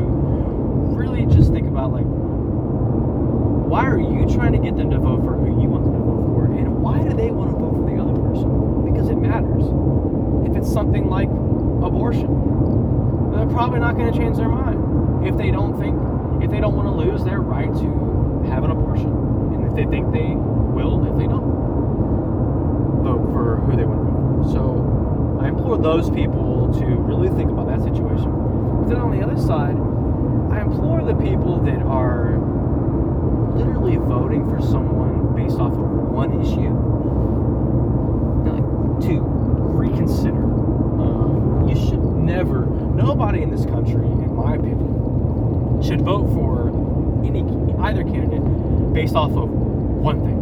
really 0.96 1.26
just 1.26 1.52
think 1.52 1.68
about 1.68 1.92
like 1.92 2.06
why 3.68 3.86
are 3.86 4.00
you 4.00 4.26
trying 4.34 4.54
to 4.54 4.60
get 4.60 4.78
them 4.78 4.90
to 4.92 4.98
vote 4.98 5.22
for 5.24 5.36
who 5.36 5.62
you 5.62 5.68
want 5.68 5.84
them 5.84 5.94
to 5.94 6.00
vote 6.00 6.24
for 6.34 6.46
and 6.46 6.82
why 6.82 7.04
do 7.04 7.14
they 7.16 7.32
want 7.32 7.52
to 7.52 7.58
vote 7.58 7.76
for 7.76 7.84
the 7.84 8.02
other 8.02 8.16
person 8.20 8.84
because 8.92 9.10
it 9.10 9.16
matters 9.16 9.64
if 10.50 10.56
it's 10.58 10.72
something 10.72 11.08
like 11.08 11.30
abortion 11.86 12.28
they're 13.32 13.46
probably 13.48 13.80
not 13.80 13.96
going 13.96 14.12
to 14.12 14.18
change 14.18 14.38
their 14.38 14.50
mind 14.50 15.28
if 15.28 15.38
they 15.38 15.52
don't 15.52 15.78
think 15.80 15.96
if 16.42 16.50
they 16.52 16.60
don't 16.60 16.76
want 16.76 16.88
to 16.88 16.94
lose 16.94 17.24
their 17.24 17.42
right 17.42 17.72
to 17.74 18.44
have 18.50 18.64
an 18.64 18.72
abortion 18.72 19.12
and 19.54 19.66
if 19.66 19.76
they 19.76 19.86
think 19.86 20.12
they 20.12 20.34
will 20.36 21.06
if 21.06 21.18
they 21.18 21.28
don't 21.28 23.04
vote 23.04 23.24
for 23.32 23.58
who 23.66 23.76
they 23.76 23.86
want 23.86 24.00
to 24.00 24.12
vote 24.12 24.44
for 24.44 24.52
so 24.52 25.40
i 25.42 25.48
implore 25.48 25.78
those 25.78 26.10
people 26.10 26.72
to 26.74 26.86
really 26.86 27.30
think 27.38 27.50
about 27.52 27.68
that 27.68 27.82
situation 27.82 28.32
but 28.82 28.90
then 28.90 29.00
on 29.00 29.12
the 29.12 29.24
other 29.24 29.40
side 29.40 29.76
i 30.52 30.62
implore 30.62 31.04
the 31.04 31.16
people 31.16 31.60
that 31.60 31.82
are 31.84 32.38
literally 33.56 33.98
voting 33.98 34.48
for 34.50 34.62
someone 34.62 35.36
based 35.36 35.60
off 35.60 35.74
of 35.74 35.80
one 35.80 36.32
issue 36.42 36.70
like, 38.48 39.10
to 39.10 39.22
reconsider. 39.80 40.44
Um, 40.44 41.68
you 41.68 41.76
should 41.76 42.04
never, 42.04 42.66
nobody 42.66 43.42
in 43.42 43.50
this 43.50 43.66
country, 43.66 44.06
in 44.06 44.36
my 44.36 44.56
opinion, 44.56 44.99
should 45.82 46.02
vote 46.02 46.28
for 46.34 46.70
any 47.26 47.42
either 47.82 48.04
candidate 48.04 48.44
based 48.94 49.16
off 49.16 49.32
of 49.32 49.50
one 49.50 50.20
thing. 50.22 50.38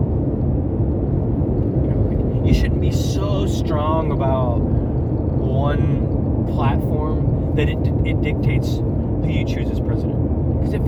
You 1.83 1.89
know, 1.89 1.99
like, 2.39 2.47
you 2.47 2.53
shouldn't 2.53 2.81
be 2.81 2.91
so 2.91 3.45
strong 3.47 4.11
about 4.11 4.59
one 4.59 6.45
platform 6.47 7.55
that 7.55 7.69
it, 7.69 7.77
it 8.05 8.21
dictates 8.21 8.77
who 8.77 9.27
you 9.27 9.45
choose 9.45 9.69
as 9.69 9.79
president. 9.79 10.17
Because 10.59 10.73
if 10.73 10.81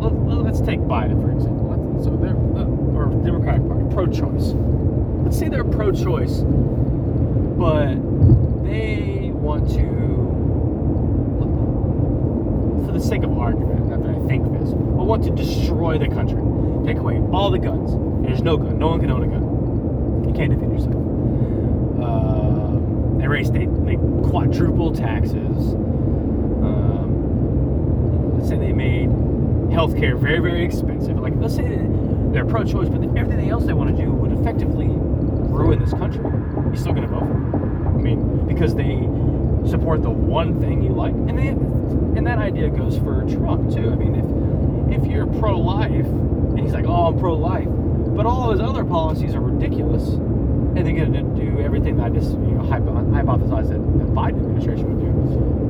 let, 0.00 0.12
let's 0.42 0.60
take 0.60 0.80
Biden 0.80 1.20
for 1.22 1.30
example. 1.30 1.62
So 2.02 2.10
they're 2.16 2.34
or 2.94 3.06
Democratic 3.24 3.66
Party 3.66 3.84
pro-choice. 3.94 4.54
Let's 5.24 5.38
say 5.38 5.48
they're 5.48 5.64
pro-choice, 5.64 6.42
but 7.56 7.94
they 8.64 9.30
want 9.32 9.70
to, 9.70 9.76
for 12.84 12.92
the 12.92 13.00
sake 13.00 13.22
of 13.22 13.38
argument, 13.38 13.88
not 13.88 14.02
that 14.02 14.14
I 14.14 14.18
think 14.26 14.44
this, 14.52 14.70
want 15.04 15.24
to 15.24 15.30
destroy 15.30 15.98
the 15.98 16.08
country, 16.08 16.40
take 16.84 16.98
away 16.98 17.20
all 17.32 17.50
the 17.50 17.58
guns. 17.58 17.92
There's 18.26 18.42
no 18.42 18.56
gun. 18.56 18.78
No 18.78 18.88
one 18.88 19.00
can 19.00 19.10
own 19.10 19.22
a 19.22 19.26
gun. 19.26 20.28
You 20.28 20.34
can't 20.34 20.50
defend 20.50 20.72
yourself. 20.72 20.94
Uh, 22.02 23.18
they 23.18 23.28
raise 23.28 23.50
they, 23.50 23.66
quadruple 24.28 24.92
taxes. 24.94 25.74
Um, 26.64 28.36
let's 28.36 28.48
say 28.48 28.56
they 28.56 28.72
made 28.72 29.10
healthcare 29.70 30.18
very, 30.18 30.38
very 30.38 30.64
expensive. 30.64 31.18
Like, 31.18 31.34
let's 31.36 31.54
say 31.54 31.86
they're 32.32 32.44
pro-choice, 32.44 32.88
but 32.88 33.02
everything 33.16 33.50
else 33.50 33.64
they 33.64 33.74
want 33.74 33.96
to 33.96 34.02
do 34.02 34.10
would 34.10 34.32
effectively 34.32 34.88
ruin 34.88 35.78
this 35.78 35.92
country. 35.92 36.22
You're 36.22 36.76
still 36.76 36.94
to 36.94 37.06
vote 37.06 37.20
for 37.20 37.26
them. 37.26 37.88
I 37.88 38.00
mean, 38.00 38.46
because 38.46 38.74
they 38.74 39.08
support 39.68 40.02
the 40.02 40.10
one 40.10 40.60
thing 40.60 40.82
you 40.82 40.90
like, 40.90 41.12
and 41.12 41.38
they, 41.38 41.48
and 41.48 42.26
that 42.26 42.38
idea 42.38 42.68
goes 42.70 42.96
for 42.98 43.24
Trump 43.28 43.72
too. 43.72 43.90
I 43.90 43.94
mean, 43.94 44.14
if 44.14 44.24
if 44.90 45.06
you're 45.06 45.26
pro-life, 45.26 45.90
and 45.90 46.60
he's 46.60 46.72
like, 46.72 46.86
oh, 46.86 47.06
I'm 47.06 47.18
pro-life, 47.18 47.68
but 47.68 48.26
all 48.26 48.50
his 48.50 48.60
other 48.60 48.84
policies 48.84 49.34
are 49.34 49.40
ridiculous, 49.40 50.08
and 50.08 50.86
they're 50.86 50.94
going 50.94 51.12
to 51.12 51.22
do 51.40 51.60
everything 51.60 51.96
that 51.96 52.06
I 52.06 52.08
just 52.10 52.30
you 52.30 52.36
know 52.36 52.62
hypothesized 52.62 53.68
that 53.68 53.98
the 53.98 54.10
Biden 54.12 54.40
administration 54.40 54.94
would 54.94 55.04
do, 55.04 55.14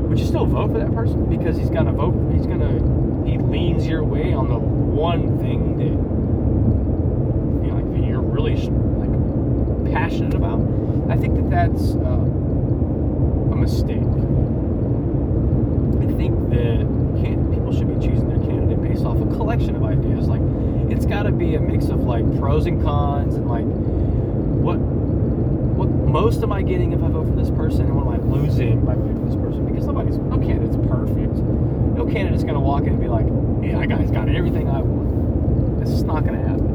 would 0.08 0.18
you 0.18 0.26
still 0.26 0.46
vote 0.46 0.72
for 0.72 0.78
that 0.78 0.94
person 0.94 1.24
because 1.26 1.56
he's 1.56 1.70
going 1.70 1.86
to 1.86 1.92
vote? 1.92 2.14
He's 2.32 2.46
going 2.46 2.60
to 2.60 3.04
he 3.28 3.38
leans 3.38 3.86
your 3.86 4.04
way 4.04 4.32
on 4.32 4.48
the 4.48 4.58
one 4.58 5.38
thing 5.38 5.76
that 5.78 5.84
you 7.64 7.72
know, 7.72 7.76
like 7.76 7.92
that 7.92 8.06
you're 8.06 8.20
really 8.20 8.54
like 8.56 9.92
passionate 9.92 10.34
about. 10.34 10.60
I 11.10 11.16
think 11.16 11.34
that 11.36 11.50
that's 11.50 11.94
uh, 11.94 12.24
a 13.52 13.56
mistake. 13.56 14.06
I 16.02 16.06
think 16.16 16.50
that 16.50 16.86
people 17.52 17.72
should 17.72 17.88
be 17.88 18.06
choosing 18.06 18.33
collection 19.36 19.76
of 19.76 19.84
ideas. 19.84 20.28
Like 20.28 20.42
it's 20.90 21.06
got 21.06 21.24
to 21.24 21.32
be 21.32 21.54
a 21.54 21.60
mix 21.60 21.88
of 21.88 22.04
like 22.04 22.24
pros 22.38 22.66
and 22.66 22.82
cons 22.82 23.34
and 23.36 23.48
like 23.48 23.64
what 24.64 24.78
what 24.78 25.88
most 25.88 26.42
am 26.42 26.52
I 26.52 26.62
getting 26.62 26.92
if 26.92 27.02
I 27.02 27.08
vote 27.08 27.26
for 27.28 27.34
this 27.34 27.50
person 27.50 27.86
and 27.86 27.96
what 27.96 28.06
am 28.06 28.20
I 28.20 28.36
losing 28.36 28.84
by 28.84 28.94
voting 28.94 29.18
for 29.18 29.26
this 29.26 29.36
person? 29.36 29.66
Because 29.66 29.86
nobody's 29.86 30.16
no 30.18 30.38
candidate's 30.38 30.76
perfect. 30.88 31.34
No 31.96 32.06
candidate's 32.06 32.44
gonna 32.44 32.60
walk 32.60 32.84
in 32.84 32.90
and 32.90 33.00
be 33.00 33.08
like, 33.08 33.26
"Yeah, 33.62 33.78
that 33.80 33.88
guy's 33.88 34.10
got 34.10 34.28
everything 34.28 34.68
I 34.68 34.80
want." 34.80 35.80
This 35.80 35.90
is 35.90 36.04
not 36.04 36.24
gonna 36.24 36.42
happen. 36.42 36.70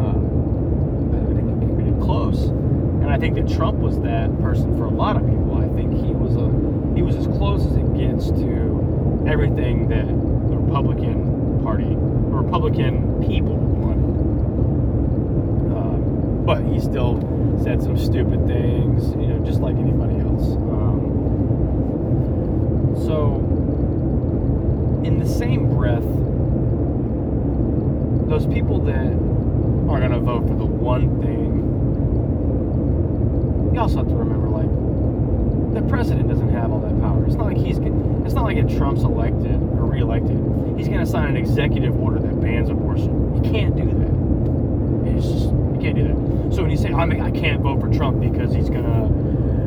Uh, 0.00 0.18
I 1.16 1.34
think 1.34 1.62
it 1.62 1.84
can 1.84 2.00
close, 2.00 2.48
and 2.48 3.08
I 3.08 3.18
think 3.18 3.36
that 3.36 3.48
Trump 3.48 3.78
was 3.78 4.00
that 4.00 4.36
person 4.40 4.76
for 4.76 4.84
a 4.84 4.90
lot 4.90 5.16
of 5.16 5.22
people. 5.26 5.56
I 5.56 5.68
think 5.74 5.94
he 5.94 6.12
was 6.12 6.36
a 6.36 6.48
he 6.94 7.02
was 7.02 7.14
as 7.14 7.26
close 7.38 7.64
as 7.64 7.76
it 7.76 7.94
gets 7.96 8.30
to 8.30 9.24
everything 9.26 9.88
that 9.88 10.06
the 10.06 10.56
Republican 10.56 11.37
Party, 11.68 11.96
Republican 11.98 13.22
people 13.28 13.54
wanted. 13.54 14.08
Um, 15.76 16.42
but 16.46 16.64
he 16.64 16.80
still 16.80 17.20
said 17.62 17.82
some 17.82 17.98
stupid 17.98 18.46
things, 18.46 19.10
you 19.10 19.26
know, 19.26 19.44
just 19.44 19.60
like 19.60 19.76
anybody 19.76 20.18
else. 20.18 20.52
Um, 20.52 21.04
so, 22.96 23.34
in 25.04 25.18
the 25.18 25.28
same 25.28 25.68
breath, 25.68 26.08
those 28.30 28.46
people 28.46 28.78
that 28.86 29.12
are 29.92 29.98
going 30.00 30.12
to 30.12 30.20
vote 30.20 30.48
for 30.48 30.54
the 30.54 30.64
one 30.64 31.20
thing, 31.20 31.52
you 33.74 33.78
also 33.78 33.98
have 33.98 34.08
to 34.08 34.14
remember, 34.14 34.48
like, 34.48 34.70
the 35.74 35.82
president 35.86 36.30
doesn't 36.30 36.48
have 36.48 36.72
all 36.72 36.80
that 36.80 36.98
power. 36.98 37.26
It's 37.26 37.34
not 37.34 37.44
like 37.44 37.58
he's. 37.58 37.76
It's 37.76 38.34
not 38.34 38.44
like 38.44 38.56
if 38.56 38.74
Trump's 38.74 39.02
elected 39.02 39.47
reelected, 39.98 40.78
he's 40.78 40.88
going 40.88 41.00
to 41.00 41.06
sign 41.06 41.28
an 41.30 41.36
executive 41.36 41.98
order 42.00 42.18
that 42.20 42.40
bans 42.40 42.70
abortion. 42.70 43.42
He 43.42 43.50
can't 43.50 43.76
do 43.76 43.84
that. 43.84 45.18
Just 45.20 45.46
you 45.46 45.78
can't 45.80 45.96
do 45.96 46.04
that. 46.06 46.54
So 46.54 46.62
when 46.62 46.70
you 46.70 46.76
say 46.76 46.92
I 46.92 47.02
I 47.02 47.30
can't 47.32 47.60
vote 47.60 47.80
for 47.80 47.92
Trump 47.92 48.20
because 48.20 48.54
he's 48.54 48.70
gonna 48.70 49.08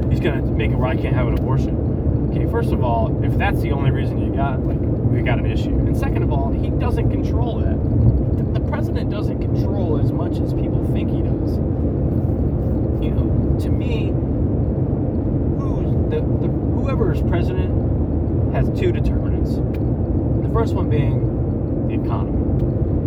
he's 0.09 0.21
gonna 0.21 0.41
make 0.41 0.71
it 0.71 0.75
where 0.75 0.87
I 0.87 0.95
can't 0.95 1.13
have 1.13 1.27
an 1.27 1.33
abortion. 1.37 2.29
Okay, 2.31 2.49
first 2.49 2.71
of 2.71 2.83
all, 2.83 3.21
if 3.23 3.37
that's 3.37 3.61
the 3.61 3.71
only 3.73 3.91
reason 3.91 4.17
you 4.21 4.33
got 4.33 4.65
like 4.65 4.79
we 4.79 5.21
got 5.21 5.39
an 5.39 5.45
issue, 5.51 5.69
and 5.69 5.97
second 5.97 6.23
of 6.23 6.31
all, 6.31 6.51
he 6.51 6.69
doesn't 6.69 7.11
control 7.11 7.59
that. 7.59 7.77
The, 8.37 8.59
the 8.59 8.65
president 8.69 9.09
doesn't 9.11 9.39
control 9.41 9.99
as 9.99 10.13
much 10.13 10.39
as 10.39 10.53
people 10.53 10.85
think 10.93 11.09
he 11.09 11.21
does. 11.21 11.57
You 13.03 13.11
know, 13.11 13.59
to 13.59 13.69
me, 13.69 14.07
who's 15.59 16.09
the, 16.09 16.21
the 16.21 16.47
whoever 16.47 17.11
is 17.11 17.21
president 17.23 18.53
has 18.53 18.67
two 18.79 18.93
determinants. 18.93 19.20
The 20.51 20.59
first 20.59 20.73
one 20.73 20.89
being 20.89 21.87
the 21.87 21.93
economy. 21.93 22.35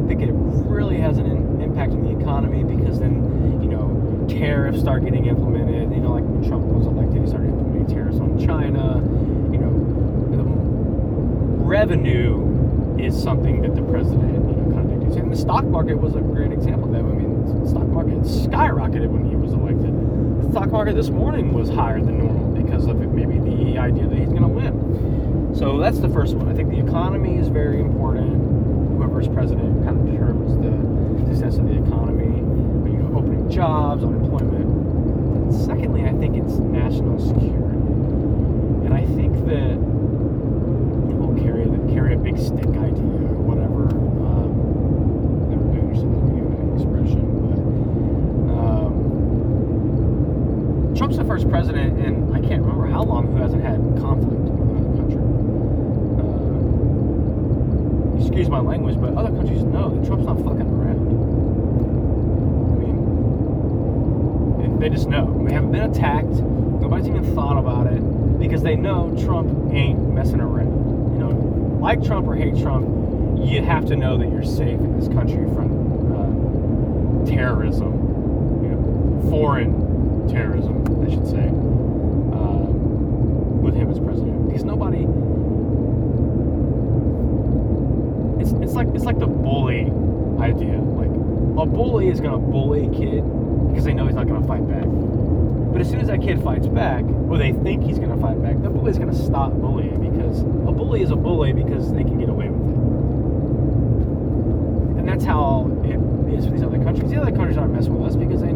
I 0.05 0.09
think 0.09 0.22
it 0.22 0.32
really 0.32 0.97
has 0.97 1.18
an 1.18 1.26
in, 1.26 1.61
impact 1.61 1.92
on 1.92 2.03
the 2.03 2.18
economy 2.18 2.64
because 2.64 2.99
then, 2.99 3.61
you 3.61 3.68
know, 3.68 4.26
tariffs 4.30 4.80
start 4.80 5.05
getting 5.05 5.26
implemented. 5.26 5.92
You 5.92 6.01
know, 6.01 6.12
like 6.12 6.24
when 6.24 6.49
Trump 6.49 6.64
was 6.64 6.86
elected, 6.86 7.20
he 7.20 7.28
started 7.28 7.51
implementing 7.51 7.95
tariffs 7.95 8.16
on 8.16 8.38
China. 8.40 8.97
You 9.53 9.61
know, 9.61 9.72
the 10.32 10.42
revenue 11.68 12.97
is 12.99 13.12
something 13.22 13.61
that 13.61 13.76
the 13.76 13.82
president, 13.92 14.49
you 14.49 14.57
know, 14.57 14.72
kind 14.72 14.90
of 14.90 15.01
dictates. 15.01 15.16
And 15.16 15.30
the 15.30 15.36
stock 15.36 15.66
market 15.66 16.01
was 16.01 16.16
a 16.16 16.20
great 16.20 16.51
example 16.51 16.86
of 16.88 16.92
that. 16.92 17.05
I 17.05 17.12
mean, 17.12 17.62
the 17.62 17.68
stock 17.68 17.88
market 17.88 18.22
skyrocketed 18.22 19.11
when 19.11 19.28
he 19.28 19.36
was 19.36 19.53
elected. 19.53 19.92
The 20.45 20.51
stock 20.51 20.70
market 20.72 20.97
this 20.97 21.11
morning 21.11 21.53
was 21.53 21.68
higher 21.68 22.01
than 22.01 22.24
normal 22.24 22.57
because 22.57 22.86
of 22.86 22.97
maybe 23.12 23.36
the 23.36 23.76
idea 23.76 24.09
that 24.09 24.16
he's 24.16 24.32
going 24.32 24.49
to 24.49 24.49
win. 24.49 25.14
So 25.57 25.79
that's 25.79 26.01
the 26.01 26.09
first 26.09 26.35
one. 26.35 26.49
I 26.49 26.55
think 26.55 26.71
the 26.71 26.81
economy 26.81 27.39
is 27.39 27.47
very 27.49 27.81
important. 27.81 28.99
Whoever's 28.99 29.29
president 29.29 29.85
kind 29.85 30.01
of 30.01 30.07
determines 30.11 30.57
the 30.59 30.73
success 31.31 31.59
of 31.59 31.69
the 31.69 31.77
economy. 31.79 32.43
Opening 33.15 33.49
jobs, 33.49 34.03
unemployment. 34.03 34.65
And 34.65 35.55
secondly, 35.55 36.05
I 36.05 36.13
think 36.19 36.37
it's 36.37 36.55
national 36.59 37.21
security. 37.21 37.79
And 38.85 38.93
I 38.93 39.07
think 39.15 39.47
that 39.47 39.79
people 41.07 41.33
carry 41.39 41.71
carry 41.95 42.15
a 42.15 42.19
big 42.19 42.37
stick 42.37 42.75
idea 42.75 43.31
or 43.31 43.39
whatever. 43.47 43.87
Um, 44.27 44.59
never 45.51 45.63
really 45.71 45.87
understood 45.87 46.11
that 46.11 46.35
human 46.35 46.75
expression, 46.75 47.23
but 47.47 47.63
first 51.35 51.49
president 51.49 51.99
in 51.99 52.33
I 52.33 52.41
can't 52.41 52.63
remember 52.63 52.87
how 52.87 53.03
long 53.03 53.27
who 53.27 53.39
hasn't 53.39 53.63
had 53.63 53.81
conflict 53.99 54.47
in 54.47 54.55
another 54.55 54.95
country. 54.95 55.19
Uh, 56.23 58.19
excuse 58.21 58.44
my 58.55 58.61
language, 58.61 59.01
but 59.01 59.15
other 59.17 59.31
countries 59.31 59.65
know 59.65 59.91
that 59.91 60.07
Trump's 60.07 60.27
not 60.27 60.37
fucking 60.37 60.61
around. 60.61 61.01
I 62.71 62.79
mean, 64.63 64.79
they- 64.79 64.91
just 64.91 65.09
know. 65.09 65.25
We 65.25 65.51
haven't 65.51 65.73
been 65.73 65.91
attacked. 65.91 66.29
Nobody's 66.81 67.09
even 67.09 67.25
thought 67.35 67.59
about 67.59 67.89
it 67.89 68.39
because 68.39 68.63
they 68.63 68.77
know 68.77 69.13
Trump 69.25 69.51
ain't 69.73 70.15
messing 70.15 70.41
around. 70.41 71.15
You 71.15 71.19
know, 71.19 71.31
like 71.81 72.05
Trump 72.05 72.29
or 72.29 72.37
hate 72.37 72.57
Trump, 72.57 72.87
you 73.41 73.61
have 73.63 73.87
to 73.87 73.97
know 73.97 74.17
that 74.19 74.31
you're 74.31 74.45
safe 74.45 74.79
in 74.79 75.01
this 75.01 75.09
country 75.09 75.47
from 75.53 75.73
uh, 76.15 77.27
terrorism, 77.27 77.93
you 78.63 78.69
know, 78.69 79.31
foreign 79.31 80.29
terrorism, 80.29 80.85
I 81.05 81.11
should 81.11 81.27
say, 81.27 81.49
uh, 81.49 82.67
with 83.65 83.75
him 83.75 83.91
as 83.91 83.99
president. 83.99 84.47
Because 84.47 84.63
nobody, 84.63 85.07
it's 88.75 88.77
like 88.77 88.95
it's 88.97 89.05
like 89.05 89.20
the 89.20 89.27
bully 89.29 89.83
idea. 90.43 90.81
Like 90.81 91.11
a 91.62 91.66
bully 91.66 92.09
is 92.09 92.18
gonna 92.18 92.39
bully 92.39 92.89
a 92.89 92.91
kid 92.91 93.22
because 93.68 93.85
they 93.85 93.95
know 93.95 94.07
he's 94.07 94.16
not 94.16 94.27
gonna 94.27 94.45
fight 94.49 94.66
back. 94.66 94.87
But 95.72 95.81
as 95.81 95.89
soon 95.89 96.01
as 96.01 96.09
that 96.09 96.20
kid 96.20 96.43
fights 96.43 96.66
back, 96.66 97.05
or 97.05 97.39
they 97.39 97.53
think 97.53 97.85
he's 97.85 98.01
gonna 98.01 98.20
fight 98.20 98.43
back, 98.43 98.61
the 98.61 98.70
bully's 98.70 98.99
gonna 98.99 99.14
stop 99.14 99.53
bullying 99.53 100.11
because 100.11 100.41
a 100.41 100.72
bully 100.72 101.03
is 101.03 101.12
a 101.12 101.16
bully 101.16 101.53
because 101.53 101.93
they 101.93 102.03
can 102.03 102.18
get 102.18 102.29
away 102.29 102.49
with 102.49 102.62
it. 102.62 102.75
And 104.99 105.09
that's 105.09 105.25
how 105.25 105.70
it 105.85 106.01
is 106.37 106.45
for 106.45 106.51
these 106.51 106.64
other 106.64 106.83
countries. 106.83 107.12
The 107.12 107.20
other 107.22 107.31
countries 107.31 107.57
aren't 107.57 107.75
messing 107.75 107.97
with 107.97 108.11
us 108.11 108.16
because 108.16 108.41
they 108.41 108.51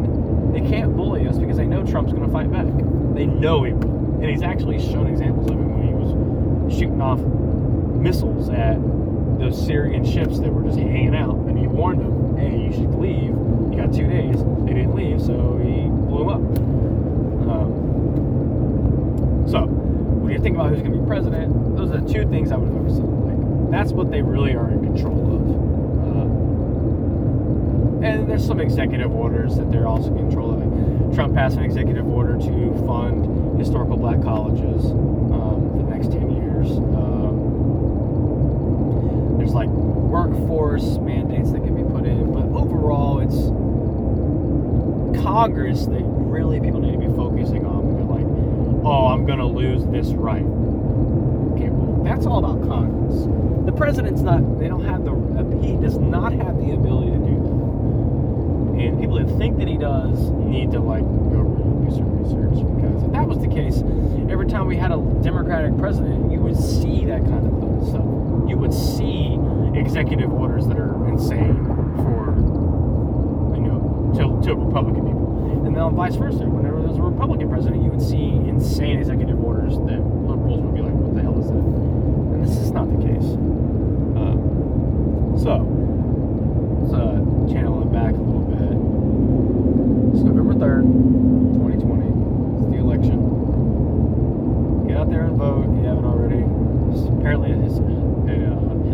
they 0.51 0.69
can't 0.69 0.97
bully 0.97 1.29
us 1.29 1.39
because 1.39 1.59
they 1.59 1.67
know 1.67 1.87
Trump's 1.87 2.13
gonna 2.13 2.29
fight 2.29 2.51
back. 2.51 2.67
They 3.15 3.27
know 3.27 3.63
he 3.63 3.73
will. 3.73 4.19
And 4.21 4.25
he's 4.25 4.43
actually 4.43 4.81
shown 4.81 5.07
examples 5.07 5.49
of 5.49 5.61
it 5.61 5.63
when 5.63 5.87
he 5.87 5.95
was 5.95 6.77
shooting 6.77 7.01
off 7.01 7.21
missiles 7.21 8.49
at 8.49 8.79
those 9.39 9.65
Syrian 9.65 10.05
ships 10.05 10.39
that 10.41 10.53
were 10.53 10.65
just 10.65 10.79
hanging 10.79 11.15
out, 11.15 11.37
and 11.37 11.59
he 11.59 11.67
warned 11.67 12.01
them, 12.01 12.37
"Hey, 12.37 12.65
you 12.67 12.73
should 12.73 12.95
leave. 12.99 13.31
You 13.71 13.75
got 13.77 13.93
two 13.93 14.07
days." 14.07 14.43
They 14.65 14.75
didn't 14.75 14.95
leave, 14.95 15.21
so 15.23 15.57
he 15.63 15.89
blew 15.89 16.29
up. 16.29 16.41
Um, 17.49 17.89
so, 19.49 19.67
when 19.67 20.33
you 20.33 20.39
think 20.39 20.57
about 20.57 20.71
who's 20.71 20.81
going 20.81 20.93
to 20.93 20.99
be 20.99 21.07
president, 21.07 21.77
those 21.77 21.91
are 21.91 22.01
the 22.01 22.13
two 22.13 22.29
things 22.29 22.53
I 22.53 22.57
would 22.57 22.73
focus 22.73 22.99
on. 22.99 23.25
Like, 23.25 23.71
that's 23.71 23.93
what 23.93 24.11
they 24.11 24.23
really 24.23 24.55
are 24.55 24.71
in 24.71 24.83
control 24.83 25.37
of. 25.37 25.43
Uh, 26.17 26.27
and 28.07 28.29
there's 28.29 28.47
some 28.47 28.61
executive 28.61 29.15
orders 29.15 29.57
that 29.57 29.71
they're 29.71 29.87
also 29.87 30.09
in 30.11 30.19
control 30.29 30.55
of. 30.55 31.15
Trump 31.15 31.35
passed 31.35 31.57
an 31.57 31.65
executive 31.65 32.07
order 32.07 32.39
to 32.39 32.75
fund 32.87 33.59
historical 33.59 33.97
black 33.97 34.23
colleges 34.23 34.85
um, 34.87 35.71
for 35.73 35.83
the 35.83 35.91
next 35.91 36.13
10 36.13 36.31
years. 36.31 36.79
Um, 36.79 37.08
there's 39.49 39.55
like 39.55 39.69
workforce 39.69 40.99
mandates 40.99 41.53
that 41.53 41.65
can 41.65 41.75
be 41.75 41.83
put 41.83 42.05
in, 42.05 42.33
but 42.35 42.45
overall, 42.55 43.21
it's 43.21 43.35
Congress 45.23 45.87
that 45.87 46.03
really 46.05 46.61
people 46.61 46.81
need 46.81 46.93
to 46.93 46.99
be 46.99 47.17
focusing 47.17 47.65
on. 47.65 47.97
They're 47.97 48.05
like, 48.05 48.27
oh, 48.85 49.07
I'm 49.07 49.25
gonna 49.25 49.47
lose 49.47 49.87
this 49.87 50.09
right. 50.09 50.45
Okay, 51.55 51.71
well, 51.71 52.05
that's 52.05 52.27
all 52.27 52.45
about 52.45 52.61
Congress. 52.69 53.25
The 53.65 53.73
president's 53.73 54.21
not. 54.21 54.59
They 54.59 54.69
don't 54.69 54.85
have 54.85 55.05
the. 55.07 55.17
He 55.67 55.77
does 55.77 55.97
not 55.97 56.33
have 56.33 56.59
the 56.59 56.73
ability 56.73 57.13
to 57.13 57.19
do 57.19 57.41
that. 57.41 58.85
And 58.85 59.01
people 59.01 59.17
that 59.17 59.35
think 59.39 59.57
that 59.59 59.67
he 59.67 59.79
does 59.79 60.31
need 60.31 60.73
to 60.73 60.81
like 60.81 61.05
go 61.33 61.43
do 61.43 61.91
some 61.91 62.23
research 62.23 62.67
because 62.77 63.03
if 63.03 63.13
that 63.13 63.27
was 63.27 63.39
the 63.39 63.49
case, 63.49 63.83
every 64.31 64.47
time 64.47 64.67
we 64.67 64.77
had 64.77 64.93
a 64.93 64.99
Democratic 65.23 65.77
president, 65.79 66.31
you 66.31 66.39
would 66.41 66.57
see 66.57 67.07
that 67.07 67.23
kind 67.23 67.47
of 67.47 67.89
stuff. 67.89 68.18
You 68.49 68.57
would 68.57 68.73
see 68.73 69.39
executive 69.75 70.33
orders 70.33 70.67
that 70.67 70.79
are 70.79 71.07
insane 71.09 71.65
for 72.03 72.35
you 73.55 73.61
know 73.61 74.13
to, 74.17 74.49
to 74.49 74.55
Republican 74.57 75.05
people, 75.05 75.63
and 75.67 75.77
then 75.77 75.95
vice 75.95 76.17
versa. 76.17 76.45
Whenever 76.45 76.81
there's 76.81 76.97
a 76.97 77.03
Republican 77.03 77.49
president, 77.51 77.83
you 77.85 77.91
would 77.91 78.03
see 78.03 78.41
insane 78.49 78.99
executive 78.99 79.39
orders 79.45 79.77
that 79.85 80.01
liberals 80.01 80.61
would 80.61 80.75
be 80.75 80.81
like, 80.81 80.95
"What 80.95 81.15
the 81.15 81.23
hell 81.23 81.39
is 81.39 81.47
that?" 81.49 81.55
And 81.61 82.43
this 82.43 82.57
is 82.57 82.71
not 82.73 82.89
the 82.89 82.97
case. 83.05 83.37
Uh, 84.17 84.37
so 85.37 85.63
let's 86.83 86.95
uh, 86.95 87.21
channel 87.53 87.83
it 87.83 87.93
back 87.93 88.15
a 88.15 88.19
little 88.19 88.49
bit. 88.49 88.73
It's 90.15 90.25
November 90.25 90.55
third, 90.59 90.83
2020. 90.83 92.07
It's 92.57 92.67
the 92.73 92.79
election. 92.81 93.19
Get 94.89 94.97
out 94.97 95.11
there 95.11 95.25
and 95.25 95.37
vote 95.37 95.69
if 95.69 95.71
you 95.77 95.85
haven't 95.85 96.05
already. 96.07 96.43
It's 96.91 97.07
apparently 97.13 97.53
it's 97.53 97.79
a, 97.79 97.85
uh, 97.85 98.93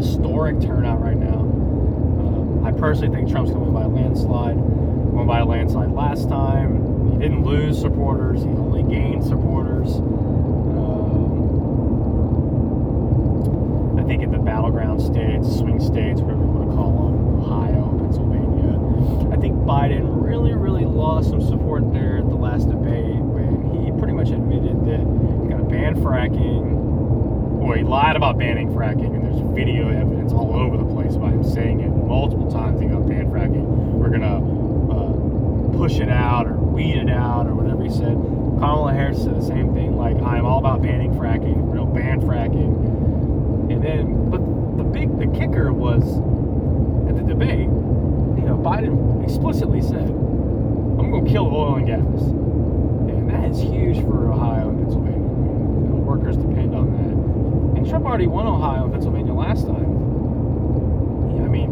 turnout 0.61 1.01
right 1.01 1.17
now. 1.17 1.41
Um, 1.41 2.65
I 2.65 2.73
personally 2.73 3.15
think 3.17 3.31
Trump's 3.31 3.51
going 3.51 3.65
to 3.65 3.71
win 3.71 3.75
by 3.75 3.83
a 3.85 3.89
landslide. 3.89 4.57
Won 4.57 5.27
by 5.27 5.41
a 5.41 5.45
landslide 5.45 5.91
last 5.93 6.29
time. 6.29 7.11
He 7.13 7.19
didn't 7.19 7.45
lose 7.45 7.81
supporters. 7.81 8.43
He 8.43 8.49
only 8.49 8.83
gained 8.83 9.25
supporters. 9.25 9.97
Um, 9.97 10.05
I 13.99 14.03
think 14.05 14.23
in 14.23 14.31
the 14.33 14.39
battleground 14.39 15.01
states, 15.01 15.49
swing 15.59 15.81
states, 15.81 16.21
whatever 16.21 16.43
you 16.43 16.49
want 16.51 16.69
to 16.71 16.77
call 16.77 17.07
them, 17.07 17.41
Ohio, 17.41 17.97
Pennsylvania, 17.99 18.79
I 19.33 19.37
think 19.37 19.55
Biden 19.65 20.23
really, 20.25 20.55
really 20.55 20.85
lost 20.85 21.31
some 21.31 21.41
support 21.43 21.93
there 21.93 22.19
at 22.19 22.29
the 22.29 22.35
last 22.35 22.69
debate 22.69 23.17
when 23.17 23.85
he 23.85 23.91
pretty 23.99 24.13
much 24.15 24.31
admitted 24.31 24.85
that 24.87 25.01
he's 25.01 25.49
going 25.49 25.59
to 25.59 25.65
ban 25.65 25.95
fracking. 25.97 26.84
He 27.73 27.83
lied 27.83 28.17
about 28.17 28.39
banning 28.39 28.69
fracking, 28.73 29.15
and 29.15 29.25
there's 29.25 29.41
video 29.55 29.89
evidence 29.89 30.33
all 30.33 30.55
over 30.55 30.77
the 30.77 30.85
place 30.85 31.17
about 31.17 31.33
him 31.33 31.43
saying 31.43 31.81
it 31.81 31.89
multiple 31.89 32.51
times. 32.51 32.81
He 32.81 32.87
got 32.87 32.99
to 32.99 33.05
ban 33.05 33.27
fracking. 33.31 33.65
We're 33.65 34.11
to 34.25 34.37
uh, 34.95 35.79
push 35.79 35.99
it 35.99 36.09
out 36.09 36.47
or 36.47 36.55
weed 36.55 36.97
it 36.97 37.11
out 37.11 37.47
or 37.47 37.55
whatever 37.55 37.83
he 37.83 37.91
said. 37.91 38.15
Kamala 38.15 38.93
Harris 38.93 39.23
said 39.23 39.37
the 39.37 39.45
same 39.45 39.75
thing, 39.75 39.97
like 39.97 40.17
I'm 40.23 40.47
all 40.47 40.59
about 40.59 40.83
banning 40.83 41.12
fracking, 41.15 41.73
real 41.73 41.87
ban 41.87 42.21
fracking. 42.21 43.71
And 43.71 43.83
then, 43.83 44.31
but 44.31 44.41
the 44.77 44.85
big, 44.85 45.19
the 45.19 45.27
kicker 45.37 45.73
was 45.73 46.03
at 47.09 47.17
the 47.17 47.23
debate, 47.23 47.69
you 48.39 48.45
know, 48.47 48.57
Biden 48.57 49.23
explicitly 49.25 49.83
said, 49.83 50.09
I'm 50.09 51.25
to 51.25 51.31
kill 51.31 51.47
oil 51.47 51.77
and 51.77 51.87
gas. 51.87 51.99
And 51.99 53.29
that 53.31 53.51
is 53.51 53.61
huge 53.61 54.01
for 54.05 54.33
Ohio 54.33 54.69
and 54.69 54.79
Pennsylvania. 54.81 55.21
Workers 56.05 56.37
depend 56.37 56.75
on 56.75 56.93
that. 56.93 57.14
Trump 57.89 58.07
already 58.07 58.26
won 58.26 58.47
Ohio 58.47 58.85
and 58.85 58.93
Pennsylvania 58.93 59.32
last 59.32 59.66
time. 59.66 59.85
I 61.45 61.49
mean, 61.49 61.70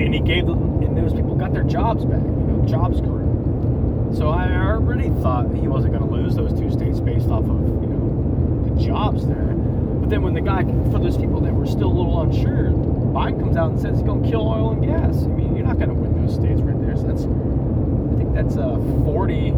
and 0.00 0.14
he 0.14 0.20
gave 0.20 0.46
them, 0.46 0.82
and 0.82 0.96
those 0.96 1.12
people 1.12 1.34
got 1.34 1.52
their 1.52 1.64
jobs 1.64 2.04
back, 2.04 2.22
you 2.22 2.46
know, 2.46 2.64
jobs 2.66 3.00
grew. 3.00 4.12
So 4.14 4.30
I 4.30 4.50
already 4.54 5.10
thought 5.20 5.52
he 5.54 5.68
wasn't 5.68 5.94
going 5.94 6.08
to 6.08 6.14
lose 6.14 6.34
those 6.36 6.58
two 6.58 6.70
states 6.70 7.00
based 7.00 7.28
off 7.28 7.44
of, 7.44 7.60
you 7.82 7.88
know, 7.88 8.74
the 8.74 8.82
jobs 8.82 9.26
there. 9.26 9.54
But 10.00 10.10
then 10.10 10.22
when 10.22 10.34
the 10.34 10.40
guy, 10.40 10.62
for 10.92 10.98
those 10.98 11.16
people 11.16 11.40
that 11.40 11.52
were 11.52 11.66
still 11.66 11.88
a 11.88 11.96
little 11.96 12.20
unsure, 12.22 12.70
Biden 13.16 13.40
comes 13.40 13.56
out 13.56 13.70
and 13.70 13.80
says 13.80 13.96
he's 13.96 14.06
going 14.06 14.22
to 14.22 14.30
kill 14.30 14.46
oil 14.46 14.70
and 14.70 14.84
gas. 14.84 15.24
I 15.24 15.28
mean, 15.28 15.56
you're 15.56 15.66
not 15.66 15.78
going 15.78 15.88
to 15.88 15.94
win 15.94 16.14
those 16.24 16.34
states 16.36 16.60
right 16.60 16.80
there. 16.80 16.96
So 16.96 17.02
that's, 17.02 17.24
I 17.24 18.16
think 18.16 18.32
that's 18.32 18.56
uh, 18.56 18.78
40 19.04 19.48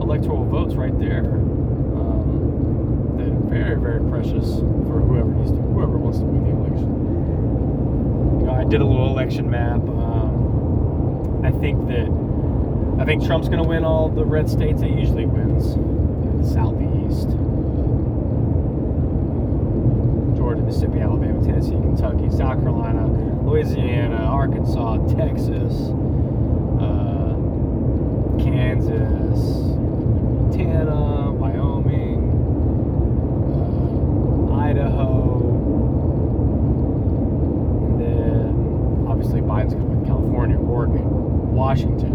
electoral 0.00 0.44
votes 0.44 0.74
right 0.74 0.96
there. 0.98 1.41
Very, 3.52 3.76
very 3.76 4.00
precious 4.08 4.60
for 4.60 5.00
whoever 5.00 5.28
needs 5.28 5.50
to, 5.50 5.56
whoever 5.58 5.98
wants 5.98 6.18
to 6.18 6.24
win 6.24 6.44
the 6.44 6.50
election. 6.56 6.88
You 8.40 8.46
know, 8.46 8.54
I 8.54 8.64
did 8.64 8.80
a 8.80 8.84
little 8.84 9.08
election 9.08 9.50
map. 9.50 9.80
Um, 9.80 11.44
I 11.44 11.50
think 11.50 11.86
that 11.88 12.08
I 13.00 13.04
think 13.04 13.24
Trump's 13.26 13.48
going 13.48 13.62
to 13.62 13.68
win 13.68 13.84
all 13.84 14.08
the 14.08 14.24
red 14.24 14.48
states 14.48 14.80
that 14.80 14.88
he 14.88 14.98
usually 15.00 15.26
wins. 15.26 15.76
Know, 15.76 16.38
the 16.40 16.48
Southeast, 16.48 17.28
Georgia, 20.36 20.62
Mississippi, 20.62 21.00
Alabama, 21.00 21.44
Tennessee, 21.44 21.72
Kentucky, 21.72 22.30
South 22.30 22.60
Carolina, 22.60 23.06
Louisiana, 23.42 24.16
Arkansas, 24.16 24.96
Texas, 25.14 25.90
uh, 26.80 27.36
Kansas, 28.42 29.72
Montana, 30.52 31.32
Wyoming, 31.32 32.20
uh, 33.54 34.54
Idaho, 34.54 35.40
and 37.86 38.00
then 38.00 39.06
obviously 39.08 39.40
Biden's 39.40 39.72
going 39.74 39.86
to 39.86 39.92
win 39.94 40.04
California, 40.06 40.58
Oregon, 40.58 41.54
Washington, 41.54 42.12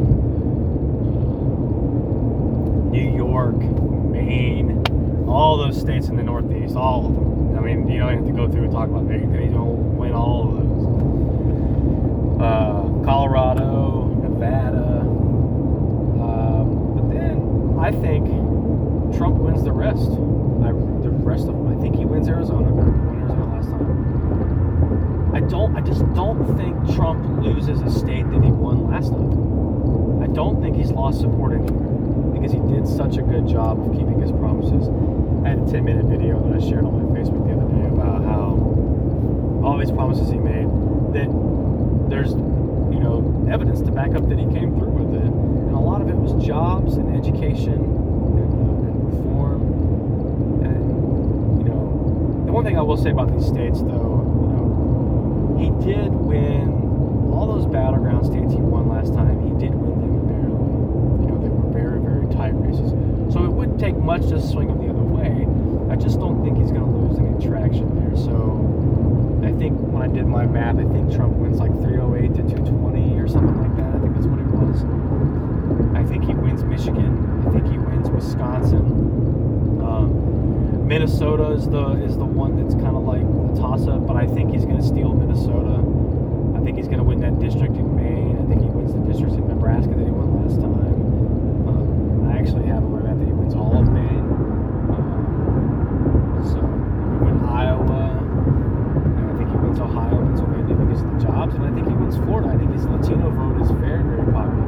uh, 2.87 2.91
New 2.91 3.15
York, 3.17 3.55
Maine, 3.55 4.83
all 5.27 5.57
those 5.57 5.79
states 5.79 6.09
in 6.09 6.15
Northeast, 6.67 6.77
all 6.77 7.05
of 7.05 7.13
them. 7.15 7.57
I 7.57 7.61
mean, 7.61 7.87
you 7.87 7.99
don't 7.99 8.15
have 8.15 8.25
to 8.25 8.31
go 8.31 8.47
through 8.49 8.63
and 8.63 8.71
talk 8.71 8.89
about. 8.89 9.09
He's 9.11 9.21
going 9.21 9.53
to 9.53 9.63
win 9.63 10.13
all 10.13 10.49
of 10.49 10.55
those. 10.55 10.67
Uh, 12.41 13.05
Colorado, 13.05 14.07
Nevada. 14.21 15.01
Um, 16.21 16.93
but 16.95 17.09
then 17.13 17.79
I 17.79 17.91
think 17.91 18.27
Trump 19.17 19.37
wins 19.37 19.63
the 19.63 19.71
rest. 19.71 20.11
I, 20.63 20.71
the 21.01 21.09
rest 21.09 21.47
of 21.47 21.55
them. 21.55 21.77
I 21.77 21.81
think 21.81 21.95
he 21.95 22.05
wins 22.05 22.27
Arizona. 22.27 22.69
Won 22.69 23.19
Arizona 23.19 23.45
last 23.55 23.69
time. 23.69 25.35
I 25.35 25.39
don't. 25.41 25.75
I 25.75 25.81
just 25.81 26.01
don't 26.13 26.57
think 26.57 26.95
Trump 26.95 27.43
loses 27.43 27.81
a 27.81 27.89
state 27.89 28.29
that 28.29 28.43
he 28.43 28.51
won 28.51 28.89
last 28.89 29.09
time. 29.09 30.21
I 30.21 30.27
don't 30.27 30.61
think 30.61 30.75
he's 30.75 30.91
lost 30.91 31.21
support 31.21 31.53
anywhere 31.53 32.33
because 32.33 32.51
he 32.51 32.59
did 32.59 32.87
such 32.87 33.17
a 33.17 33.21
good 33.21 33.47
job 33.47 33.79
of 33.79 33.97
keeping 33.97 34.19
his 34.19 34.31
promises. 34.31 34.87
I 35.47 35.51
had 35.51 35.59
a 35.59 35.71
10 35.71 35.85
minute 35.85 36.05
video 36.07 36.43
that 36.43 36.59
I 36.59 36.59
shared 36.59 36.83
on 36.83 36.91
my 36.91 37.07
Facebook 37.17 37.47
the 37.47 37.55
other 37.55 37.71
day 37.71 37.87
about 37.87 38.21
how 38.21 38.59
all 39.63 39.77
these 39.79 39.91
promises 39.91 40.27
he 40.29 40.39
made 40.39 40.67
that 41.15 41.31
there's 42.11 42.31
you 42.91 42.99
know 42.99 43.47
evidence 43.49 43.79
to 43.79 43.91
back 43.91 44.11
up 44.11 44.27
that 44.27 44.37
he 44.37 44.43
came 44.51 44.75
through 44.75 44.91
with 44.91 45.15
it. 45.15 45.23
And 45.23 45.71
a 45.71 45.79
lot 45.79 46.01
of 46.01 46.09
it 46.09 46.15
was 46.15 46.35
jobs 46.45 46.97
and 46.97 47.15
education 47.15 47.79
and, 47.79 48.51
uh, 48.59 48.91
and 48.91 48.95
reform. 49.07 49.61
And 50.67 51.63
you 51.63 51.69
know 51.71 52.43
the 52.45 52.51
one 52.51 52.65
thing 52.65 52.77
i 52.77 52.81
will 52.81 52.97
say 52.97 53.11
about 53.11 53.31
these 53.31 53.47
states 53.47 53.79
though 53.79 54.19
you 54.43 54.51
know 54.51 54.67
he 55.63 55.71
did 55.79 56.11
win 56.11 57.31
all 57.31 57.47
those 57.47 57.65
battleground 57.71 58.25
states 58.25 58.51
he 58.51 58.59
won 58.59 58.89
last 58.89 59.13
time. 59.13 59.39
He 59.47 59.55
did 59.63 59.73
win 59.73 59.95
them 59.95 60.27
barely 60.27 60.59
you 61.23 61.27
know 61.31 61.39
they 61.39 61.47
were 61.47 61.71
very 61.71 62.01
very 62.03 62.27
tight 62.35 62.51
races. 62.59 62.91
So 63.31 63.45
it 63.45 63.51
wouldn't 63.51 63.79
take 63.79 63.95
much 63.95 64.27
to 64.27 64.41
swing 64.41 64.67
them 64.67 64.79
the 64.79 64.89
other 64.89 65.03
way 65.03 65.27
i 65.89 65.95
just 65.95 66.19
don't 66.19 66.43
think 66.43 66.57
he's 66.57 66.71
going 66.71 66.83
to 66.83 66.91
lose 66.91 67.17
any 67.19 67.33
traction 67.45 67.87
there 67.95 68.15
so 68.17 68.63
I 69.43 69.51
think 69.53 69.79
when 69.79 70.01
I 70.01 70.07
did 70.07 70.25
my 70.25 70.45
math, 70.45 70.75
I 70.77 70.83
think 70.83 71.13
Trump 71.13 71.37
wins 71.37 71.59
like 71.59 71.71
308 71.71 72.35
to 72.35 72.43
220 72.55 73.15
or 73.19 73.27
something 73.29 73.55
like 73.61 73.75
that. 73.77 73.95
I 73.95 73.99
think 73.99 74.13
that's 74.15 74.25
what 74.27 74.39
it 74.39 74.47
was. 74.47 74.83
I 75.95 76.03
think 76.03 76.25
he 76.25 76.33
wins 76.33 76.63
Michigan. 76.63 77.45
I 77.47 77.51
think 77.51 77.65
he 77.71 77.77
wins 77.77 78.09
Wisconsin. 78.09 78.81
Um, 79.81 80.87
Minnesota 80.87 81.51
is 81.51 81.67
the 81.69 81.91
is 82.03 82.17
the 82.17 82.25
one 82.25 82.55
that's 82.61 82.75
kind 82.75 82.95
of 82.95 83.03
like 83.03 83.21
a 83.21 83.55
toss 83.59 83.87
up, 83.87 84.05
but 84.07 84.15
I 84.17 84.27
think 84.27 84.53
he's 84.53 84.65
going 84.65 84.77
to 84.77 84.83
steal 84.85 85.13
Minnesota. 85.13 85.79
I 86.57 86.63
think 86.63 86.77
he's 86.77 86.87
going 86.87 86.99
to 86.99 87.03
win 87.07 87.19
that 87.21 87.39
district 87.39 87.75
in 87.75 87.95
Maine. 87.95 88.37
I 88.41 88.45
think 88.47 88.61
he 88.61 88.67
wins 88.67 88.93
the 88.93 88.99
districts 89.07 89.35
in 89.35 89.47
Nebraska 89.47 89.93
that 89.95 90.03
he 90.03 90.11
won 90.11 90.43
last 90.43 90.59
time. 90.59 90.75
Um, 91.67 92.29
I 92.29 92.39
actually 92.39 92.67
have 92.67 92.83
on 92.83 92.91
my 92.91 93.01
map 93.01 93.17
that 93.19 93.27
he 93.27 93.33
wins 93.33 93.53
all 93.55 93.77
of 93.79 93.87
Maine. 93.91 94.27
Um, 94.91 96.43
so 96.51 96.59
he 96.61 97.17
win 97.25 97.43
Iowa. 97.45 98.23
And 98.97 99.31
I 99.31 99.33
think 99.37 99.49
he 99.51 99.57
wins 99.57 99.79
Ohio, 99.79 100.23
Pennsylvania 100.23 100.75
because 100.75 101.01
of 101.03 101.11
the 101.13 101.19
jobs, 101.19 101.55
and 101.55 101.65
I 101.65 101.71
think 101.75 101.87
he 101.87 101.93
wins 101.93 102.15
Florida. 102.17 102.49
I 102.49 102.57
think 102.57 102.71
his 102.73 102.85
Latino 102.85 103.29
vote 103.29 103.61
is 103.61 103.71
very, 103.71 104.03
very 104.03 104.23
popular. 104.31 104.65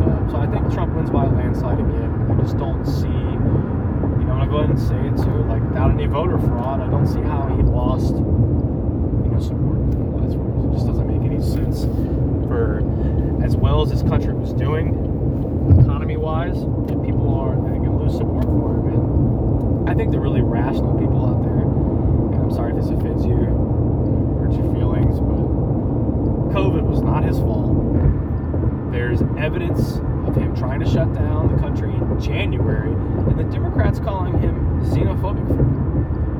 Um, 0.00 0.28
so 0.30 0.36
I 0.38 0.46
think 0.46 0.72
Trump 0.72 0.94
wins 0.94 1.10
by 1.10 1.26
a 1.26 1.28
landslide 1.30 1.80
again. 1.80 2.10
I 2.30 2.34
just 2.40 2.56
don't 2.56 2.84
see, 2.86 3.06
you 3.08 4.24
know, 4.24 4.32
I'm 4.32 4.48
gonna 4.48 4.50
go 4.50 4.56
ahead 4.58 4.70
and 4.70 4.80
say 4.80 4.96
it 4.96 5.16
too. 5.16 5.44
Like 5.44 5.62
without 5.62 5.90
any 5.90 6.06
voter 6.06 6.38
fraud, 6.38 6.80
I 6.80 6.88
don't 6.88 7.06
see 7.06 7.20
how 7.20 7.48
he 7.54 7.62
lost, 7.62 8.14
you 8.14 9.30
know, 9.30 9.40
support. 9.40 9.78
That's 10.22 10.34
where 10.34 10.48
it 10.48 10.72
just 10.72 10.86
doesn't 10.86 11.06
make 11.06 11.22
any 11.30 11.42
sense. 11.42 11.84
For 12.48 12.80
as 13.44 13.56
well 13.56 13.82
as 13.82 13.90
this 13.90 14.02
country 14.02 14.32
was 14.32 14.52
doing, 14.54 14.94
and 16.58 17.04
people 17.04 17.34
are 17.38 17.56
going 17.56 17.84
to 17.84 17.90
lose 17.90 18.16
support 18.16 18.44
for 18.44 18.74
him. 18.88 19.00
And 19.80 19.88
I 19.88 19.94
think 19.94 20.10
the 20.10 20.20
really 20.20 20.42
rational 20.42 20.98
people 20.98 21.24
out 21.26 21.42
there 21.42 21.60
and 21.60 22.42
I'm 22.42 22.50
sorry 22.50 22.72
if 22.72 22.78
this 22.78 22.90
offends 22.90 23.24
you, 23.24 23.36
hurts 23.36 24.56
your 24.56 24.72
feelings, 24.74 25.20
but 25.20 25.38
COVID 26.54 26.82
was 26.82 27.02
not 27.02 27.24
his 27.24 27.38
fault. 27.38 27.70
There's 28.92 29.22
evidence 29.38 29.98
of 30.26 30.34
him 30.34 30.54
trying 30.56 30.80
to 30.80 30.86
shut 30.90 31.12
down 31.14 31.54
the 31.54 31.60
country 31.60 31.94
in 31.94 32.20
January, 32.20 32.92
and 32.92 33.38
the 33.38 33.44
Democrats 33.44 34.00
calling 34.00 34.36
him 34.40 34.82
xenophobic. 34.82 35.48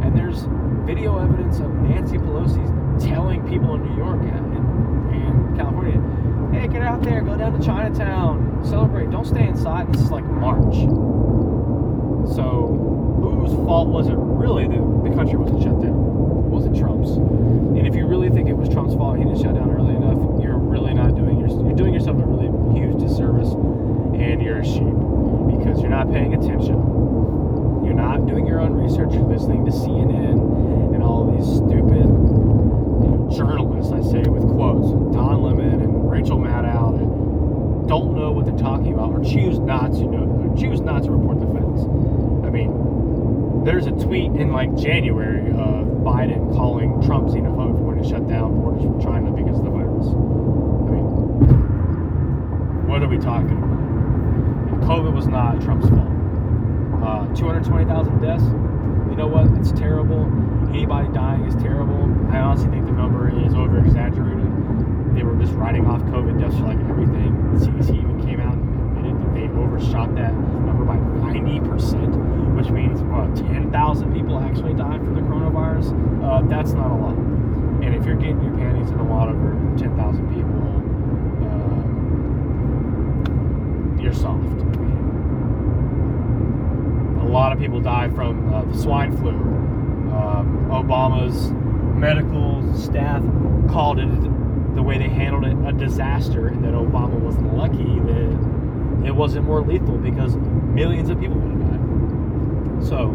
And 0.05 0.17
there's 0.17 0.47
video 0.85 1.19
evidence 1.19 1.61
of 1.61 1.71
Nancy 1.75 2.19
Pelosi 2.19 2.65
telling 3.01 3.47
people 3.49 3.75
in 3.77 3.83
New 3.85 3.97
York 3.97 4.21
and 5.13 5.57
California, 5.59 6.01
hey, 6.53 6.69
get 6.69 6.83
out 6.83 7.03
there, 7.03 7.21
go 7.23 7.37
down 7.37 7.59
to 7.59 7.65
Chinatown, 7.65 8.63
celebrate, 8.65 9.11
don't 9.11 9.27
stay 9.27 9.47
inside. 9.47 9.93
This 9.93 10.03
is 10.03 10.11
like 10.11 10.25
March. 10.25 10.75
So, 12.35 12.77
whose 13.21 13.53
fault 13.67 13.89
was 13.89 14.09
it 14.09 14.17
really 14.17 14.69
that 14.69 14.81
the 15.05 15.11
country 15.15 15.37
wasn't 15.37 15.63
shut 15.63 15.81
down? 15.81 15.99
It 15.99 16.51
wasn't 16.53 16.77
Trump's. 16.77 17.11
And 17.11 17.87
if 17.87 17.95
you 17.95 18.07
really 18.07 18.31
think 18.31 18.49
it 18.49 18.57
was 18.57 18.69
Trump's 18.69 18.95
fault, 18.95 19.19
he 19.19 19.25
didn't 19.25 19.43
shut 19.43 19.55
down 19.55 19.71
early 19.71 19.95
enough, 19.97 20.19
you're 20.43 20.59
really 20.59 20.95
not 20.95 21.15
doing 21.15 21.39
your, 21.41 21.49
you're 21.49 21.77
doing 21.77 21.95
yourself 21.95 22.19
a 22.19 22.25
really 22.27 22.51
huge 22.79 23.01
disservice, 23.01 23.51
and 24.15 24.43
you're 24.43 24.59
a 24.59 24.65
sheep 24.65 24.95
because 25.51 25.81
you're 25.81 25.91
not 25.91 26.11
paying 26.13 26.35
attention. 26.35 26.77
You're 27.85 27.99
not 27.99 28.27
doing 28.27 28.47
your 28.47 28.61
own 28.61 28.75
research. 28.75 29.13
You're 29.13 29.27
listening 29.27 29.65
to 29.65 29.73
CNN 29.73 30.95
and 30.95 31.03
all 31.03 31.31
these 31.31 31.47
stupid 31.47 32.07
journalists, 33.37 33.93
I 33.93 34.01
say 34.03 34.23
with 34.29 34.49
quotes, 34.49 34.91
Don 35.15 35.43
Lemon 35.43 35.81
and 35.81 36.11
Rachel 36.11 36.39
Maddow 36.39 36.99
that 36.99 37.89
don't 37.89 38.15
know 38.15 38.31
what 38.33 38.47
they're 38.47 38.57
talking 38.57 38.95
about 38.95 39.13
or 39.13 39.23
choose 39.25 39.59
not 39.59 39.93
to 39.93 40.05
know, 40.05 40.55
choose 40.59 40.81
not 40.81 41.03
to 41.05 41.11
report 41.11 41.41
the 41.41 41.47
facts. 41.47 41.83
I 42.47 42.51
mean, 42.51 43.65
there's 43.65 43.87
a 43.87 43.93
tweet 43.93 44.33
in 44.33 44.53
like 44.53 44.75
January 44.77 45.51
of 45.51 45.87
Biden 46.03 46.55
calling 46.55 47.03
Trump 47.03 47.29
xenophobic 47.29 47.77
for 47.77 47.85
wanting 47.85 48.03
to 48.05 48.09
shut 48.09 48.29
down 48.29 48.61
borders 48.61 48.83
from 48.83 49.01
China 49.01 49.31
because 49.31 49.59
of 49.59 49.65
the 49.65 49.71
virus. 49.71 50.07
I 50.07 50.91
mean, 50.91 51.05
what 52.89 53.03
are 53.03 53.09
we 53.09 53.19
talking 53.19 53.53
about? 53.57 53.81
COVID 54.89 55.15
was 55.15 55.27
not 55.27 55.61
Trump's 55.61 55.89
fault. 55.89 56.09
Uh, 57.03 57.35
220,000 57.35 58.21
deaths. 58.21 58.45
You 59.11 59.17
know 59.17 59.27
what? 59.27 59.47
It's 59.59 59.73
terrible. 59.73 60.25
Anybody 60.69 61.13
dying 61.13 61.45
is 61.45 61.55
terrible. 61.63 62.05
I 62.31 62.39
honestly 62.39 62.71
think 62.71 62.80
number 63.01 63.33
is 63.47 63.55
over 63.55 63.79
exaggerated. 63.79 64.45
They 65.17 65.23
were 65.23 65.35
just 65.41 65.55
writing 65.55 65.87
off 65.87 66.03
COVID 66.13 66.39
deaths 66.39 66.57
for 66.57 66.67
like 66.67 66.79
everything. 66.91 67.33
The 67.55 67.65
CDC 67.65 67.97
even 67.97 68.21
came 68.27 68.41
out 68.41 68.53
and 68.53 69.07
admitted 69.07 69.17
that 69.25 69.33
they 69.35 69.49
overshot 69.59 70.15
that 70.17 70.35
number 70.35 70.85
by 70.85 70.97
90%, 70.97 72.57
which 72.57 72.69
means 72.69 73.01
what, 73.03 73.35
10,000 73.37 74.13
people 74.13 74.39
actually 74.39 74.75
died 74.75 75.01
from 75.01 75.15
the 75.15 75.23
coronavirus. 75.23 75.97
Uh, 76.23 76.43
that's 76.47 76.73
not 76.73 76.91
a 76.91 76.95
lot. 76.95 77.17
And 77.83 77.95
if 77.95 78.05
you're 78.05 78.17
getting 78.17 78.43
your 78.45 78.55
panties 78.55 78.91
in 78.91 78.99
the 78.99 79.05
water 79.05 79.33
for 79.33 79.57
10,000 79.79 80.29
people, 80.37 80.61
uh, 83.97 84.03
you're 84.03 84.13
soft. 84.13 84.61
A 87.25 87.29
lot 87.31 87.53
of 87.53 87.59
people 87.59 87.81
died 87.81 88.15
from 88.15 88.53
uh, 88.53 88.65
the 88.65 88.77
swine 88.77 89.17
flu. 89.17 89.31
Um, 89.31 90.67
Obama's 90.71 91.51
staff 92.77 93.23
called 93.69 93.99
it 93.99 94.09
the 94.75 94.83
way 94.83 94.99
they 94.99 95.09
handled 95.09 95.45
it 95.45 95.57
a 95.67 95.73
disaster, 95.73 96.49
and 96.49 96.65
that 96.65 96.73
Obama 96.73 97.19
was 97.21 97.37
lucky 97.39 97.99
that 98.11 99.07
it 99.07 99.15
wasn't 99.15 99.45
more 99.45 99.61
lethal 99.63 99.97
because 99.99 100.37
millions 100.37 101.11
of 101.11 101.19
people 101.19 101.37
would 101.37 101.51
have 101.53 101.71
died. 101.71 102.87
So 102.87 103.13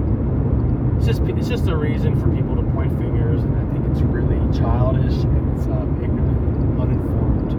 it's 0.98 1.06
just 1.06 1.22
it's 1.22 1.48
just 1.48 1.68
a 1.68 1.76
reason 1.76 2.20
for 2.20 2.30
people 2.36 2.56
to 2.56 2.64
point 2.72 2.92
fingers, 2.98 3.44
and 3.44 3.56
I 3.58 3.66
think 3.72 3.86
it's 3.92 4.02
really 4.02 4.40
childish 4.58 5.24
and 5.24 5.58
it's 5.58 5.68
um, 5.68 6.00
ignorant, 6.04 6.38
and 6.38 6.82
uninformed. 6.82 7.52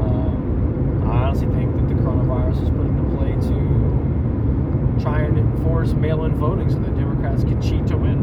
Um, 0.00 1.08
I 1.08 1.24
honestly 1.24 1.48
think 1.48 1.74
that 1.76 1.88
the 1.88 1.94
coronavirus 1.94 2.60
was 2.60 2.70
put 2.70 2.86
into 2.86 3.04
play 3.16 3.32
to 3.48 5.02
try 5.02 5.22
and 5.22 5.38
enforce 5.38 5.92
mail-in 5.92 6.34
voting 6.36 6.70
so 6.70 6.78
that 6.78 6.94
Democrats 6.96 7.44
could 7.44 7.60
cheat 7.62 7.86
to 7.88 7.96
win. 7.96 8.18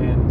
And 0.00 0.30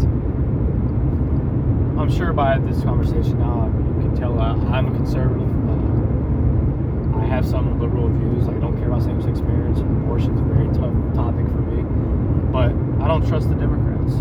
I'm 2.09 2.15
sure 2.15 2.33
by 2.33 2.57
this 2.57 2.81
conversation 2.81 3.37
now, 3.37 3.67
you 3.67 4.01
can 4.01 4.15
tell 4.15 4.39
I, 4.39 4.53
I'm 4.75 4.87
a 4.87 4.91
conservative. 4.97 5.47
Uh, 5.69 7.19
I 7.19 7.25
have 7.27 7.45
some 7.47 7.79
liberal 7.79 8.09
views. 8.09 8.49
I 8.49 8.53
don't 8.53 8.75
care 8.79 8.87
about 8.87 9.03
same-sex 9.03 9.41
marriage. 9.41 9.77
Abortion's 9.77 10.41
a 10.41 10.43
very 10.43 10.65
tough 10.69 11.13
topic 11.13 11.45
for 11.45 11.61
me. 11.61 11.83
But 12.51 12.73
I 12.99 13.07
don't 13.07 13.27
trust 13.27 13.49
the 13.49 13.53
Democrats. 13.53 14.13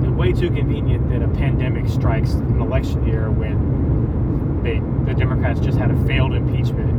It's 0.00 0.08
way 0.16 0.32
too 0.32 0.50
convenient 0.56 1.10
that 1.10 1.20
a 1.20 1.28
pandemic 1.28 1.86
strikes 1.86 2.32
an 2.32 2.62
election 2.62 3.06
year 3.06 3.30
when 3.30 4.62
they, 4.62 4.80
the 5.04 5.12
Democrats 5.12 5.60
just 5.60 5.76
had 5.76 5.90
a 5.90 6.06
failed 6.06 6.32
impeachment 6.32 6.92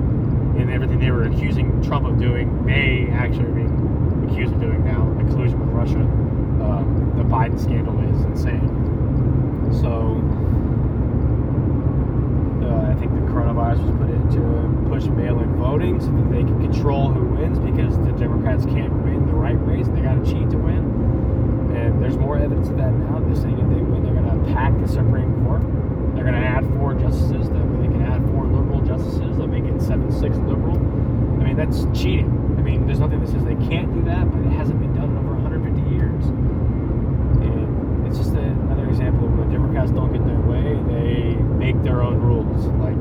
and 0.62 0.70
everything 0.70 1.00
they 1.00 1.10
were 1.10 1.24
accusing 1.24 1.82
Trump 1.82 2.06
of 2.06 2.20
doing, 2.20 2.68
they 2.68 3.08
actually 3.12 3.46
are 3.46 3.56
being 3.58 4.30
accused 4.30 4.54
of 4.54 4.62
doing 4.62 4.86
now, 4.86 5.12
like 5.18 5.26
collusion 5.30 5.60
with 5.60 5.70
Russia. 5.70 5.98
Um, 5.98 7.14
the 7.18 7.24
Biden 7.24 7.60
scandal 7.60 8.00
is 8.14 8.22
insane. 8.26 8.93
So 9.82 10.22
uh, 12.64 12.92
I 12.92 12.96
think 12.96 13.12
the 13.14 13.26
coronavirus 13.32 13.86
was 13.86 13.96
put 13.98 14.10
in 14.10 14.30
to 14.38 14.90
push 14.90 15.06
mail-in 15.06 15.56
voting 15.56 16.00
so 16.00 16.08
that 16.08 16.32
they 16.32 16.44
can 16.44 16.62
control 16.62 17.10
who 17.10 17.26
wins 17.36 17.60
because 17.60 17.98
the 18.06 18.12
Democrats 18.14 18.66
can't 18.66 18.94
win 19.04 19.26
the 19.26 19.34
right 19.34 19.60
ways. 19.60 19.90
They 19.90 20.02
got 20.02 20.24
to 20.24 20.26
cheat 20.26 20.50
to 20.52 20.58
win. 20.58 20.86
And 21.76 22.02
there's 22.02 22.18
more 22.18 22.38
evidence 22.38 22.70
of 22.70 22.78
that 22.78 22.94
now. 22.94 23.20
They're 23.20 23.36
saying 23.36 23.58
if 23.58 23.68
they 23.70 23.82
win, 23.82 24.04
they're 24.04 24.14
going 24.14 24.30
to 24.30 24.54
pack 24.54 24.80
the 24.80 24.88
Supreme 24.88 25.44
Court. 25.46 25.62
They're 26.14 26.24
going 26.24 26.40
to 26.40 26.48
add 26.48 26.64
four 26.78 26.94
justices. 26.94 27.50
That 27.50 27.66
way 27.66 27.88
they 27.88 27.92
can 27.92 28.04
add 28.04 28.22
four 28.30 28.46
liberal 28.46 28.82
justices. 28.82 29.38
They'll 29.38 29.48
make 29.48 29.66
it 29.66 29.82
7 29.82 30.12
6 30.12 30.38
liberal. 30.46 30.78
I 30.78 31.44
mean, 31.44 31.58
that's 31.58 31.86
cheating. 31.98 32.30
I 32.58 32.62
mean, 32.62 32.86
there's 32.86 33.00
nothing 33.00 33.20
that 33.20 33.28
says 33.28 33.44
they 33.44 33.58
can't 33.68 33.92
do 33.94 34.04
that, 34.06 34.30
but 34.30 34.40
it 34.46 34.54
hasn't 34.54 34.80
been 34.80 34.94
done 34.94 35.10
in 35.10 35.18
over 35.18 35.34
150 35.34 35.82
years. 35.90 36.24
And 37.42 38.08
it's 38.08 38.18
just 38.18 38.32
another 38.32 38.88
example 38.88 39.26
of 39.26 39.38
when 39.38 39.50
Democrats 39.84 39.92
don't 39.92 40.14
get 40.14 40.26
their 40.26 40.40
way, 40.40 40.76
they 40.88 41.36
make 41.58 41.82
their 41.84 42.02
own 42.02 42.20
rules. 42.22 42.66
Like 42.80 43.00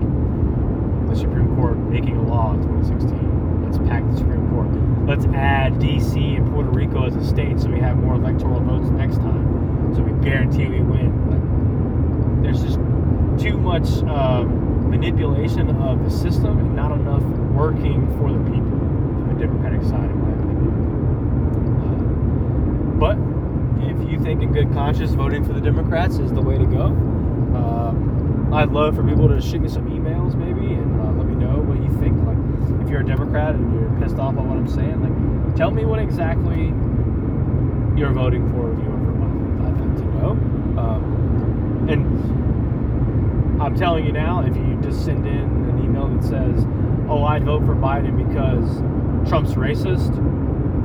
the 1.09 1.16
Supreme 1.16 1.55
Court 1.55 1.76
making 1.78 2.16
a 2.16 2.22
law 2.22 2.55
in 2.55 2.62
2016. 2.62 3.62
Let's 3.64 3.78
pack 3.89 4.03
the 4.11 4.16
Supreme 4.16 4.49
Court. 4.51 4.68
Let's 5.07 5.24
add 5.35 5.78
D.C. 5.78 6.18
and 6.18 6.53
Puerto 6.53 6.70
Rico 6.70 7.07
as 7.07 7.14
a 7.14 7.24
state 7.24 7.61
so 7.61 7.68
we 7.68 7.78
have 7.80 7.97
more 7.97 8.14
electoral 8.14 8.61
votes 8.61 8.89
next 8.91 9.16
time. 9.16 9.95
So 9.95 10.03
we 10.03 10.12
guarantee 10.24 10.66
we 10.66 10.80
win. 10.80 11.12
Like, 11.30 12.43
there's 12.43 12.62
just 12.62 12.78
too 13.43 13.59
much 13.59 13.89
um, 14.09 14.91
manipulation 14.91 15.70
of 15.76 16.03
the 16.05 16.11
system 16.11 16.59
and 16.59 16.74
not 16.74 16.93
enough 16.93 17.22
working 17.55 18.07
for 18.18 18.33
the 18.33 18.39
people 18.51 18.70
from 18.70 19.28
the 19.28 19.47
Democratic 19.47 19.83
side, 19.83 20.11
in 20.11 20.20
my 20.20 20.33
opinion. 20.33 20.72
Uh, 21.78 21.95
but 22.99 23.18
if 23.89 24.11
you 24.11 24.18
think 24.33 24.43
in 24.45 24.53
good 24.55 24.72
conscience 24.72 25.12
voting 25.12 25.45
for 25.45 25.53
the 25.53 25.61
Democrats 25.61 26.16
is 26.16 26.33
the 26.33 26.41
way 26.41 26.57
to 26.57 26.64
go, 26.64 26.87
uh, 27.55 28.57
I'd 28.57 28.70
love 28.70 28.97
for 28.97 29.07
people 29.07 29.28
to 29.28 29.43
shoot 29.43 29.61
me 29.61 29.68
some 29.68 29.85
emails 29.91 30.35
maybe 30.35 30.72
and 30.72 31.01
uh, 31.03 31.12
let 31.12 31.26
me 31.26 31.35
know 31.35 31.61
what 31.61 31.76
you 31.83 31.91
think. 32.01 32.16
Like, 32.24 32.39
if 32.83 32.89
you're 32.89 33.01
a 33.01 33.05
Democrat 33.05 33.55
and 33.55 33.74
you're 33.74 33.91
pissed 34.01 34.18
off 34.18 34.39
at 34.39 34.43
what 34.43 34.57
I'm 34.57 34.68
saying, 34.68 35.03
like, 35.03 35.55
tell 35.55 35.70
me 35.70 35.85
what 35.85 35.99
exactly 35.99 36.68
you're 37.95 38.12
voting 38.12 38.51
for 38.53 38.72
if 38.72 38.78
you 38.78 38.85
vote 38.85 39.05
for 39.05 39.12
Biden. 39.20 39.66
I'd 39.66 39.76
like 39.78 39.97
to 39.99 40.05
know. 40.16 40.30
Um, 40.80 41.89
and 41.91 43.62
I'm 43.62 43.76
telling 43.76 44.07
you 44.07 44.12
now, 44.12 44.41
if 44.47 44.57
you 44.57 44.80
just 44.83 45.05
send 45.05 45.26
in 45.26 45.68
an 45.68 45.85
email 45.85 46.09
that 46.09 46.22
says, 46.22 46.64
"Oh, 47.07 47.22
I'd 47.24 47.45
vote 47.45 47.66
for 47.66 47.74
Biden 47.74 48.16
because 48.16 48.80
Trump's 49.28 49.53
racist," 49.53 50.16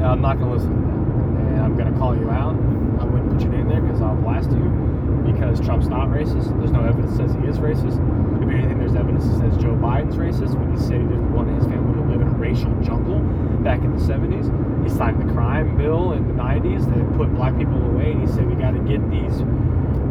I'm 0.03 0.19
not 0.19 0.37
going 0.37 0.49
to 0.49 0.57
listen 0.57 0.75
to 0.75 0.81
that, 0.81 1.53
and 1.53 1.61
I'm 1.61 1.77
going 1.77 1.93
to 1.93 1.97
call 1.97 2.13
you 2.13 2.29
out. 2.29 2.76
Wouldn't 3.17 3.33
put 3.33 3.41
your 3.41 3.51
name 3.51 3.67
there 3.67 3.81
because 3.81 4.01
I'll 4.01 4.15
blast 4.15 4.51
you 4.51 4.69
because 5.25 5.59
Trump's 5.59 5.87
not 5.87 6.09
racist. 6.09 6.53
There's 6.59 6.71
no 6.71 6.85
evidence 6.85 7.17
that 7.17 7.29
says 7.29 7.35
he 7.35 7.47
is 7.49 7.57
racist. 7.57 7.97
If 8.41 8.49
anything, 8.49 8.77
there's 8.77 8.95
evidence 8.95 9.25
that 9.25 9.39
says 9.39 9.57
Joe 9.57 9.73
Biden's 9.73 10.15
racist 10.15 10.53
when 10.53 10.69
he 10.71 10.77
said 10.77 11.01
he 11.01 11.07
didn't 11.09 11.33
want 11.33 11.49
his 11.49 11.65
family 11.65 11.97
to 11.97 12.05
live 12.05 12.21
in 12.21 12.27
a 12.27 12.37
racial 12.37 12.71
jungle 12.81 13.19
back 13.63 13.81
in 13.81 13.95
the 13.95 14.01
70s. 14.01 14.45
He 14.83 14.89
signed 14.89 15.19
the 15.19 15.33
crime 15.33 15.75
bill 15.77 16.13
in 16.13 16.27
the 16.27 16.33
90s 16.33 16.85
that 16.85 17.17
put 17.17 17.33
black 17.33 17.57
people 17.57 17.81
away, 17.89 18.11
and 18.11 18.21
he 18.21 18.27
said 18.27 18.47
we 18.47 18.55
got 18.55 18.71
to 18.71 18.79
get 18.85 19.01
these 19.09 19.41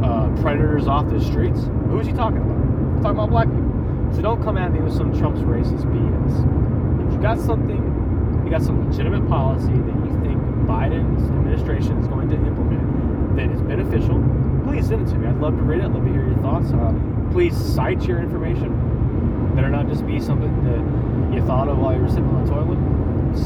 uh, 0.03 0.29
predators 0.43 0.87
off 0.87 1.09
the 1.09 1.21
streets. 1.21 1.63
Who 1.89 2.01
is 2.01 2.07
he 2.07 2.13
talking 2.13 2.43
about? 2.43 2.59
He's 2.95 3.03
talking 3.03 3.19
about 3.19 3.31
black 3.31 3.47
people. 3.47 4.13
So 4.15 4.23
don't 4.23 4.43
come 4.43 4.59
at 4.59 4.73
me 4.73 4.81
with 4.81 4.95
some 4.95 5.17
Trump's 5.17 5.41
racist 5.41 5.87
BS. 5.87 7.07
If 7.07 7.15
you 7.15 7.21
got 7.23 7.39
something, 7.39 8.43
you 8.45 8.51
got 8.51 8.63
some 8.63 8.91
legitimate 8.91 9.27
policy 9.29 9.73
that 9.73 9.97
you 10.05 10.13
think 10.21 10.43
Biden's 10.67 11.25
administration 11.31 11.99
is 11.99 12.09
going 12.09 12.29
to 12.29 12.37
implement 12.37 12.96
that 13.37 13.51
is 13.51 13.61
beneficial, 13.63 14.23
please 14.65 14.89
send 14.89 15.07
it 15.07 15.11
to 15.13 15.19
me. 15.19 15.29
I'd 15.29 15.37
love 15.37 15.57
to 15.57 15.63
read 15.63 15.81
it. 15.81 15.85
I'd 15.85 15.93
love 15.93 16.05
to 16.05 16.13
hear 16.13 16.27
your 16.27 16.39
thoughts. 16.39 16.73
Uh, 16.73 16.93
please 17.33 17.57
cite 17.57 18.03
your 18.03 18.19
information. 18.19 18.73
Better 19.55 19.69
not 19.69 19.89
just 19.89 20.07
be 20.07 20.21
something 20.21 20.53
that 20.65 21.35
you 21.35 21.45
thought 21.47 21.69
of 21.69 21.79
while 21.79 21.95
you 21.95 22.01
were 22.01 22.09
sitting 22.09 22.27
on 22.27 22.45
the 22.45 22.51
toilet. 22.51 22.79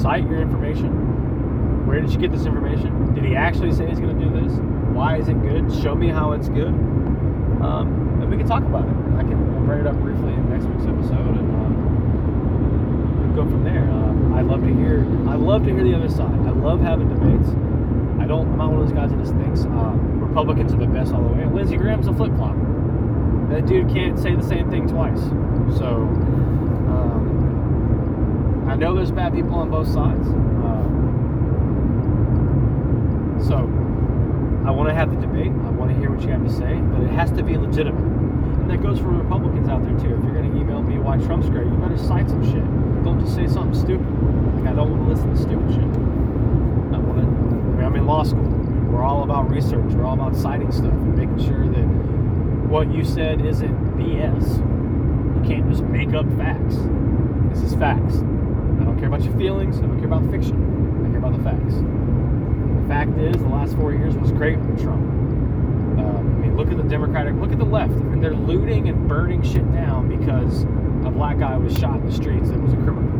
Cite 0.00 0.28
your 0.28 0.40
information. 0.40 1.86
Where 1.86 2.00
did 2.00 2.12
you 2.12 2.18
get 2.18 2.32
this 2.32 2.46
information? 2.46 3.14
Did 3.14 3.24
he 3.24 3.34
actually 3.34 3.72
say 3.72 3.88
he's 3.88 3.98
going 3.98 4.18
to 4.18 4.24
do 4.24 4.30
this? 4.30 4.52
Why 4.94 5.16
is 5.16 5.28
it 5.28 5.40
good? 5.42 5.72
Show 5.82 5.94
me 5.94 6.08
how 6.08 6.32
it's 6.32 6.48
good. 6.48 6.68
Um, 6.68 8.18
and 8.22 8.30
we 8.30 8.36
can 8.36 8.46
talk 8.46 8.62
about 8.62 8.84
it. 8.84 8.94
I 9.18 9.22
can 9.22 9.66
bring 9.66 9.80
it 9.80 9.86
up 9.86 9.96
briefly 9.96 10.32
in 10.32 10.48
next 10.48 10.64
week's 10.64 10.86
episode, 10.86 11.36
and 11.36 11.50
can 13.30 13.34
go 13.34 13.44
from 13.44 13.64
there. 13.64 13.84
Uh, 13.90 14.38
I 14.38 14.42
love 14.42 14.62
to 14.62 14.74
hear. 14.74 15.06
I 15.28 15.34
love 15.34 15.64
to 15.64 15.70
hear 15.72 15.84
the 15.84 15.94
other 15.94 16.08
side. 16.08 16.32
I 16.46 16.50
love 16.50 16.80
having 16.80 17.08
debates. 17.08 17.50
Don't. 18.30 18.46
I'm 18.52 18.58
not 18.58 18.70
one 18.70 18.80
of 18.82 18.86
those 18.86 18.94
guys 18.94 19.10
that 19.10 19.18
just 19.18 19.34
thinks 19.34 19.64
uh, 19.64 19.90
Republicans 20.22 20.72
are 20.72 20.76
the 20.76 20.86
best 20.86 21.12
all 21.12 21.20
the 21.20 21.34
way. 21.34 21.44
Lindsey 21.46 21.76
Graham's 21.76 22.06
a 22.06 22.12
flip 22.12 22.30
flop. 22.36 22.54
That 23.50 23.66
dude 23.66 23.88
can't 23.88 24.16
say 24.16 24.36
the 24.36 24.42
same 24.46 24.70
thing 24.70 24.86
twice. 24.86 25.18
So 25.76 26.06
um, 26.94 28.68
I 28.70 28.76
know 28.76 28.94
there's 28.94 29.10
bad 29.10 29.34
people 29.34 29.56
on 29.56 29.68
both 29.68 29.88
sides. 29.88 30.28
Uh, 30.62 30.86
so 33.42 33.66
I 34.64 34.70
want 34.70 34.88
to 34.90 34.94
have 34.94 35.10
the 35.10 35.20
debate. 35.20 35.50
I 35.50 35.70
want 35.70 35.90
to 35.90 35.98
hear 35.98 36.12
what 36.12 36.22
you 36.22 36.28
have 36.28 36.44
to 36.46 36.52
say, 36.52 36.78
but 36.78 37.02
it 37.02 37.10
has 37.10 37.32
to 37.32 37.42
be 37.42 37.56
legitimate. 37.56 37.98
And 38.62 38.70
that 38.70 38.80
goes 38.80 39.00
for 39.00 39.08
Republicans 39.08 39.68
out 39.68 39.82
there 39.82 39.98
too. 39.98 40.14
If 40.14 40.22
you're 40.22 40.34
going 40.34 40.52
to 40.52 40.56
email 40.56 40.82
me 40.84 41.00
why 41.00 41.16
Trump's 41.18 41.48
great, 41.48 41.66
you 41.66 41.74
better 41.82 41.98
cite 41.98 42.30
some 42.30 42.44
shit. 42.44 42.62
Don't 43.02 43.18
just 43.18 43.34
say 43.34 43.48
something 43.48 43.74
stupid. 43.74 44.06
Like 44.54 44.68
I 44.70 44.72
don't 44.76 44.88
want 44.88 45.02
to 45.02 45.08
listen 45.10 45.34
to 45.34 45.36
stupid 45.36 45.74
shit. 45.74 45.90
I 46.94 46.98
want 47.02 47.18
to. 47.18 47.26
I 47.26 47.72
mean, 47.74 47.84
I'm 47.84 47.89
in 48.00 48.06
law 48.06 48.22
school. 48.22 48.42
We're 48.90 49.04
all 49.04 49.22
about 49.22 49.50
research. 49.50 49.92
We're 49.92 50.04
all 50.04 50.14
about 50.14 50.34
citing 50.34 50.72
stuff 50.72 50.92
and 50.92 51.16
making 51.16 51.46
sure 51.46 51.68
that 51.68 51.86
what 52.68 52.92
you 52.92 53.04
said 53.04 53.44
isn't 53.44 53.96
BS. 53.96 54.56
You 55.36 55.48
can't 55.48 55.68
just 55.70 55.82
make 55.84 56.12
up 56.14 56.26
facts. 56.36 56.76
This 57.50 57.62
is 57.62 57.74
facts. 57.78 58.16
I 58.16 58.84
don't 58.84 58.96
care 58.98 59.08
about 59.08 59.22
your 59.22 59.36
feelings. 59.36 59.78
I 59.78 59.82
don't 59.82 59.98
care 59.98 60.06
about 60.06 60.28
fiction. 60.30 60.56
I 61.06 61.10
care 61.10 61.18
about 61.18 61.36
the 61.36 61.44
facts. 61.44 61.74
The 61.74 62.88
fact 62.88 63.18
is, 63.18 63.36
the 63.40 63.48
last 63.48 63.76
four 63.76 63.92
years 63.92 64.16
was 64.16 64.32
great 64.32 64.58
with 64.58 64.82
Trump. 64.82 65.02
Uh, 65.98 66.18
I 66.18 66.22
mean, 66.22 66.56
look 66.56 66.70
at 66.70 66.76
the 66.76 66.82
Democratic, 66.82 67.34
look 67.34 67.52
at 67.52 67.58
the 67.58 67.64
left. 67.64 67.92
I 67.92 67.96
mean, 67.96 68.20
they're 68.20 68.34
looting 68.34 68.88
and 68.88 69.08
burning 69.08 69.42
shit 69.42 69.70
down 69.72 70.08
because 70.08 70.62
a 71.06 71.10
black 71.10 71.38
guy 71.38 71.56
was 71.56 71.76
shot 71.78 71.96
in 71.96 72.06
the 72.06 72.12
streets 72.12 72.48
and 72.48 72.64
was 72.64 72.72
a 72.72 72.76
criminal. 72.76 73.10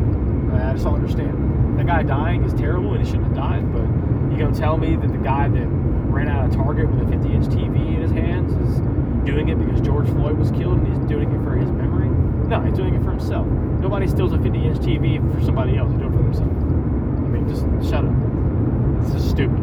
I 0.55 0.73
just 0.73 0.85
don't 0.85 0.95
understand. 0.95 1.79
That 1.79 1.85
guy 1.85 2.03
dying 2.03 2.43
is 2.43 2.53
terrible 2.53 2.93
and 2.93 3.05
he 3.05 3.09
shouldn't 3.09 3.27
have 3.27 3.35
died, 3.35 3.71
but 3.71 4.00
you 4.31 4.37
gonna 4.37 4.55
tell 4.55 4.77
me 4.77 4.95
that 4.95 5.11
the 5.11 5.17
guy 5.17 5.49
that 5.49 5.67
ran 6.11 6.27
out 6.27 6.45
of 6.45 6.55
Target 6.55 6.89
with 6.89 7.07
a 7.07 7.11
50 7.11 7.33
inch 7.33 7.45
TV 7.47 7.95
in 7.95 8.01
his 8.01 8.11
hands 8.11 8.53
is 8.53 8.79
doing 9.25 9.49
it 9.49 9.59
because 9.59 9.81
George 9.81 10.07
Floyd 10.07 10.37
was 10.37 10.51
killed 10.51 10.77
and 10.79 10.87
he's 10.87 11.09
doing 11.09 11.31
it 11.31 11.43
for 11.43 11.55
his 11.55 11.69
memory? 11.71 12.09
No, 12.47 12.61
he's 12.61 12.75
doing 12.75 12.95
it 12.95 13.03
for 13.03 13.11
himself. 13.11 13.45
Nobody 13.47 14.07
steals 14.07 14.33
a 14.33 14.37
50 14.37 14.65
inch 14.65 14.77
TV 14.79 15.19
for 15.33 15.43
somebody 15.43 15.77
else, 15.77 15.91
they 15.91 15.99
do 15.99 16.05
it 16.05 16.11
for 16.11 16.23
themselves. 16.23 16.51
I 16.51 17.27
mean, 17.27 17.47
just 17.47 17.63
shut 17.89 18.05
up. 18.05 19.03
This 19.03 19.23
is 19.23 19.29
stupid. 19.29 19.59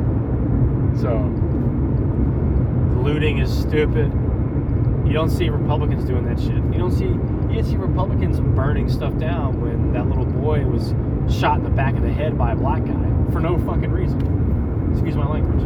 So, 1.01 1.15
looting 3.03 3.39
is 3.39 3.57
stupid. 3.57 4.13
You 5.07 5.13
don't 5.15 5.31
see 5.31 5.49
Republicans 5.49 6.05
doing 6.05 6.27
that 6.27 6.39
shit. 6.39 6.57
You 6.57 6.79
don't 6.79 6.91
see 6.91 7.07
you 7.07 7.55
didn't 7.55 7.67
see 7.67 7.77
Republicans 7.77 8.41
burning 8.41 8.91
stuff 8.91 9.17
down 9.19 9.61
when 9.61 9.93
that 9.93 10.07
little 10.07 10.27
boy 10.27 10.67
was 10.67 10.95
shot 11.35 11.59
in 11.59 11.65
the 11.65 11.71
back 11.71 11.95
of 11.95 12.03
the 12.03 12.13
head 12.13 12.37
by 12.37 12.53
a 12.53 12.57
black 12.57 12.85
guy 12.85 13.33
for 13.33 13.41
no 13.41 13.57
fucking 13.59 13.91
reason. 13.91 14.38
Excuse 14.93 15.17
my 15.17 15.29
language. 15.29 15.65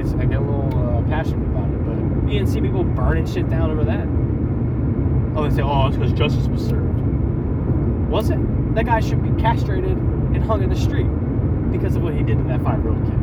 It's 0.00 0.12
I 0.14 0.24
get 0.24 0.38
a 0.38 0.40
little 0.40 0.68
uh, 0.74 1.02
passionate 1.08 1.46
about 1.46 1.68
it, 1.70 1.84
but 1.84 2.30
you 2.30 2.38
didn't 2.38 2.48
see 2.48 2.60
people 2.60 2.84
burning 2.84 3.26
shit 3.26 3.48
down 3.48 3.70
over 3.70 3.84
that. 3.84 4.06
Oh, 5.36 5.48
they 5.48 5.54
say, 5.54 5.62
oh, 5.62 5.86
it's 5.86 5.96
because 5.96 6.12
justice 6.12 6.46
was 6.46 6.64
served. 6.66 6.98
Was 8.08 8.30
it? 8.30 8.38
That 8.74 8.86
guy 8.86 9.00
should 9.00 9.22
be 9.22 9.30
castrated 9.40 9.96
and 9.96 10.42
hung 10.42 10.62
in 10.62 10.68
the 10.70 10.76
street 10.76 11.08
because 11.72 11.96
of 11.96 12.02
what 12.02 12.14
he 12.14 12.22
did 12.22 12.38
to 12.38 12.44
that 12.44 12.62
five-year-old 12.62 13.04
kid. 13.04 13.14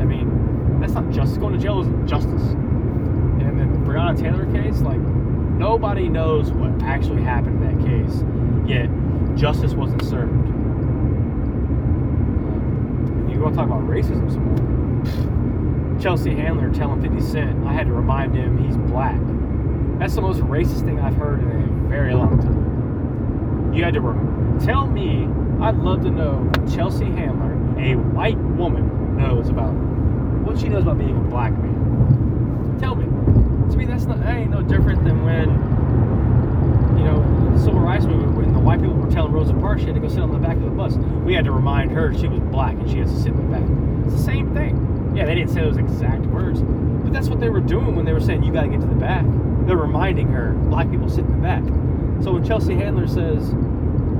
I 0.00 0.04
mean, 0.04 0.80
that's 0.80 0.92
not 0.92 1.10
justice. 1.10 1.36
Going 1.38 1.52
to 1.54 1.58
jail 1.58 1.80
isn't 1.80 2.06
justice. 2.06 2.42
And 2.42 3.58
then 3.58 3.72
the 3.72 3.78
Breonna 3.78 4.18
Taylor 4.18 4.46
case, 4.52 4.80
like, 4.80 4.98
nobody 4.98 6.08
knows 6.08 6.52
what 6.52 6.82
actually 6.82 7.22
happened 7.22 7.62
in 7.62 7.76
that 7.76 7.86
case, 7.86 8.24
yet 8.68 8.88
justice 9.36 9.74
wasn't 9.74 10.02
served. 10.04 10.48
Want 13.44 13.56
to 13.56 13.60
talk 13.60 13.68
about 13.68 13.86
racism 13.86 14.32
some 14.32 15.92
more? 15.92 16.00
Chelsea 16.00 16.34
Handler 16.34 16.72
telling 16.72 17.02
50 17.02 17.20
Cent, 17.20 17.66
I 17.66 17.74
had 17.74 17.86
to 17.88 17.92
remind 17.92 18.34
him 18.34 18.56
he's 18.56 18.78
black. 18.78 19.20
That's 19.98 20.14
the 20.14 20.22
most 20.22 20.40
racist 20.40 20.86
thing 20.86 20.98
I've 20.98 21.14
heard 21.14 21.40
in 21.42 21.50
a 21.50 21.88
very 21.90 22.14
long 22.14 22.40
time. 22.40 23.74
You 23.74 23.84
had 23.84 23.92
to 23.94 24.00
rem- 24.00 24.58
tell 24.60 24.86
me, 24.86 25.28
I'd 25.62 25.76
love 25.76 26.00
to 26.04 26.10
know 26.10 26.50
Chelsea 26.74 27.04
Handler, 27.04 27.52
a 27.78 27.96
white 27.96 28.38
woman, 28.38 29.18
knows 29.18 29.50
about 29.50 29.74
what 29.74 30.58
she 30.58 30.70
knows 30.70 30.84
about 30.84 30.96
being 30.96 31.14
a 31.14 31.28
black 31.28 31.52
man. 31.52 32.78
Tell 32.80 32.94
me. 32.94 33.04
To 33.72 33.76
me, 33.76 33.84
that's 33.84 34.06
not 34.06 34.20
that 34.20 34.36
ain't 34.36 34.52
no 34.52 34.62
different 34.62 35.04
than 35.04 35.22
when 35.22 35.50
you 36.96 37.04
know 37.04 37.52
the 37.52 37.58
civil 37.58 37.80
rights 37.80 38.06
movement 38.06 38.34
white 38.64 38.80
people 38.80 38.94
were 38.94 39.10
telling 39.10 39.32
Rosa 39.32 39.52
Parks 39.54 39.82
she 39.82 39.86
had 39.86 39.94
to 39.94 40.00
go 40.00 40.08
sit 40.08 40.20
on 40.20 40.32
the 40.32 40.38
back 40.38 40.56
of 40.56 40.64
the 40.64 40.70
bus. 40.70 40.96
We 40.96 41.34
had 41.34 41.44
to 41.44 41.52
remind 41.52 41.90
her 41.92 42.14
she 42.14 42.28
was 42.28 42.40
black 42.40 42.74
and 42.74 42.90
she 42.90 42.98
has 42.98 43.12
to 43.12 43.18
sit 43.18 43.32
in 43.32 43.36
the 43.36 43.58
back. 43.58 44.06
It's 44.06 44.16
the 44.16 44.22
same 44.22 44.54
thing. 44.54 45.12
Yeah, 45.14 45.26
they 45.26 45.34
didn't 45.34 45.50
say 45.50 45.60
those 45.60 45.76
exact 45.76 46.22
words, 46.26 46.62
but 46.62 47.12
that's 47.12 47.28
what 47.28 47.40
they 47.40 47.50
were 47.50 47.60
doing 47.60 47.94
when 47.94 48.04
they 48.04 48.12
were 48.12 48.20
saying 48.20 48.42
you 48.42 48.52
got 48.52 48.62
to 48.62 48.68
get 48.68 48.80
to 48.80 48.86
the 48.86 48.94
back. 48.94 49.24
They're 49.66 49.76
reminding 49.76 50.28
her 50.28 50.52
black 50.52 50.90
people 50.90 51.08
sit 51.08 51.20
in 51.20 51.30
the 51.30 51.42
back. 51.42 51.62
So 52.24 52.32
when 52.32 52.44
Chelsea 52.44 52.74
Handler 52.74 53.06
says 53.06 53.52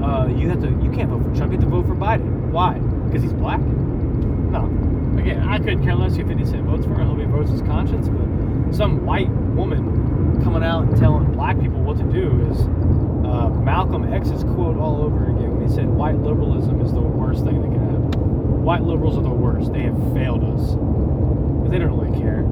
uh, 0.04 0.26
you 0.36 0.48
have 0.50 0.60
to, 0.62 0.68
you 0.82 0.90
can't 0.92 1.08
vote 1.08 1.22
for 1.22 1.34
Trump, 1.34 1.52
you 1.52 1.58
have 1.58 1.64
to 1.64 1.66
vote 1.66 1.86
for 1.86 1.94
Biden. 1.94 2.50
Why? 2.50 2.74
Because 2.78 3.22
he's 3.22 3.32
black? 3.32 3.60
No. 3.60 4.66
Again, 5.18 5.48
I 5.48 5.58
couldn't 5.58 5.82
care 5.82 5.94
less 5.94 6.16
who 6.16 6.26
50 6.26 6.44
Cent 6.44 6.64
votes 6.64 6.84
for. 6.84 7.00
I 7.00 7.04
hope 7.04 7.18
he 7.18 7.24
votes 7.24 7.50
his 7.50 7.62
conscience, 7.62 8.08
but 8.08 8.74
some 8.74 9.06
white 9.06 9.28
woman 9.28 10.42
coming 10.42 10.62
out 10.62 10.84
and 10.84 10.96
telling 10.96 11.32
black 11.32 11.58
people 11.60 11.80
what 11.82 11.96
to 11.96 12.04
do 12.04 12.48
is 12.50 12.60
uh, 13.24 13.48
Malcolm 13.98 14.12
X's 14.12 14.42
quote 14.42 14.76
all 14.76 15.02
over 15.02 15.30
again 15.30 15.54
when 15.54 15.68
he 15.68 15.72
said, 15.72 15.86
white 15.86 16.18
liberalism 16.18 16.80
is 16.80 16.92
the 16.92 17.00
worst 17.00 17.44
thing 17.44 17.62
that 17.62 17.70
can 17.70 17.78
happen. 17.78 18.64
White 18.64 18.82
liberals 18.82 19.16
are 19.16 19.22
the 19.22 19.30
worst. 19.30 19.72
They 19.72 19.82
have 19.82 19.94
failed 20.12 20.42
us. 20.42 20.74
Because 20.74 21.70
they 21.70 21.78
don't 21.78 21.94
really 21.94 22.10
care. 22.18 22.42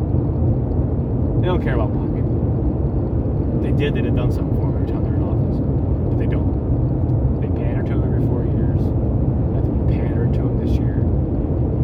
They 1.43 1.47
don't 1.51 1.59
care 1.61 1.75
about 1.75 1.91
black 1.91 2.15
people. 2.15 3.59
If 3.59 3.63
they 3.67 3.75
did, 3.75 3.95
they'd 3.95 4.05
have 4.05 4.15
done 4.15 4.31
something 4.31 4.55
for 4.55 4.71
them 4.71 4.87
every 4.87 4.95
time 4.95 5.03
they're 5.03 5.19
in 5.19 5.27
office. 5.27 5.59
But 5.59 6.19
they 6.23 6.31
don't. 6.31 7.43
They 7.43 7.51
pander 7.59 7.83
to 7.91 7.99
them 7.99 8.07
every 8.07 8.23
four 8.23 8.47
years. 8.47 8.79
I 8.79 9.67
think 9.67 9.75
we 9.83 9.99
pandered 9.99 10.31
to 10.39 10.47
them 10.47 10.63
this 10.63 10.79
year. 10.79 11.03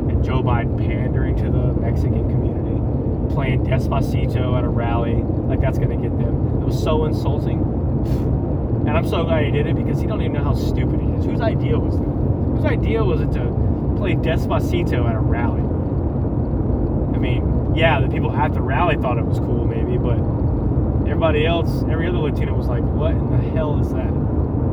And 0.07 0.23
Joe 0.23 0.39
Biden 0.39 0.79
pandering 0.79 1.35
to 1.43 1.51
the 1.51 1.75
Mexican 1.83 2.31
community, 2.31 2.79
playing 3.35 3.67
Despacito 3.67 4.55
at 4.55 4.63
a 4.63 4.71
rally, 4.71 5.19
like 5.51 5.59
that's 5.59 5.83
gonna 5.83 5.99
get 5.99 6.15
them. 6.15 6.63
It 6.63 6.67
was 6.71 6.79
so 6.81 7.07
insulting. 7.07 8.38
And 8.89 8.97
I'm 8.97 9.07
so 9.07 9.23
glad 9.23 9.45
he 9.45 9.51
did 9.51 9.67
it 9.67 9.77
because 9.77 10.01
he 10.01 10.07
don't 10.07 10.23
even 10.23 10.33
know 10.33 10.43
how 10.43 10.55
stupid 10.55 10.99
he 10.99 11.09
is. 11.09 11.27
Whose 11.27 11.43
idea 11.43 11.79
was 11.79 11.99
that? 11.99 12.07
Whose 12.07 12.65
idea 12.65 13.05
was 13.05 13.21
it 13.21 13.31
to 13.33 13.95
play 13.99 14.15
Despacito 14.15 15.07
at 15.07 15.15
a 15.15 15.21
rally? 15.21 15.61
I 17.15 17.19
mean, 17.19 17.75
yeah, 17.75 18.01
the 18.01 18.09
people 18.09 18.33
at 18.33 18.55
the 18.55 18.63
rally 18.63 18.97
thought 18.97 19.19
it 19.19 19.27
was 19.27 19.41
cool, 19.41 19.67
maybe, 19.67 19.99
but 19.99 20.17
everybody 21.07 21.45
else, 21.45 21.83
every 21.91 22.09
other 22.09 22.17
Latino 22.17 22.55
was 22.55 22.67
like, 22.67 22.83
what 22.83 23.11
in 23.11 23.29
the 23.31 23.37
hell 23.51 23.79
is 23.79 23.93
that? 23.93 24.11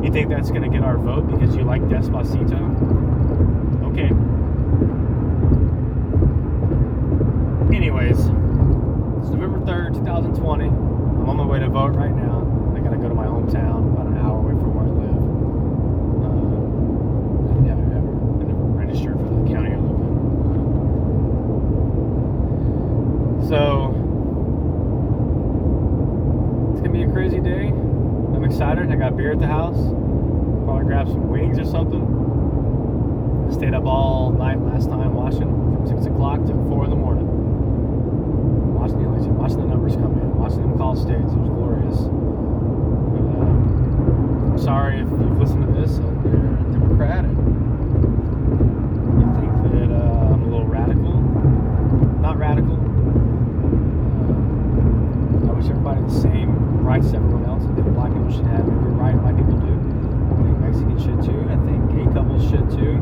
You 0.02 0.10
think 0.14 0.30
that's 0.30 0.50
going 0.50 0.64
to 0.64 0.70
get 0.70 0.86
our 0.86 0.98
vote 0.98 1.30
because 1.30 1.54
you 1.54 1.64
like 1.64 1.82
Despacito? 1.82 2.62
Okay. 3.92 4.12
Anyways, 7.76 8.20
it's 8.20 9.30
November 9.30 9.60
3rd, 9.60 9.96
2020. 9.96 10.68
I'm 10.68 11.30
on 11.30 11.36
my 11.38 11.46
way 11.46 11.60
to 11.60 11.68
vote 11.68 11.96
right 11.96 12.16
now. 12.16 12.44
I 12.76 12.80
got 12.80 12.92
to 12.92 12.98
go 12.98 13.10
to 13.10 13.16
my 13.16 13.26
hometown, 13.26 13.94
about 13.94 14.08
an 14.08 14.18
hour 14.18 14.38
away 14.38 14.52
from 14.60 14.76
where 14.76 14.86
I 14.86 14.90
live. 14.90 15.24
Uh, 16.22 16.30
I 17.56 17.60
never, 17.66 17.86
ever, 17.96 18.14
I 18.42 18.44
never 18.46 18.64
registered 18.76 19.18
for 19.18 19.24
the 19.24 19.48
county 19.50 19.72
I 19.72 19.78
live 19.80 20.00
in. 20.02 20.06
So, 23.48 23.96
it's 26.74 26.82
gonna 26.82 26.94
be 26.94 27.04
a 27.04 27.12
crazy 27.12 27.40
day. 27.40 27.70
I'm 27.70 28.44
excited. 28.56 28.90
I 28.90 28.96
got 28.96 29.18
beer 29.18 29.34
at 29.34 29.40
the 29.40 29.48
house. 29.48 29.76
Probably 30.64 30.86
grab 30.86 31.10
some 31.10 31.28
wings 31.28 31.60
or 31.60 31.66
something. 31.66 33.52
Stayed 33.52 33.74
up 33.74 33.84
all 33.84 34.32
night 34.32 34.62
last 34.62 34.88
time 34.88 35.14
watching 35.14 35.42
from 35.42 35.86
six 35.86 36.06
o'clock 36.06 36.40
to 36.46 36.54
four 36.70 36.86
in 36.86 36.90
the 36.90 36.96
morning. 36.96 37.28
Watching 38.80 39.04
the 39.04 39.10
election, 39.10 39.36
watching 39.36 39.58
the 39.58 39.66
numbers 39.66 39.96
come 39.96 40.14
in, 40.14 40.38
watching 40.38 40.62
them 40.62 40.78
call 40.78 40.96
states. 40.96 41.34
It 41.34 41.38
was 41.38 41.50
glorious. 41.52 42.00
Uh, 43.36 44.56
sorry 44.58 45.02
if 45.02 45.10
you've 45.10 45.38
listened 45.38 45.68
to 45.68 45.74
this 45.74 45.98
and 45.98 46.24
you're 46.24 46.56
a 46.56 46.64
Democrat 46.72 47.26
you 47.26 47.36
think 49.36 49.52
that 49.68 49.92
uh, 49.92 50.32
I'm 50.32 50.44
a 50.44 50.46
little 50.46 50.66
radical. 50.66 51.12
Not 52.22 52.38
radical. 52.38 52.80
Uh, 55.44 55.52
I 55.52 55.54
wish 55.60 55.68
everybody 55.68 56.00
the 56.04 56.10
same 56.22 56.56
rights 56.86 57.08
as 57.08 57.16
everyone 57.16 57.44
else. 57.44 57.56
I 58.26 58.28
people 58.28 58.42
should 58.42 58.50
have 58.58 58.66
every 58.66 58.90
right 58.98 59.14
white 59.22 59.38
people 59.38 59.54
do. 59.62 59.70
I 59.70 60.42
think 60.42 60.58
Mexicans 60.58 61.02
should 61.06 61.22
too. 61.22 61.46
I 61.46 61.62
think 61.62 61.78
gay 61.94 62.10
couples 62.10 62.42
should 62.50 62.66
too. 62.74 62.98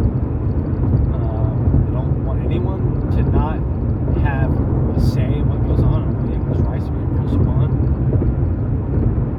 Um, 1.15 1.87
I 1.87 1.91
don't 1.95 2.25
want 2.25 2.43
anyone 2.43 3.07
to 3.15 3.23
not 3.31 3.63
have 4.19 4.51
a 4.51 4.99
say 4.99 5.39
in 5.39 5.47
what 5.47 5.63
goes 5.63 5.79
on 5.79 6.03
and 6.03 6.27
anyone's 6.27 6.59
rights 6.67 6.85
to 6.85 6.91
be 6.91 6.99
infringed 6.99 7.39
upon. 7.39 7.71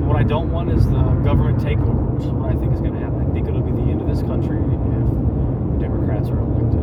But 0.01 0.07
what 0.09 0.16
I 0.16 0.24
don't 0.24 0.51
want 0.51 0.72
is 0.72 0.89
the 0.89 1.05
government 1.20 1.61
takeover, 1.61 2.16
which 2.16 2.24
is 2.24 2.32
what 2.32 2.49
I 2.49 2.57
think 2.57 2.72
is 2.72 2.80
going 2.80 2.95
to 2.95 3.01
happen. 3.05 3.20
I 3.20 3.28
think 3.37 3.45
it'll 3.45 3.61
be 3.61 3.76
the 3.76 3.85
end 3.85 4.01
of 4.01 4.09
this 4.09 4.24
country 4.24 4.57
if 4.57 4.80
the 4.80 5.85
Democrats 5.85 6.32
are 6.32 6.41
elected. 6.41 6.80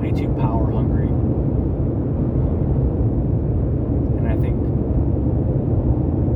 Way 0.00 0.08
too 0.16 0.32
power 0.40 0.72
hungry. 0.72 1.12
And 4.16 4.24
I 4.24 4.40
think 4.40 4.56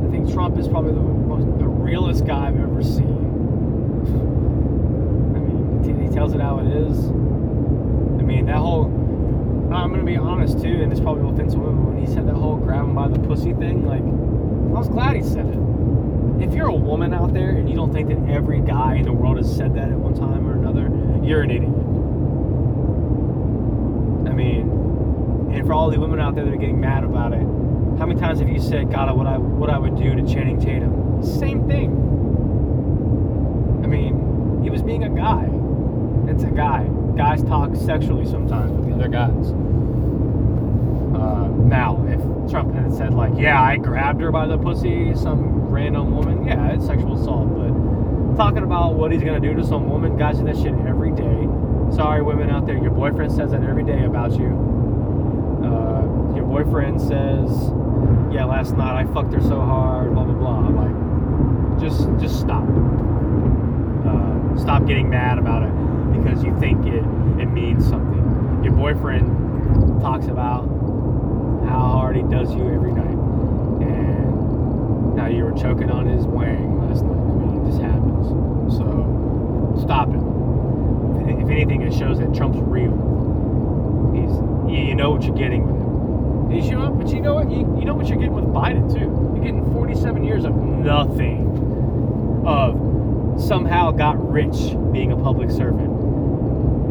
I 0.05 0.09
think 0.13 0.26
Trump 0.37 0.59
is 0.59 0.67
probably 0.67 0.91
the 0.91 0.99
most 0.99 1.47
the 1.57 1.65
realest 1.65 2.27
guy 2.27 2.45
I've 2.49 2.59
ever 2.59 2.83
seen. 2.83 3.07
I 5.35 5.39
mean, 5.39 5.99
he- 5.99 6.13
tells 6.13 6.35
it 6.35 6.41
how 6.41 6.59
it 6.59 6.67
is. 6.67 7.09
I 7.09 8.21
mean, 8.21 8.45
that 8.45 8.57
whole. 8.57 8.85
I'm 9.73 9.89
gonna 9.89 10.03
be 10.03 10.15
honest 10.15 10.61
too, 10.61 10.83
and 10.83 10.91
this 10.91 10.99
probably 10.99 11.23
will 11.23 11.31
offend 11.31 11.55
women. 11.55 11.87
When 11.87 11.97
he 11.97 12.05
said 12.05 12.27
that 12.27 12.35
whole 12.35 12.57
grab 12.57 12.83
him 12.83 12.93
by 12.93 13.07
the 13.07 13.17
pussy 13.17 13.53
thing, 13.53 13.87
like, 13.87 14.03
I 14.03 14.77
was 14.77 14.89
glad 14.89 15.15
he 15.15 15.23
said 15.23 15.47
it. 15.47 15.57
If 16.39 16.53
you're 16.53 16.67
a 16.67 16.75
woman 16.75 17.15
out 17.15 17.33
there 17.33 17.49
and 17.49 17.67
you 17.67 17.75
don't 17.75 17.91
think 17.91 18.09
that 18.09 18.29
every 18.29 18.59
guy 18.59 18.93
in 18.97 19.05
the 19.05 19.13
world 19.13 19.37
has 19.37 19.51
said 19.51 19.73
that 19.73 19.89
at 19.89 19.97
one 19.97 20.13
time 20.13 20.47
or 20.47 20.53
another, 20.53 20.91
you're 21.23 21.41
an 21.41 21.49
idiot. 21.49 21.73
I 24.31 24.35
mean, 24.35 24.69
and 25.51 25.65
for 25.65 25.73
all 25.73 25.89
the 25.89 25.99
women 25.99 26.19
out 26.19 26.35
there 26.35 26.45
that 26.45 26.53
are 26.53 26.57
getting 26.57 26.79
mad 26.79 27.03
about 27.03 27.33
it, 27.33 27.47
how 27.97 28.05
many 28.05 28.19
times 28.19 28.39
have 28.39 28.49
you 28.49 28.59
said, 28.59 28.91
God, 28.91 29.15
what 29.17 29.27
I 29.27 29.37
what 29.37 29.69
I 29.69 29.77
would 29.77 29.97
do 29.97 30.15
to 30.15 30.21
Channing 30.21 30.59
Tatum? 30.59 31.23
Same 31.23 31.67
thing. 31.67 31.91
I 33.83 33.87
mean, 33.87 34.61
he 34.63 34.69
was 34.69 34.81
being 34.83 35.03
a 35.03 35.09
guy. 35.09 35.49
It's 36.31 36.43
a 36.43 36.51
guy. 36.51 36.87
Guys 37.15 37.43
talk 37.43 37.75
sexually 37.75 38.25
sometimes 38.25 38.71
with 38.71 38.87
the 38.87 38.93
other 38.93 39.07
guys. 39.07 39.51
Uh, 41.15 41.47
now, 41.47 42.05
if 42.07 42.51
Trump 42.51 42.73
had 42.75 42.93
said 42.93 43.13
like, 43.13 43.33
"Yeah, 43.35 43.61
I 43.61 43.77
grabbed 43.77 44.21
her 44.21 44.31
by 44.31 44.45
the 44.45 44.57
pussy," 44.57 45.15
some 45.15 45.69
random 45.69 46.15
woman, 46.15 46.45
yeah, 46.45 46.73
it's 46.73 46.85
sexual 46.85 47.19
assault. 47.19 47.49
But 47.55 48.35
talking 48.37 48.63
about 48.63 48.93
what 48.93 49.11
he's 49.11 49.23
gonna 49.23 49.39
do 49.39 49.55
to 49.55 49.63
some 49.65 49.89
woman, 49.89 50.17
guys 50.17 50.37
do 50.37 50.45
that 50.45 50.57
shit 50.57 50.75
every 50.85 51.11
day. 51.11 51.47
Sorry, 51.95 52.21
women 52.21 52.51
out 52.51 52.65
there, 52.67 52.77
your 52.77 52.91
boyfriend 52.91 53.31
says 53.31 53.51
that 53.51 53.63
every 53.63 53.83
day 53.83 54.03
about 54.05 54.33
you. 54.33 54.49
Uh, 55.63 56.35
your 56.35 56.45
boyfriend 56.45 57.01
says, 57.01 57.71
"Yeah, 58.31 58.45
last 58.45 58.75
night 58.77 58.95
I 59.01 59.05
fucked 59.13 59.33
her 59.33 59.41
so 59.41 59.59
hard," 59.61 60.13
blah 60.13 60.23
blah 60.23 60.33
blah. 60.33 60.67
Like, 60.69 61.79
just 61.79 62.07
just 62.19 62.39
stop. 62.39 62.63
Uh, 64.05 64.57
stop 64.57 64.85
getting 64.85 65.09
mad 65.09 65.37
about 65.37 65.63
it 65.63 65.71
because 66.17 66.43
you 66.43 66.57
think 66.59 66.85
it 66.85 67.03
it 67.39 67.47
means 67.47 67.87
something. 67.87 68.63
Your 68.63 68.73
boyfriend 68.73 70.01
talks 70.01 70.27
about 70.27 70.63
how 71.67 71.79
hard 71.79 72.15
he 72.15 72.23
does 72.23 72.53
you 72.53 72.67
every 72.67 72.91
night, 72.91 73.17
and 73.87 75.15
now 75.15 75.27
you 75.27 75.43
were 75.43 75.53
choking 75.53 75.91
on 75.91 76.05
his 76.05 76.25
wang 76.25 76.79
last 76.87 77.03
night. 77.03 77.11
I 77.11 77.33
mean, 77.35 77.61
it 77.61 77.69
just 77.69 77.81
happens. 77.81 78.27
So 78.77 79.81
stop 79.81 80.09
it. 80.09 80.21
If 81.41 81.49
anything, 81.49 81.81
it 81.81 81.93
shows 81.93 82.19
that 82.19 82.33
Trump's 82.33 82.59
real. 82.59 82.93
He's 84.13 84.31
you 84.71 84.95
know 84.95 85.11
what 85.11 85.23
you're 85.23 85.35
getting 85.35 85.76
but 86.47 87.09
you 87.13 87.21
know 87.21 87.35
what? 87.35 87.51
You, 87.51 87.59
you 87.79 87.85
know 87.85 87.93
what 87.93 88.07
you're 88.07 88.17
getting 88.17 88.33
with 88.33 88.45
Biden 88.45 88.91
too. 88.91 89.09
You're 89.35 89.43
getting 89.43 89.71
47 89.73 90.23
years 90.23 90.45
of 90.45 90.55
nothing. 90.55 92.43
Of 92.45 92.87
somehow 93.41 93.91
got 93.91 94.31
rich 94.31 94.75
being 94.91 95.11
a 95.11 95.17
public 95.17 95.51
servant. 95.51 95.91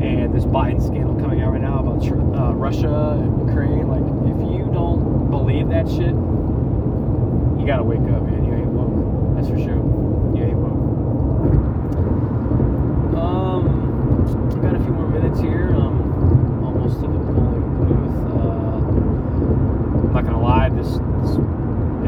And 0.02 0.34
this 0.34 0.44
Biden 0.44 0.84
scandal 0.86 1.18
coming 1.18 1.40
out 1.40 1.52
right 1.52 1.60
now 1.60 1.78
about 1.78 2.06
uh, 2.06 2.52
Russia 2.52 3.18
and 3.18 3.48
Ukraine. 3.48 3.88
Like, 3.88 4.04
if 4.30 4.38
you 4.52 4.70
don't 4.72 5.30
believe 5.30 5.68
that 5.70 5.88
shit, 5.88 6.14
you 7.58 7.66
gotta 7.66 7.82
wake 7.82 8.00
up, 8.00 8.22
man. 8.22 8.44
You 8.44 8.54
ain't 8.54 8.66
woke. 8.66 9.34
That's 9.36 9.48
for 9.48 9.56
sure. 9.56 9.80
You 10.36 10.44
ain't 10.44 10.58
woke. 10.58 10.76
Um, 13.16 14.60
got 14.60 14.76
a 14.76 14.78
few 14.80 14.92
more 14.92 15.08
minutes 15.08 15.40
here. 15.40 15.74
Um, 15.74 16.62
almost 16.64 16.96
to 16.96 17.08
the 17.08 17.18
polling 17.32 17.78
booth. 17.86 18.25
Uh, 20.16 20.22
not 20.22 20.32
gonna 20.32 20.42
lie, 20.42 20.70
this, 20.70 20.88
this 21.20 21.36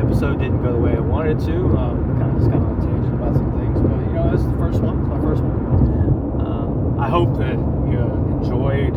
episode 0.00 0.40
didn't 0.40 0.62
go 0.62 0.72
the 0.72 0.78
way 0.78 0.96
I 0.96 1.00
wanted 1.00 1.36
it 1.36 1.44
to. 1.44 1.56
Um, 1.76 2.16
kind 2.18 2.32
of 2.32 2.38
just 2.38 2.50
got 2.50 2.62
on 2.62 2.78
a 2.78 2.80
tangent 2.80 3.14
about 3.14 3.34
some 3.34 3.52
things, 3.52 3.78
but 3.84 4.00
you 4.00 4.12
know, 4.16 4.32
this 4.32 4.40
is 4.40 4.46
the 4.48 4.56
first 4.56 4.80
one. 4.80 5.00
It's 5.00 5.08
my 5.08 5.20
first 5.20 5.42
one. 5.42 6.40
Um, 6.40 6.98
I 6.98 7.10
hope 7.10 7.36
that 7.36 7.52
you 7.52 8.00
enjoyed 8.40 8.96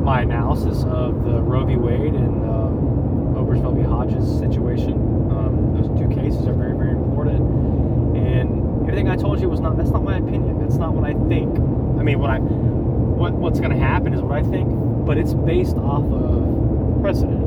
my 0.00 0.22
analysis 0.22 0.84
of 0.84 1.24
the 1.24 1.42
Roe 1.42 1.66
v. 1.66 1.76
Wade 1.76 2.14
and 2.14 2.42
um, 2.48 3.36
Obergefell 3.36 3.76
v. 3.76 3.82
Hodges 3.82 4.24
situation. 4.38 4.94
Um, 5.28 5.76
those 5.76 5.88
two 6.00 6.08
cases 6.08 6.46
are 6.46 6.54
very, 6.54 6.72
very 6.72 6.92
important. 6.92 8.16
And 8.16 8.80
everything 8.88 9.10
I 9.10 9.16
told 9.16 9.42
you 9.42 9.50
was 9.50 9.60
not. 9.60 9.76
That's 9.76 9.90
not 9.90 10.02
my 10.02 10.16
opinion. 10.16 10.58
That's 10.60 10.76
not 10.76 10.94
what 10.94 11.04
I 11.04 11.12
think. 11.28 11.52
I 12.00 12.02
mean, 12.02 12.18
what 12.18 12.30
I, 12.30 12.38
what 12.38 13.34
what's 13.34 13.60
going 13.60 13.72
to 13.72 13.78
happen 13.78 14.14
is 14.14 14.22
what 14.22 14.32
I 14.32 14.42
think, 14.42 14.72
but 15.04 15.18
it's 15.18 15.34
based 15.34 15.76
off 15.76 16.04
of 16.10 17.02
precedent. 17.02 17.44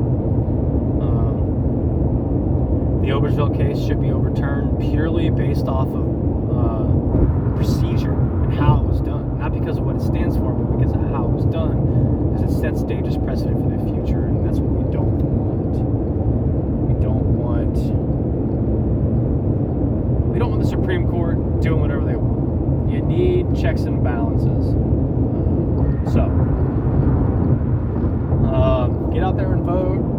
Um, 1.02 1.34
the 3.02 3.08
Obergefell 3.08 3.56
case 3.56 3.84
should 3.84 4.00
be 4.00 4.12
overturned 4.12 4.78
purely 4.78 5.28
based 5.28 5.66
off 5.66 5.88
of 5.88 6.06
uh, 6.54 7.56
procedure 7.56 8.12
and 8.12 8.54
how 8.54 8.76
it 8.78 8.84
was 8.86 9.00
done, 9.00 9.40
not 9.40 9.52
because 9.52 9.78
of 9.78 9.82
what 9.84 9.96
it 9.96 10.02
stands 10.02 10.36
for, 10.36 10.52
but 10.52 10.78
because 10.78 10.94
of 10.94 11.00
how 11.10 11.24
it 11.24 11.30
was 11.30 11.44
done, 11.46 12.30
because 12.32 12.54
it 12.54 12.60
sets 12.60 12.84
dangerous 12.84 13.16
precedent 13.16 13.60
for 13.60 13.70
the 13.76 13.82
future, 13.90 14.26
and 14.26 14.46
that's 14.46 14.60
what 14.60 14.70
we 14.70 14.92
don't 14.92 15.18
want. 15.18 15.74
We 16.86 16.94
don't 17.02 17.26
want. 17.42 17.76
We 20.32 20.38
don't 20.38 20.50
want 20.50 20.62
the 20.62 20.68
Supreme 20.68 21.08
Court 21.08 21.60
doing 21.60 21.80
whatever 21.80 22.04
they 22.04 22.14
want. 22.14 22.88
You 22.88 23.02
need 23.02 23.60
checks 23.60 23.82
and 23.82 24.04
balances. 24.04 24.74
So, 26.14 26.22
um, 28.46 29.10
get 29.12 29.24
out 29.24 29.36
there 29.36 29.52
and 29.54 29.64
vote. 29.64 30.11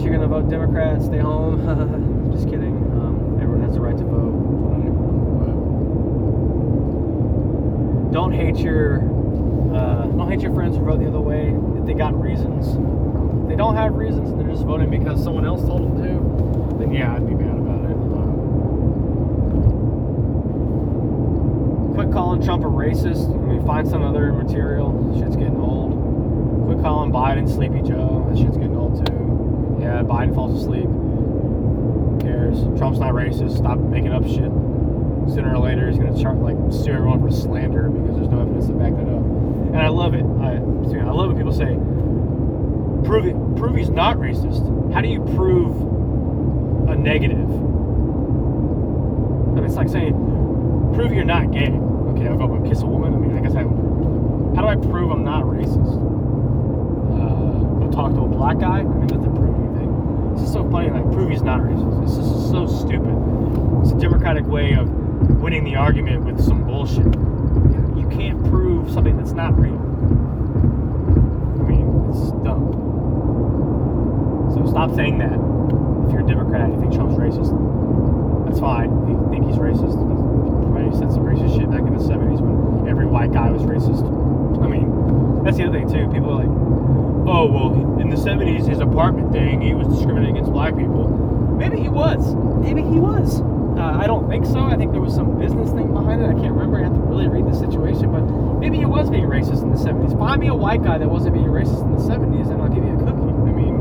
Unless 0.00 0.12
you're 0.12 0.18
going 0.18 0.30
to 0.30 0.34
vote 0.40 0.48
Democrat, 0.48 1.02
stay 1.02 1.18
home. 1.18 2.32
Just 2.32 2.48
kidding. 2.48 2.74
Um, 2.96 3.38
everyone 3.38 3.62
has 3.64 3.74
the 3.74 3.82
right 3.82 3.98
to 3.98 4.04
vote. 4.04 4.32
Don't 8.10 8.32
hate 8.32 8.56
your 8.56 9.02
uh, 9.76 10.06
don't 10.06 10.30
hate 10.30 10.40
your 10.40 10.54
friends 10.54 10.78
who 10.78 10.84
vote 10.84 11.00
the 11.00 11.06
other 11.06 11.20
way 11.20 11.54
if 11.78 11.84
they 11.84 11.92
got 11.92 12.18
reasons. 12.18 12.68
If 13.42 13.48
they 13.50 13.56
don't 13.56 13.76
have 13.76 13.92
reasons 13.92 14.32
they're 14.38 14.48
just 14.48 14.64
voting 14.64 14.88
because 14.88 15.22
someone 15.22 15.44
else 15.44 15.60
told 15.60 15.82
them 15.82 15.96
to, 16.02 16.78
then 16.78 16.94
yeah, 16.94 17.14
I'd 17.14 17.28
be 17.28 17.34
mad 17.34 17.58
about 17.58 17.84
it. 17.84 17.92
Um, 17.92 18.40
quit 21.94 22.10
calling 22.10 22.42
Trump 22.42 22.64
a 22.64 22.68
racist. 22.68 23.28
I 23.30 23.36
mean, 23.36 23.66
find 23.66 23.86
some 23.86 24.02
other 24.02 24.32
material. 24.32 25.14
Shit's 25.20 25.36
getting 25.36 25.60
old. 25.60 25.92
Quit 26.64 26.80
calling 26.80 27.12
Biden 27.12 27.46
Sleepy 27.46 27.82
Joe. 27.82 28.24
That 28.30 28.38
shit's 28.38 28.56
getting 28.56 28.76
old. 28.76 28.79
Yeah, 29.80 30.02
Biden 30.02 30.34
falls 30.34 30.60
asleep. 30.60 30.84
Who 30.84 32.18
cares? 32.20 32.60
Trump's 32.78 32.98
not 32.98 33.14
racist. 33.14 33.56
Stop 33.56 33.78
making 33.78 34.12
up 34.12 34.24
shit. 34.24 34.50
Sooner 35.32 35.54
or 35.54 35.58
later, 35.58 35.88
he's 35.88 35.98
gonna 35.98 36.20
chart 36.20 36.36
like 36.38 36.56
sue 36.72 36.92
everyone 36.92 37.20
for 37.20 37.30
slander 37.30 37.88
because 37.88 38.16
there's 38.16 38.28
no 38.28 38.40
evidence 38.40 38.66
to 38.66 38.72
back 38.74 38.92
that 38.92 39.08
up. 39.08 39.22
And 39.72 39.78
I 39.78 39.88
love 39.88 40.14
it. 40.14 40.24
I, 40.42 40.56
I 40.56 41.12
love 41.12 41.28
when 41.28 41.36
people 41.36 41.52
say, 41.52 41.76
"Prove 43.06 43.26
it. 43.26 43.36
Prove 43.56 43.76
he's 43.76 43.90
not 43.90 44.16
racist." 44.16 44.64
How 44.92 45.00
do 45.00 45.08
you 45.08 45.20
prove 45.36 45.76
a 46.88 46.96
negative? 46.96 47.38
I 47.48 47.52
mean, 49.54 49.64
it's 49.64 49.76
like 49.76 49.88
saying, 49.88 50.14
"Prove 50.94 51.12
you're 51.12 51.24
not 51.24 51.52
gay." 51.52 51.70
Okay, 51.70 52.26
I'll 52.26 52.36
go 52.36 52.60
kiss 52.68 52.82
a 52.82 52.86
woman. 52.86 53.14
I 53.14 53.18
mean, 53.18 53.38
I 53.38 53.40
guess 53.40 53.54
I. 53.54 53.62
How 54.56 54.62
do 54.62 54.68
I 54.68 54.74
prove 54.76 55.10
I'm 55.12 55.22
not 55.24 55.44
racist? 55.44 55.94
Uh, 57.14 57.60
go 57.78 57.88
talk 57.92 58.12
to 58.14 58.22
a 58.22 58.28
black 58.28 58.58
guy. 58.58 58.80
I 58.80 58.82
mean, 58.82 59.06
that 59.06 59.14
doesn't 59.16 59.34
prove 59.34 59.38
anything. 59.38 59.49
It's 60.40 60.48
just 60.48 60.54
so 60.54 60.70
funny. 60.70 60.88
Like, 60.88 61.04
prove 61.12 61.28
he's 61.30 61.42
not 61.42 61.60
racist. 61.60 62.00
This 62.00 62.16
is 62.16 62.50
so 62.50 62.66
stupid. 62.66 63.12
It's 63.82 63.92
a 63.92 63.98
democratic 63.98 64.46
way 64.46 64.72
of 64.72 64.88
winning 65.38 65.64
the 65.64 65.76
argument 65.76 66.24
with 66.24 66.42
some 66.42 66.64
bullshit. 66.64 67.04
You 67.04 68.08
can't 68.10 68.42
prove 68.48 68.90
something 68.90 69.18
that's 69.18 69.32
not 69.32 69.58
real. 69.58 69.76
I 71.60 71.62
mean, 71.68 72.08
it's 72.08 72.32
dumb. 72.40 72.72
So 74.54 74.64
stop 74.70 74.94
saying 74.94 75.18
that. 75.18 75.34
If 76.06 76.12
you're 76.12 76.24
a 76.24 76.26
Democrat, 76.26 76.70
and 76.70 76.74
you 76.74 76.80
think 76.80 76.94
Trump's 76.94 77.16
racist. 77.16 77.52
That's 78.46 78.60
fine. 78.60 78.88
You 79.10 79.28
think 79.28 79.44
he's 79.44 79.56
racist. 79.56 79.92
He 80.80 80.96
said 80.96 81.12
some 81.12 81.24
racist 81.24 81.54
shit 81.60 81.70
back 81.70 81.82
in 81.82 81.92
the 81.92 82.02
70s 82.02 82.40
when 82.40 82.88
every 82.88 83.04
white 83.04 83.32
guy 83.32 83.50
was 83.50 83.62
racist. 83.62 84.00
I 84.58 84.66
mean, 84.66 85.44
that's 85.44 85.56
the 85.56 85.64
other 85.64 85.78
thing 85.78 85.88
too. 85.88 86.10
People 86.12 86.30
are 86.30 86.44
like, 86.44 86.52
oh, 87.28 87.46
well, 87.46 88.00
in 88.00 88.10
the 88.10 88.16
70s, 88.16 88.68
his 88.68 88.80
apartment 88.80 89.32
thing, 89.32 89.60
he 89.60 89.74
was 89.74 89.88
discriminating 89.88 90.36
against 90.36 90.52
black 90.52 90.76
people. 90.76 91.08
Maybe 91.56 91.78
he 91.80 91.88
was. 91.88 92.34
Maybe 92.34 92.82
he 92.82 92.98
was. 92.98 93.40
Uh, 93.78 93.96
I 93.96 94.06
don't 94.06 94.28
think 94.28 94.44
so. 94.46 94.58
I 94.60 94.76
think 94.76 94.92
there 94.92 95.00
was 95.00 95.14
some 95.14 95.38
business 95.38 95.70
thing 95.70 95.92
behind 95.92 96.22
it. 96.22 96.26
I 96.26 96.34
can't 96.34 96.52
remember. 96.52 96.78
I 96.78 96.84
have 96.84 96.94
to 96.94 97.00
really 97.00 97.28
read 97.28 97.46
the 97.46 97.54
situation, 97.54 98.10
but 98.10 98.22
maybe 98.58 98.78
he 98.78 98.84
was 98.84 99.08
being 99.08 99.24
racist 99.24 99.62
in 99.62 99.70
the 99.70 99.78
70s. 99.78 100.18
Find 100.18 100.40
me 100.40 100.48
a 100.48 100.54
white 100.54 100.82
guy 100.82 100.98
that 100.98 101.08
wasn't 101.08 101.34
being 101.34 101.46
racist 101.46 101.82
in 101.84 101.92
the 101.92 102.02
70s, 102.02 102.50
and 102.50 102.60
I'll 102.60 102.68
give 102.68 102.84
you 102.84 102.92
a 102.92 102.98
cookie. 102.98 103.30
I 103.30 103.52
mean, 103.52 103.76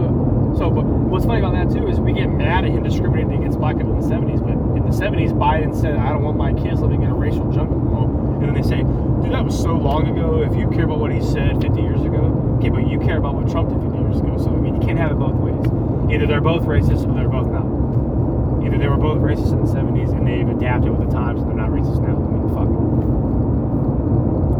uh, 0.00 0.58
so, 0.58 0.70
but 0.70 0.84
what's 0.84 1.26
funny 1.26 1.40
about 1.40 1.52
that 1.54 1.70
too 1.76 1.86
is 1.88 2.00
we 2.00 2.12
get 2.12 2.30
mad 2.30 2.64
at 2.64 2.70
him 2.70 2.82
discriminating 2.82 3.38
against 3.38 3.58
black 3.58 3.76
people 3.76 3.92
in 3.94 4.00
the 4.00 4.06
70s, 4.06 4.40
but 4.40 4.56
in 4.76 4.82
the 4.82 4.96
70s, 4.96 5.32
Biden 5.32 5.78
said, 5.78 5.96
"I 5.96 6.08
don't 6.08 6.22
want 6.22 6.36
my 6.38 6.52
kids 6.54 6.80
living 6.80 7.02
in 7.02 7.10
a 7.10 7.14
racial 7.14 7.50
jungle." 7.52 7.81
And 8.42 8.50
then 8.50 8.54
they 8.54 8.62
say, 8.62 8.82
"Dude, 8.82 9.32
that 9.32 9.44
was 9.44 9.56
so 9.60 9.74
long 9.76 10.08
ago. 10.08 10.42
If 10.42 10.56
you 10.58 10.68
care 10.70 10.84
about 10.84 10.98
what 10.98 11.12
he 11.12 11.22
said 11.22 11.62
50 11.62 11.80
years 11.80 12.02
ago, 12.02 12.56
okay, 12.58 12.68
but 12.70 12.88
you 12.88 12.98
care 12.98 13.18
about 13.18 13.34
what 13.34 13.48
Trump 13.48 13.70
did 13.70 13.80
50 13.80 13.98
years 13.98 14.18
ago. 14.18 14.36
So 14.36 14.50
I 14.50 14.56
mean, 14.56 14.74
you 14.74 14.82
can't 14.82 14.98
have 14.98 15.12
it 15.12 15.18
both 15.18 15.34
ways. 15.34 15.62
Either 16.12 16.26
they're 16.26 16.40
both 16.40 16.64
racist 16.64 17.08
or 17.08 17.14
they're 17.14 17.28
both 17.28 17.46
not." 17.46 17.66
Either 18.64 18.78
they 18.78 18.86
were 18.86 18.96
both 18.96 19.18
racist 19.18 19.52
in 19.52 19.60
the 19.60 19.66
70s 19.66 20.10
and 20.10 20.26
they've 20.26 20.48
adapted 20.48 20.96
with 20.96 21.08
the 21.08 21.12
times 21.12 21.42
and 21.42 21.50
they're 21.50 21.56
not 21.56 21.70
racist 21.70 22.00
now. 22.00 22.14
I 22.14 22.30
mean, 22.30 22.48
fuck. 22.54 22.70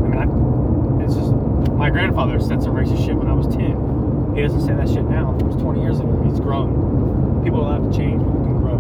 I 0.03 0.07
mean, 0.11 0.19
I, 0.19 1.05
it's 1.05 1.15
just, 1.15 1.31
my 1.79 1.89
grandfather 1.89 2.41
said 2.41 2.63
some 2.63 2.75
racist 2.75 3.05
shit 3.07 3.15
when 3.15 3.29
I 3.29 3.33
was 3.33 3.47
10. 3.55 4.35
He 4.35 4.43
doesn't 4.43 4.63
say 4.63 4.75
that 4.75 4.89
shit 4.89 5.05
now. 5.05 5.37
It 5.39 5.45
was 5.45 5.57
20 5.57 5.81
years 5.83 6.01
ago. 6.01 6.21
He's 6.27 6.41
grown. 6.41 7.43
People 7.45 7.61
are 7.63 7.75
allowed 7.75 7.93
to 7.93 7.97
change, 7.97 8.23
people 8.23 8.43
can 8.43 8.59
grow. 8.59 8.79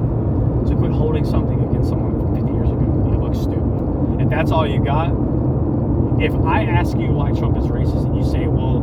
So 0.66 0.74
quit 0.76 0.90
holding 0.90 1.24
something 1.24 1.60
against 1.70 1.90
someone 1.90 2.18
from 2.18 2.34
50 2.34 2.52
years 2.52 2.70
ago. 2.70 2.82
You 2.82 3.18
look 3.18 3.34
stupid. 3.34 4.21
If 4.21 4.21
that's 4.32 4.50
all 4.50 4.66
you 4.66 4.82
got, 4.82 5.10
if 6.20 6.34
I 6.46 6.64
ask 6.64 6.96
you 6.96 7.08
why 7.08 7.32
Trump 7.32 7.56
is 7.58 7.64
racist 7.64 8.06
and 8.06 8.16
you 8.16 8.24
say, 8.24 8.46
well, 8.46 8.78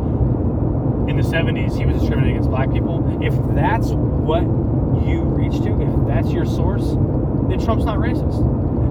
in 1.08 1.16
the 1.16 1.22
70s 1.22 1.76
he 1.76 1.84
was 1.84 1.98
discriminating 1.98 2.36
against 2.36 2.50
black 2.50 2.70
people, 2.72 3.02
if 3.20 3.34
that's 3.54 3.88
what 3.90 4.42
you 5.04 5.22
reach 5.22 5.60
to, 5.62 5.80
if 5.80 6.06
that's 6.06 6.30
your 6.30 6.46
source, 6.46 6.86
then 7.48 7.58
Trump's 7.58 7.84
not 7.84 7.98
racist. 7.98 8.38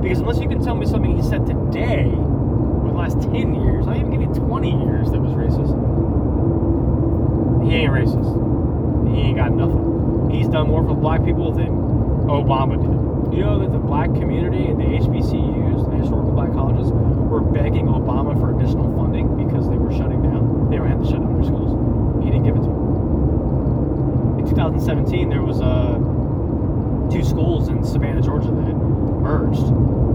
Because 0.01 0.19
unless 0.19 0.39
you 0.39 0.49
can 0.49 0.61
tell 0.61 0.75
me 0.75 0.85
something 0.85 1.15
he 1.15 1.23
said 1.23 1.45
today, 1.45 2.11
or 2.11 2.87
the 2.87 2.97
last 2.97 3.21
10 3.21 3.55
years, 3.55 3.87
I'll 3.87 3.95
even 3.95 4.11
give 4.11 4.21
you 4.21 4.33
20 4.33 4.85
years 4.85 5.11
that 5.11 5.19
was 5.21 5.31
racist, 5.31 5.71
he 7.63 7.75
ain't 7.75 7.91
racist. 7.93 9.13
He 9.13 9.21
ain't 9.21 9.37
got 9.37 9.51
nothing. 9.51 10.29
He's 10.31 10.47
done 10.47 10.67
more 10.67 10.83
for 10.83 10.95
black 10.95 11.23
people 11.23 11.51
than 11.51 11.69
Obama 12.27 12.79
did. 12.81 12.99
You 13.31 13.45
know 13.45 13.59
that 13.59 13.71
the 13.71 13.79
black 13.79 14.09
community 14.15 14.65
and 14.65 14.79
the 14.79 14.89
HBCUs, 15.05 15.89
the 15.89 15.97
historical 15.97 16.31
black 16.31 16.51
colleges, 16.53 16.91
were 16.91 17.41
begging 17.41 17.85
Obama 17.85 18.33
for 18.39 18.55
additional 18.57 18.89
funding 18.97 19.37
because 19.37 19.69
they 19.69 19.77
were 19.77 19.91
shutting 19.91 20.21
down. 20.23 20.69
They 20.69 20.79
were 20.79 20.87
having 20.87 21.05
to 21.05 21.09
shut 21.09 21.21
down 21.21 21.35
their 21.35 21.45
schools. 21.45 21.77
He 22.23 22.31
didn't 22.31 22.43
give 22.43 22.55
it 22.55 22.65
to 22.65 22.69
them. 22.73 24.39
In 24.39 24.49
2017, 24.49 25.29
there 25.29 25.43
was 25.43 25.61
uh, 25.61 26.01
two 27.13 27.23
schools 27.23 27.69
in 27.69 27.83
Savannah, 27.83 28.21
Georgia 28.21 28.49
that 28.49 28.73
merged. 29.21 29.61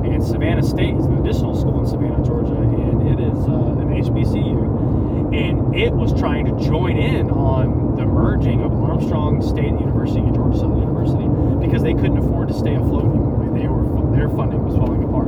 And 0.05 0.23
Savannah 0.23 0.63
State 0.63 0.95
is 0.95 1.07
an 1.07 1.19
additional 1.19 1.55
school 1.55 1.81
in 1.81 1.87
Savannah, 1.87 2.25
Georgia, 2.25 2.55
and 2.55 3.09
it 3.09 3.21
is 3.21 3.39
uh, 3.47 3.79
an 3.79 3.95
HBCU. 3.95 5.04
And 5.33 5.75
it 5.75 5.93
was 5.93 6.13
trying 6.19 6.47
to 6.47 6.65
join 6.65 6.97
in 6.97 7.31
on 7.31 7.97
the 7.97 8.05
merging 8.05 8.63
of 8.63 8.73
Armstrong 8.73 9.41
State 9.41 9.73
University 9.81 10.21
and 10.21 10.35
Georgia 10.35 10.59
Southern 10.59 10.81
University 10.81 11.27
because 11.65 11.83
they 11.83 11.95
couldn't 11.95 12.19
afford 12.19 12.49
to 12.49 12.55
stay 12.55 12.75
afloat 12.75 13.07
anymore. 13.07 13.59
They 13.59 13.67
were 13.67 13.85
their 14.15 14.29
funding 14.29 14.65
was 14.65 14.77
falling 14.77 15.03
apart. 15.03 15.27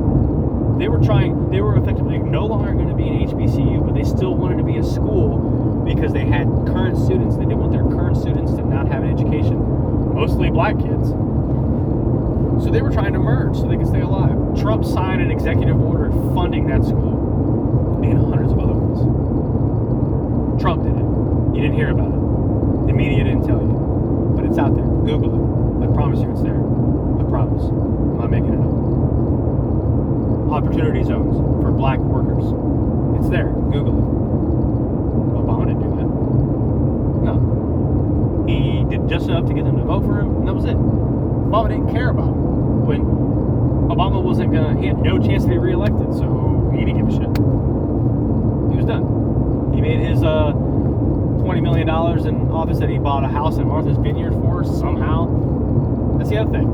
They 0.79 0.87
were 0.87 0.99
trying. 0.99 1.49
They 1.49 1.61
were 1.61 1.75
effectively 1.75 2.19
no 2.19 2.45
longer 2.45 2.73
going 2.73 2.89
to 2.89 2.95
be 2.95 3.07
an 3.07 3.27
HBCU, 3.27 3.85
but 3.85 3.93
they 3.93 4.03
still 4.03 4.35
wanted 4.35 4.57
to 4.57 4.63
be 4.63 4.77
a 4.77 4.83
school 4.83 5.83
because 5.83 6.13
they 6.13 6.25
had 6.25 6.47
current 6.67 6.97
students. 6.97 7.35
They 7.35 7.43
didn't 7.43 7.59
want 7.59 7.71
their 7.71 7.83
current 7.83 8.15
students 8.17 8.51
to 8.53 8.63
not 8.63 8.87
have 8.87 9.03
an 9.03 9.11
education, 9.11 9.57
mostly 10.13 10.49
black 10.49 10.77
kids. 10.77 11.09
So 12.63 12.71
they 12.71 12.81
were 12.81 12.91
trying 12.91 13.13
to 13.13 13.19
merge 13.19 13.55
so 13.55 13.67
they 13.67 13.77
could 13.77 13.87
stay 13.87 14.01
alive. 14.01 14.59
Trump 14.59 14.85
signed 14.85 15.21
an 15.21 15.31
executive 15.31 15.79
order 15.79 16.09
funding 16.33 16.67
that 16.67 16.83
school 16.83 18.01
and 18.03 18.17
hundreds 18.17 18.51
of 18.51 18.59
other 18.59 18.73
ones. 18.73 19.26
Trump 20.59 20.83
did 20.83 20.93
it. 20.93 21.05
You 21.55 21.61
didn't 21.61 21.75
hear 21.75 21.91
about 21.91 22.09
it. 22.09 22.87
The 22.87 22.93
media 22.93 23.23
didn't 23.23 23.45
tell 23.45 23.61
you. 23.61 24.33
But 24.35 24.45
it's 24.45 24.57
out 24.57 24.73
there. 24.75 24.85
Google 24.85 25.33
it. 25.37 25.87
I 25.87 25.93
promise 25.93 26.19
you 26.19 26.31
it's 26.31 26.41
there. 26.41 26.57
I 26.57 27.23
promise. 27.29 27.63
I'm 27.63 28.17
not 28.17 28.29
making 28.31 28.53
it 28.53 28.59
up. 28.59 28.73
Opportunity 30.51 31.03
zones 31.03 31.37
for 31.61 31.71
black 31.71 31.99
workers. 31.99 32.45
It's 33.19 33.29
there. 33.29 33.49
Google 33.71 33.97
it. 33.97 34.05
Obama 35.37 35.65
didn't 35.65 35.83
do 35.83 35.89
that. 35.95 36.09
No. 37.27 38.45
He 38.47 38.83
did 38.89 39.07
just 39.07 39.27
enough 39.29 39.45
to 39.47 39.53
get 39.53 39.65
them 39.65 39.77
to 39.77 39.83
vote 39.83 40.03
for 40.05 40.19
him, 40.19 40.37
and 40.37 40.47
that 40.47 40.53
was 40.53 40.65
it. 40.65 40.77
Obama 40.77 41.69
didn't 41.69 41.91
care 41.91 42.09
about 42.09 42.29
it. 42.29 42.37
When 42.87 43.01
Obama 43.89 44.21
wasn't 44.23 44.51
gonna, 44.53 44.79
he 44.79 44.87
had 44.87 44.97
no 44.99 45.19
chance 45.19 45.43
to 45.43 45.49
be 45.49 45.57
reelected, 45.57 46.13
so 46.13 46.71
he 46.73 46.85
didn't 46.85 46.97
give 46.97 47.09
a 47.09 47.11
shit. 47.11 47.37
He 48.71 48.77
was 48.77 48.85
done. 48.85 49.26
He 49.77 49.81
made 49.81 49.99
his 49.99 50.23
uh, 50.23 50.53
$20 50.53 51.61
million 51.61 51.87
in 52.27 52.49
office 52.49 52.79
that 52.79 52.89
he 52.89 52.97
bought 52.97 53.23
a 53.23 53.27
house 53.27 53.57
in 53.57 53.67
Martha's 53.67 53.95
Vineyard 53.97 54.31
for 54.31 54.63
somehow. 54.63 56.17
That's 56.17 56.31
the 56.31 56.37
other 56.37 56.49
thing. 56.49 56.65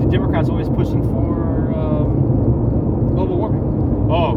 The 0.00 0.10
Democrats 0.10 0.48
always 0.48 0.68
pushing 0.68 1.04
for 1.04 1.72
um, 1.72 3.14
global 3.14 3.36
warming. 3.38 3.62
Oh, 4.10 4.34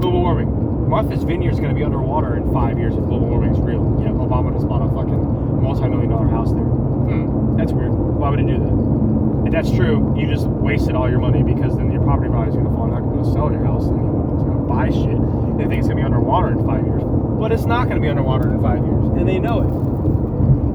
global 0.00 0.22
warming. 0.22 0.88
Martha's 0.88 1.22
Vineyard 1.22 1.52
is 1.52 1.60
going 1.60 1.68
to 1.70 1.76
be 1.76 1.84
underwater 1.84 2.36
in 2.36 2.52
five 2.52 2.80
years 2.80 2.94
if 2.94 3.04
global 3.04 3.28
warming 3.28 3.54
is 3.54 3.60
real. 3.60 4.00
Yeah, 4.02 4.08
Obama 4.10 4.52
just 4.52 4.66
bought 4.66 4.82
a 4.82 4.88
fucking 4.92 5.62
multi-million 5.62 6.10
dollar 6.10 6.26
house 6.26 6.50
there. 6.50 6.64
Hmm, 6.64 7.56
that's 7.56 7.70
weird. 7.70 7.92
Why 7.92 8.30
would 8.30 8.40
he 8.40 8.46
do 8.46 8.58
that? 8.58 9.46
If 9.46 9.52
that's 9.52 9.70
true, 9.70 10.16
you 10.18 10.26
just 10.26 10.48
wasted 10.48 10.96
all 10.96 11.08
your 11.08 11.20
money 11.20 11.44
because 11.44 11.76
then 11.76 11.92
your 11.92 12.02
property 12.02 12.28
value 12.28 12.50
is 12.50 12.56
going 12.56 12.66
to 12.66 12.72
fall. 12.74 12.90
And 12.90 12.92
you're 12.92 13.02
not 13.02 13.12
going 13.14 13.24
to 13.24 13.30
sell 13.30 13.52
your 13.52 13.64
house 13.64 13.86
and 13.86 14.19
going 14.42 14.58
to 14.58 14.64
buy 14.64 14.90
shit. 14.90 15.18
They 15.58 15.64
think 15.66 15.78
it's 15.78 15.88
going 15.88 15.96
to 15.98 16.02
be 16.02 16.02
underwater 16.02 16.48
in 16.48 16.64
five 16.66 16.84
years, 16.84 17.02
but 17.04 17.52
it's 17.52 17.64
not 17.64 17.88
going 17.88 17.96
to 17.96 18.02
be 18.02 18.08
underwater 18.08 18.52
in 18.52 18.60
five 18.60 18.84
years, 18.84 19.04
and 19.16 19.28
they 19.28 19.38
know 19.38 19.60
it. 19.62 19.70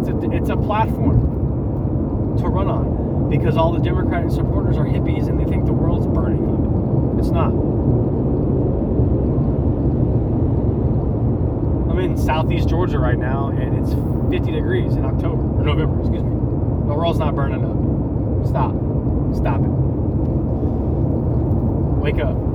It's 0.01 0.09
a, 0.09 0.31
it's 0.31 0.49
a 0.49 0.57
platform 0.57 2.37
to 2.37 2.47
run 2.47 2.67
on 2.67 3.29
because 3.29 3.57
all 3.57 3.71
the 3.71 3.79
Democratic 3.79 4.31
supporters 4.31 4.77
are 4.77 4.85
hippies 4.85 5.27
and 5.27 5.39
they 5.39 5.45
think 5.45 5.65
the 5.65 5.73
world's 5.73 6.05
burning 6.07 6.45
up. 6.45 7.19
It's 7.19 7.29
not. 7.29 7.49
I'm 11.89 11.99
in 11.99 12.17
southeast 12.17 12.69
Georgia 12.69 12.99
right 12.99 13.17
now, 13.17 13.47
and 13.47 13.77
it's 13.77 13.93
50 14.29 14.51
degrees 14.51 14.95
in 14.95 15.05
October 15.05 15.41
or 15.41 15.63
November. 15.63 15.99
Excuse 16.01 16.23
me. 16.23 16.29
The 16.29 16.93
world's 16.93 17.19
not 17.19 17.35
burning 17.35 17.63
up. 17.63 18.47
Stop. 18.47 18.75
Stop 19.33 19.61
it. 19.61 19.69
Wake 22.01 22.19
up. 22.19 22.54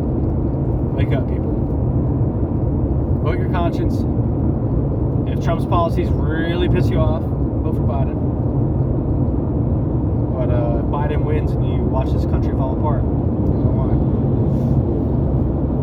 Wake 1.01 1.16
up, 1.16 1.26
people. 1.26 3.20
Vote 3.24 3.38
your 3.38 3.48
conscience. 3.48 3.94
If 5.30 5.42
Trump's 5.42 5.64
policies 5.64 6.11
really 6.11 6.68
piss 6.68 6.90
you 6.90 6.98
off, 6.98 7.22
vote 7.22 7.74
for 7.74 7.80
Biden. 7.80 8.16
But 10.34 10.51
uh, 10.51 10.82
Biden 10.92 11.24
wins 11.24 11.53
and 11.53 11.66
you 11.66 11.78
watch 11.84 12.12
this 12.12 12.26
country 12.26 12.53
fall 12.53 12.76
apart. 12.76 13.03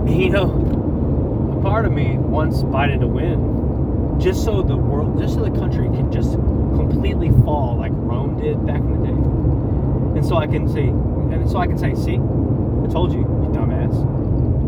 You 0.07 0.29
know, 0.29 1.57
a 1.57 1.61
part 1.63 1.87
of 1.87 1.93
me 1.93 2.17
wants 2.17 2.61
Biden 2.61 2.99
to 2.99 3.07
win, 3.07 4.19
just 4.19 4.43
so 4.45 4.61
the 4.61 4.77
world, 4.77 5.17
just 5.19 5.33
so 5.33 5.43
the 5.43 5.49
country 5.49 5.87
can 5.87 6.11
just 6.11 6.33
completely 6.33 7.29
fall 7.43 7.75
like 7.75 7.91
Rome 7.95 8.39
did 8.39 8.63
back 8.67 8.81
in 8.81 9.01
the 9.01 9.07
day. 9.07 10.19
And 10.19 10.23
so 10.23 10.37
I 10.37 10.45
can 10.45 10.71
say, 10.71 10.89
and 10.89 11.49
so 11.49 11.57
I 11.57 11.65
can 11.65 11.79
say, 11.79 11.95
see, 11.95 12.17
I 12.17 12.87
told 12.93 13.13
you, 13.13 13.21
you 13.21 13.49
dumbass. 13.51 14.16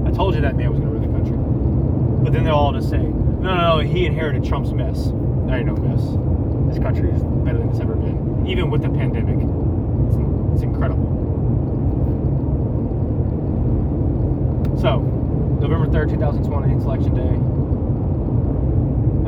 I 0.09 0.11
told 0.11 0.33
you 0.33 0.41
that 0.41 0.55
man 0.55 0.71
was 0.71 0.79
going 0.79 0.91
to 0.91 0.97
ruin 0.97 1.11
the 1.11 1.19
country. 1.19 1.37
But 2.23 2.33
then 2.33 2.43
they'll 2.43 2.55
all 2.55 2.73
just 2.73 2.89
say, 2.89 2.97
no, 2.97 3.53
no, 3.55 3.77
no, 3.77 3.79
he 3.79 4.07
inherited 4.07 4.43
Trump's 4.43 4.71
mess. 4.71 5.05
There 5.45 5.55
ain't 5.55 5.67
no 5.67 5.75
mess. 5.75 6.01
This 6.73 6.81
country 6.81 7.11
is 7.11 7.21
better 7.45 7.59
than 7.59 7.69
it's 7.69 7.79
ever 7.79 7.93
been, 7.93 8.47
even 8.47 8.71
with 8.71 8.81
the 8.81 8.89
pandemic. 8.89 9.37
It's, 9.37 10.15
it's 10.55 10.63
incredible. 10.63 11.05
So, 14.81 14.97
November 15.61 15.85
3rd, 15.85 16.09
2020, 16.09 16.73
it's 16.73 16.85
election 16.85 17.13
day. 17.13 17.35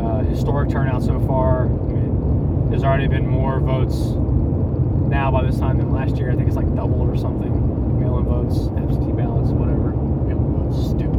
Uh, 0.02 0.24
historic 0.24 0.72
turnout 0.72 1.04
so 1.04 1.20
far. 1.28 1.66
I 1.66 1.68
mean, 1.68 2.72
there's 2.72 2.84
already 2.84 3.08
been 3.08 3.28
more 3.28 3.60
votes 3.60 4.16
now 5.12 5.30
by 5.30 5.44
this 5.44 5.60
time 5.60 5.78
than 5.78 5.92
last 5.92 6.18
year. 6.18 6.32
I 6.32 6.36
think 6.36 6.48
it's 6.48 6.58
like 6.58 6.74
doubled 6.74 7.08
or 7.08 7.18
something. 7.18 8.00
Mail 8.00 8.18
in 8.18 8.26
votes, 8.26 8.70
absentee 8.82 9.12
ballots, 9.12 9.52
whatever. 9.52 9.81
Stupid. 10.72 11.16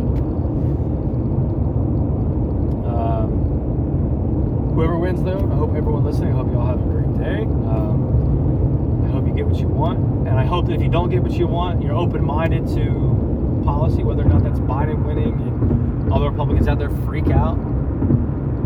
Um, 2.86 4.72
whoever 4.74 4.98
wins, 4.98 5.22
though, 5.22 5.38
I 5.50 5.54
hope 5.54 5.74
everyone 5.74 6.04
listening, 6.04 6.32
I 6.32 6.36
hope 6.36 6.48
you 6.48 6.58
all 6.58 6.66
have 6.66 6.80
a 6.80 6.84
great 6.84 7.18
day. 7.18 7.42
Um, 7.42 9.04
I 9.04 9.10
hope 9.10 9.26
you 9.26 9.34
get 9.34 9.46
what 9.46 9.58
you 9.60 9.68
want. 9.68 9.98
And 10.26 10.38
I 10.38 10.44
hope 10.44 10.66
that 10.66 10.74
if 10.74 10.82
you 10.82 10.88
don't 10.88 11.10
get 11.10 11.22
what 11.22 11.32
you 11.32 11.46
want, 11.46 11.82
you're 11.82 11.94
open 11.94 12.24
minded 12.24 12.66
to 12.68 13.62
policy, 13.64 14.02
whether 14.02 14.22
or 14.22 14.28
not 14.28 14.42
that's 14.42 14.58
Biden 14.60 15.04
winning 15.04 15.34
and 15.34 16.12
all 16.12 16.20
the 16.20 16.30
Republicans 16.30 16.66
out 16.68 16.78
there 16.78 16.90
freak 17.04 17.28
out. 17.28 17.58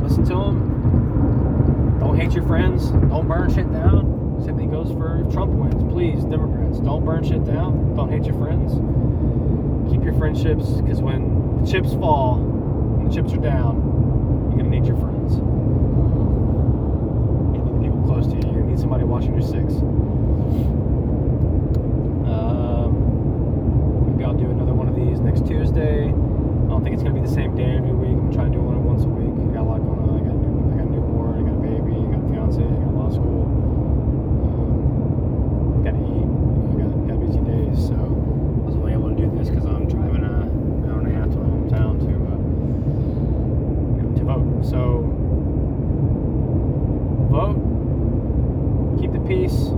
Listen 0.03 0.25
to 0.25 0.35
them. 0.35 1.99
Don't 1.99 2.17
hate 2.17 2.33
your 2.33 2.45
friends. 2.45 2.91
Don't 2.91 3.27
burn 3.27 3.53
shit 3.53 3.71
down. 3.73 4.41
Same 4.45 4.57
thing 4.57 4.71
goes 4.71 4.93
for 4.93 5.25
Trump 5.33 5.53
wins. 5.53 5.83
Please, 5.93 6.23
Democrats, 6.25 6.79
don't 6.79 7.05
burn 7.05 7.25
shit 7.25 7.45
down. 7.45 7.97
Don't 7.97 8.11
hate 8.11 8.25
your 8.25 8.39
friends. 8.39 8.75
Your 10.07 10.15
friendships 10.19 10.71
because 10.81 11.01
when 11.03 11.61
the 11.61 11.67
chips 11.71 11.93
fall, 11.95 12.39
when 12.39 13.09
the 13.09 13.15
chips 13.15 13.33
are 13.33 13.43
down, 13.43 13.83
you're 14.51 14.59
gonna 14.63 14.71
need 14.71 14.87
your 14.87 14.97
friends. 14.97 15.35
You 17.53 17.59
need 17.59 17.67
the 17.67 17.81
people 17.83 18.03
close 18.07 18.27
to 18.29 18.35
you. 18.39 18.43
You're 18.47 18.63
gonna 18.63 18.71
need 18.71 18.79
somebody 18.79 19.03
watching 19.03 19.33
your 19.35 19.43
six. 19.43 19.75
Um, 22.31 22.95
maybe 24.13 24.25
I'll 24.25 24.35
do 24.35 24.47
another 24.51 24.75
one 24.75 24.89
of 24.89 24.95
these 24.95 25.19
next 25.21 25.45
Tuesday. 25.47 26.07
I 26.07 26.69
don't 26.71 26.83
think 26.85 26.95
it's 26.95 27.03
gonna 27.03 27.15
be 27.21 27.27
the 27.27 27.33
same 27.35 27.57
day 27.57 27.77
every 27.77 27.91
week. 27.93 28.17
I'm 28.17 28.33
trying 28.33 28.53
to 28.53 28.59
do 28.59 28.63
one 28.63 28.83
once 28.85 29.03
a 29.03 29.09
week. 29.09 29.35
I 29.51 29.55
got 29.59 29.63
a 29.63 29.69
lot 29.75 29.81
going 29.83 29.99
on. 30.07 30.15
I 30.19 30.23
got 30.23 30.35
a 30.35 30.39
new, 30.39 30.71
I 30.71 30.77
got 30.79 30.87
a 30.87 30.91
newborn. 30.91 31.35
I 31.35 31.43
got 31.51 31.59
a 31.59 31.63
baby. 31.67 31.99
I 31.99 32.07
got 32.15 32.23
a 32.23 32.29
fiance. 32.31 32.63
I 32.63 32.79
got 32.79 32.95
law 32.95 33.11
school. 33.11 33.43
Um, 34.47 35.83
got 35.83 35.95
to 35.99 36.03
eat. 36.03 36.27
You 36.79 36.79
know, 36.79 36.95
got 37.07 37.19
got 37.19 37.19
busy 37.27 37.43
days. 37.43 37.91
So 37.91 37.95
I 37.95 38.67
was 38.67 38.75
only 38.77 38.93
able 38.95 39.11
to 39.11 39.19
do 39.19 39.31
this 39.39 39.49
because 39.51 39.67
I'm 39.67 39.87
driving 39.87 40.25
a, 40.27 40.43
an 40.51 40.91
hour 40.91 40.99
and 41.01 41.07
a 41.07 41.15
half 41.15 41.31
to 41.31 41.37
my 41.39 41.47
hometown 41.47 41.99
to 42.03 42.11
uh, 42.11 42.39
you 43.95 44.03
know, 44.03 44.11
to 44.19 44.23
vote. 44.27 44.65
So 44.67 45.07
vote. 47.31 47.59
Keep 49.01 49.13
the 49.13 49.21
peace. 49.21 49.71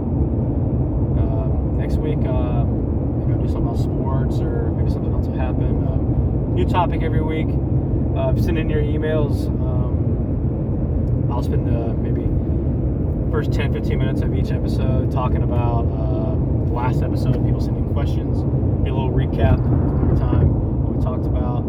Um, 1.21 1.77
next 1.77 1.97
week, 1.97 2.19
uh, 2.25 2.65
maybe 2.65 3.33
I'll 3.35 3.43
do 3.43 3.49
something 3.49 3.69
about 3.69 3.79
sports 3.79 4.41
or 4.41 4.71
maybe 4.73 4.91
something 4.91 5.13
else 5.13 5.27
will 5.27 5.37
happen. 5.37 5.87
Um, 5.87 6.55
new 6.55 6.65
topic 6.67 7.03
every 7.03 7.21
week. 7.23 7.49
Uh, 8.17 8.35
send 8.41 8.59
in 8.59 8.71
your 8.71 8.81
emails. 8.83 9.47
Um, 9.47 11.29
I'll 11.31 11.43
spend 11.43 11.69
uh, 11.69 11.93
maybe 11.95 12.27
first 13.31 13.53
10 13.53 13.73
15 13.73 13.99
minutes 13.99 14.23
of 14.23 14.35
each 14.35 14.51
episode 14.51 15.11
talking 15.13 15.43
about 15.43 15.85
uh, 15.87 16.35
the 16.67 16.73
last 16.73 17.03
episode, 17.03 17.45
people 17.45 17.61
sending 17.61 17.93
questions, 17.93 18.39
do 18.85 18.93
a 18.93 18.95
little 18.95 19.11
recap 19.11 19.59
every 20.03 20.19
time 20.19 20.49
what 20.83 20.97
we 20.97 21.03
talked 21.05 21.27
about. 21.27 21.65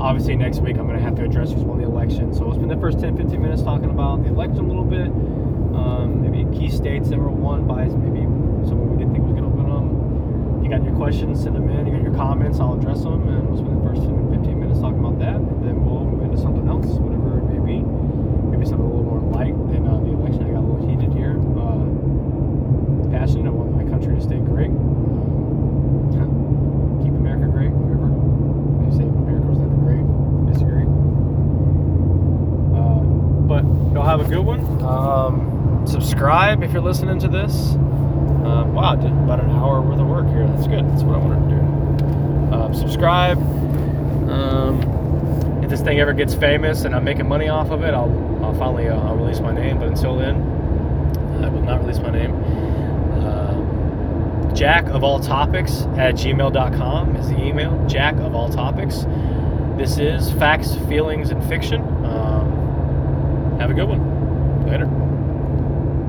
Obviously, 0.00 0.36
next 0.36 0.60
week 0.60 0.76
I'm 0.76 0.86
going 0.86 0.98
to 0.98 1.02
have 1.02 1.16
to 1.16 1.24
address 1.24 1.52
who's 1.52 1.62
won 1.62 1.78
the 1.78 1.84
election. 1.84 2.34
So 2.34 2.44
we'll 2.44 2.54
spend 2.54 2.70
the 2.70 2.76
first 2.76 3.00
10 3.00 3.16
15 3.16 3.40
minutes 3.40 3.62
talking 3.62 3.90
about 3.90 4.22
the 4.22 4.28
election 4.28 4.58
a 4.58 4.68
little 4.68 4.84
bit, 4.84 5.08
um, 5.08 6.20
maybe 6.22 6.44
key 6.56 6.70
states 6.70 7.08
that 7.10 7.18
were 7.18 7.30
won 7.30 7.66
by 7.66 7.84
maybe 7.86 8.20
someone 8.68 8.90
we 8.90 8.98
didn't 8.98 9.12
think 9.14 9.24
was 9.24 9.32
going 9.32 9.44
to 9.44 9.56
win 9.56 9.66
them. 9.68 10.64
You 10.64 10.70
got 10.70 10.84
your 10.84 10.94
questions, 11.08 11.40
send 11.42 11.56
them 11.56 11.70
in. 11.70 11.86
You 11.86 11.92
got 11.94 12.02
your 12.02 12.12
comments, 12.12 12.60
I'll 12.60 12.74
address 12.74 13.00
them, 13.00 13.26
and 13.28 13.48
we'll 13.48 13.56
spend 13.56 13.80
the 13.80 13.88
first 13.88 14.02
10 14.02 14.28
15 14.28 14.60
minutes 14.60 14.80
talking 14.80 15.00
about 15.00 15.18
that, 15.18 15.40
and 15.40 15.64
then 15.64 15.82
we'll 15.82 16.04
move 16.04 16.20
into 16.20 16.36
something 16.36 16.68
else, 16.68 16.84
whatever 17.00 17.38
it 17.40 17.48
may 17.48 17.56
be. 17.64 17.80
Maybe 18.52 18.68
something 18.68 18.84
a 18.84 18.92
little 18.92 19.08
more 19.08 19.24
light 19.32 19.56
than 19.72 19.88
uh, 19.88 19.96
the 20.04 20.12
election. 20.12 20.44
I 20.44 20.52
got 20.52 20.60
a 20.60 20.68
little 20.68 20.84
heated 20.84 21.08
here. 21.16 21.40
Uh, 21.56 23.08
passionate. 23.08 23.48
I 23.48 23.56
want 23.56 23.72
my 23.72 23.88
country 23.88 24.12
to 24.12 24.20
stay 24.20 24.36
great. 24.36 24.68
Keep 27.00 27.16
America 27.16 27.48
great. 27.56 27.72
Whatever 27.72 28.12
they 28.84 28.92
say, 28.92 29.08
America 29.08 29.48
was 29.48 29.64
never 29.64 29.80
great. 29.80 30.04
I 30.04 30.44
disagree. 30.52 30.84
Uh, 32.76 33.00
but 33.48 33.64
y'all 33.96 34.04
have 34.04 34.20
a 34.20 34.28
good 34.28 34.44
one. 34.44 34.60
Um, 34.84 35.88
subscribe 35.88 36.60
if 36.60 36.76
you're 36.76 36.84
listening 36.84 37.16
to 37.24 37.32
this. 37.32 37.80
Um, 38.48 38.72
wow, 38.72 38.94
did 38.94 39.12
about 39.12 39.40
an 39.40 39.50
hour 39.50 39.82
worth 39.82 40.00
of 40.00 40.06
work 40.06 40.26
here. 40.28 40.44
That's 40.98 41.06
what 41.06 41.14
I 41.14 41.24
wanted 41.24 41.48
to 41.48 41.54
do. 41.54 42.54
Um, 42.56 42.74
subscribe. 42.74 43.38
Um, 44.28 45.62
if 45.62 45.70
this 45.70 45.80
thing 45.80 46.00
ever 46.00 46.12
gets 46.12 46.34
famous 46.34 46.82
and 46.82 46.92
I'm 46.92 47.04
making 47.04 47.28
money 47.28 47.46
off 47.46 47.70
of 47.70 47.84
it, 47.84 47.94
I'll, 47.94 48.10
I'll 48.44 48.54
finally 48.54 48.88
uh, 48.88 48.98
I'll 48.98 49.14
release 49.14 49.38
my 49.38 49.54
name. 49.54 49.78
But 49.78 49.86
until 49.86 50.16
then, 50.16 50.34
I 51.44 51.50
will 51.50 51.62
not 51.62 51.82
release 51.82 52.00
my 52.00 52.10
name. 52.10 52.34
Uh, 53.14 54.52
Jack 54.56 54.86
of 54.86 55.04
all 55.04 55.20
topics 55.20 55.82
at 55.96 56.16
gmail.com 56.16 57.14
is 57.14 57.28
the 57.28 57.40
email. 57.44 57.86
Jack 57.86 58.16
of 58.16 58.34
all 58.34 58.48
topics. 58.48 59.06
This 59.76 59.98
is 59.98 60.32
Facts, 60.32 60.74
Feelings, 60.88 61.30
and 61.30 61.48
Fiction. 61.48 61.80
Um, 62.06 63.56
have 63.60 63.70
a 63.70 63.74
good 63.74 63.88
one. 63.88 64.66
Later. 64.68 64.97